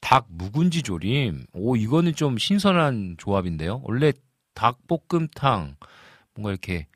닭 0.00 0.26
묵은지 0.28 0.82
조림. 0.82 1.46
오, 1.52 1.76
이거는 1.76 2.14
좀 2.14 2.38
신선한 2.38 3.16
조합인데요. 3.18 3.80
원래 3.84 4.12
닭볶음탕, 4.54 5.76
뭔가 6.34 6.50
이렇게, 6.50 6.86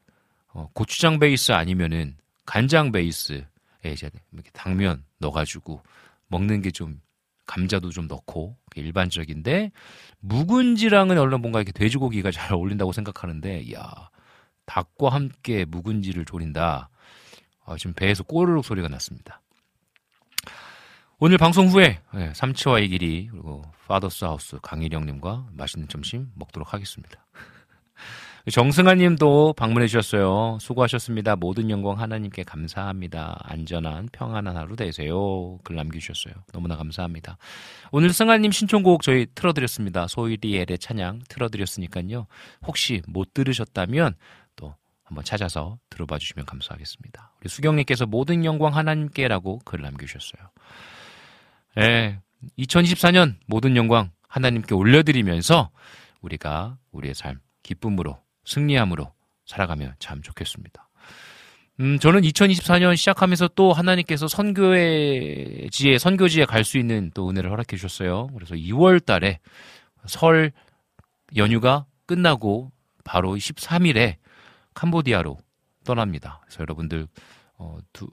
어, 0.53 0.69
고추장 0.75 1.19
베이스 1.19 1.53
아니면은 1.53 2.17
간장 2.47 2.93
베이스에 2.93 3.45
이제 3.93 4.11
이렇게 4.33 4.51
당면 4.53 5.05
넣어가지고 5.19 5.83
먹는 6.29 6.63
게 6.63 6.71
좀 6.71 7.01
감자도 7.47 7.91
좀 7.91 8.07
넣고 8.07 8.57
일반적인데 8.77 9.73
묵은지랑은 10.21 11.19
얼른 11.19 11.41
뭔가 11.41 11.59
이렇게 11.59 11.73
돼지고기가 11.73 12.31
잘 12.31 12.53
어울린다고 12.55 12.93
생각하는데 12.93 13.61
이야 13.63 13.91
닭과 14.67 15.09
함께 15.09 15.65
묵은지를 15.65 16.25
조린다. 16.27 16.91
아, 17.71 17.77
지금 17.77 17.95
배에서 17.95 18.25
꼬르륵 18.25 18.65
소리가 18.65 18.89
났습니다. 18.89 19.41
오늘 21.21 21.39
방송 21.39 21.69
후에 21.69 22.01
네, 22.13 22.33
삼치와의 22.35 22.89
길이 22.89 23.29
그리고 23.31 23.63
파더스 23.87 24.25
하우스 24.25 24.59
강일영님과 24.61 25.51
맛있는 25.53 25.87
점심 25.87 26.33
먹도록 26.35 26.75
하겠습니다. 26.75 27.25
정승아님도 28.51 29.53
방문해 29.53 29.87
주셨어요. 29.87 30.59
수고하셨습니다. 30.61 31.37
모든 31.37 31.71
영광 31.71 32.01
하나님께 32.01 32.43
감사합니다. 32.43 33.39
안전한 33.43 34.09
평안한 34.11 34.57
하루 34.57 34.75
되세요. 34.75 35.59
글 35.63 35.77
남겨주셨어요. 35.77 36.35
너무나 36.53 36.77
감사합니다. 36.77 37.37
오늘 37.93 38.13
승아님 38.13 38.51
신청곡 38.51 39.03
저희 39.03 39.27
틀어드렸습니다. 39.35 40.09
소이리엘의 40.09 40.79
찬양 40.81 41.21
틀어드렸으니까요. 41.29 42.27
혹시 42.67 43.03
못 43.07 43.33
들으셨다면 43.35 44.15
또 44.15 44.17
한번 45.11 45.25
찾아서 45.25 45.79
들어봐 45.91 46.19
주시면 46.19 46.47
감사하겠습니다. 46.47 47.33
우리 47.41 47.49
수경님께서 47.49 48.07
모든 48.07 48.45
영광 48.45 48.77
하나님께라고 48.77 49.59
글 49.65 49.83
남겨주셨어요. 49.83 50.51
예, 51.79 52.21
2024년 52.59 53.35
모든 53.47 53.77
영광 53.77 54.13
하나님께 54.29 54.73
올려드리면서 54.75 55.71
우리가 56.21 56.79
우리의 56.93 57.15
삶 57.15 57.41
기쁨으로 57.65 58.19
승리함으로 58.45 59.13
살아가면 59.47 59.97
참 59.99 60.23
좋겠습니다. 60.23 60.89
음, 61.81 61.99
저는 61.99 62.21
2024년 62.21 62.97
시작하면서 62.97 63.49
또 63.57 63.73
하나님께서 63.73 64.29
선교지에, 64.29 65.99
선교지에 65.99 66.45
갈 66.45 66.63
수 66.63 66.79
있는 66.79 67.11
또 67.15 67.29
은혜를 67.29 67.51
허락해 67.51 67.77
주셨어요. 67.77 68.29
그래서 68.29 68.55
2월 68.55 69.05
달에 69.05 69.41
설 70.07 70.53
연휴가 71.37 71.87
끝나고 72.07 72.71
바로 73.03 73.35
13일에 73.35 74.17
캄보디아로 74.81 75.37
떠납니다. 75.85 76.41
그래서 76.45 76.61
여러분들, 76.61 77.07
어, 77.59 77.79
두, 77.93 78.07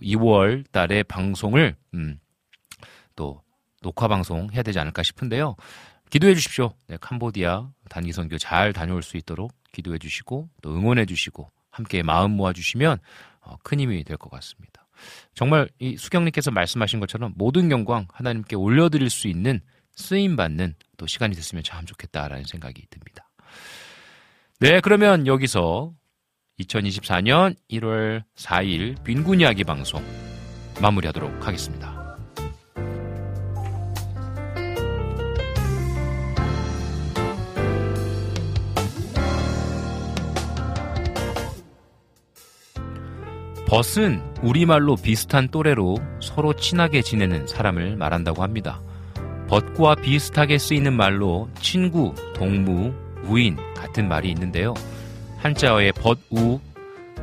2월 0.00 0.64
달에 0.72 1.02
방송을, 1.02 1.76
음, 1.92 2.18
또 3.14 3.42
녹화 3.82 4.08
방송 4.08 4.50
해야 4.52 4.62
되지 4.62 4.78
않을까 4.78 5.02
싶은데요. 5.02 5.56
기도해 6.08 6.34
주십시오. 6.34 6.72
네, 6.86 6.96
캄보디아 7.00 7.68
단기 7.90 8.12
선교 8.12 8.38
잘 8.38 8.72
다녀올 8.72 9.02
수 9.02 9.18
있도록 9.18 9.52
기도해 9.72 9.98
주시고 9.98 10.48
또 10.62 10.74
응원해 10.74 11.04
주시고 11.04 11.50
함께 11.70 12.02
마음 12.02 12.30
모아 12.30 12.52
주시면 12.54 12.98
어, 13.40 13.56
큰 13.62 13.80
힘이 13.80 14.02
될 14.02 14.16
것 14.16 14.30
같습니다. 14.30 14.86
정말 15.34 15.68
이 15.78 15.98
수경님께서 15.98 16.50
말씀하신 16.50 17.00
것처럼 17.00 17.34
모든 17.36 17.70
영광 17.70 18.06
하나님께 18.12 18.56
올려드릴 18.56 19.10
수 19.10 19.28
있는 19.28 19.60
쓰임 19.94 20.36
받는 20.36 20.74
또 20.96 21.06
시간이 21.06 21.34
됐으면 21.34 21.62
참 21.62 21.84
좋겠다라는 21.84 22.44
생각이 22.44 22.86
듭니다. 22.88 23.28
네, 24.60 24.80
그러면 24.80 25.26
여기서 25.26 25.92
2024년 26.60 27.54
1월 27.70 28.22
4일 28.36 29.02
빈군 29.04 29.40
이야기 29.40 29.62
방송 29.64 30.02
마무리하도록 30.80 31.46
하겠습니다. 31.46 31.94
벗은 43.68 44.22
우리말로 44.42 44.94
비슷한 44.96 45.48
또래로 45.48 45.96
서로 46.22 46.54
친하게 46.54 47.02
지내는 47.02 47.48
사람을 47.48 47.96
말한다고 47.96 48.42
합니다. 48.42 48.80
벗과 49.48 49.96
비슷하게 49.96 50.56
쓰이는 50.58 50.92
말로 50.94 51.50
친구, 51.60 52.14
동무, 52.34 52.94
우인 53.24 53.56
같은 53.74 54.08
말이 54.08 54.30
있는데요. 54.30 54.72
한자어의 55.46 55.92
벗우 55.92 56.60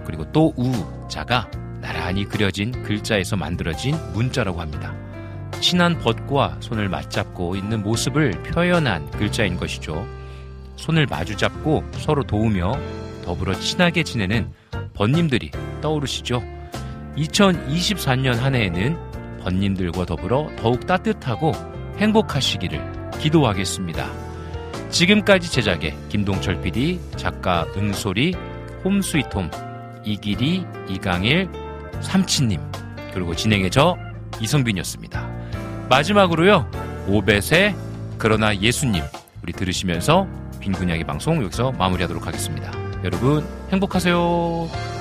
그리고 0.05 0.31
또 0.31 0.53
우자가 0.55 1.49
나란히 1.81 2.23
그려진 2.23 2.71
글자에서 2.83 3.35
만들어진 3.35 3.97
문자라고 4.13 4.61
합니다. 4.61 4.95
친한 5.59 5.99
벗과 5.99 6.55
손을 6.61 6.87
맞잡고 6.87 7.55
있는 7.57 7.83
모습을 7.83 8.31
표현한 8.43 9.11
글자인 9.11 9.57
것이죠. 9.57 10.07
손을 10.77 11.05
마주 11.05 11.35
잡고 11.35 11.83
서로 11.93 12.23
도우며 12.23 12.73
더불어 13.25 13.53
친하게 13.59 14.03
지내는 14.03 14.49
번님들이 14.93 15.51
떠오르시죠? 15.81 16.41
2024년 17.17 18.35
한 18.35 18.55
해에는 18.55 19.39
번님들과 19.41 20.05
더불어 20.05 20.49
더욱 20.57 20.87
따뜻하고 20.87 21.51
행복하시기를 21.97 23.11
기도하겠습니다. 23.19 24.32
지금까지 24.93 25.51
제작의 25.51 25.97
김동철 26.09 26.61
PD, 26.61 26.99
작가 27.15 27.65
은솔이, 27.75 28.35
홈스위트홈, 28.85 29.49
이길이, 30.05 30.65
이강일, 30.87 31.49
삼치님, 31.99 32.61
그리고 33.11 33.35
진행의 33.35 33.71
저 33.71 33.97
이성빈이었습니다. 34.39 35.27
마지막으로요, 35.89 36.69
오벳의 37.07 37.75
그러나 38.19 38.55
예수님, 38.55 39.01
우리 39.41 39.51
들으시면서 39.51 40.27
빈군이야기 40.59 41.03
방송 41.03 41.43
여기서 41.43 41.71
마무리하도록 41.71 42.27
하겠습니다. 42.27 42.71
여러분 43.03 43.43
행복하세요. 43.71 44.92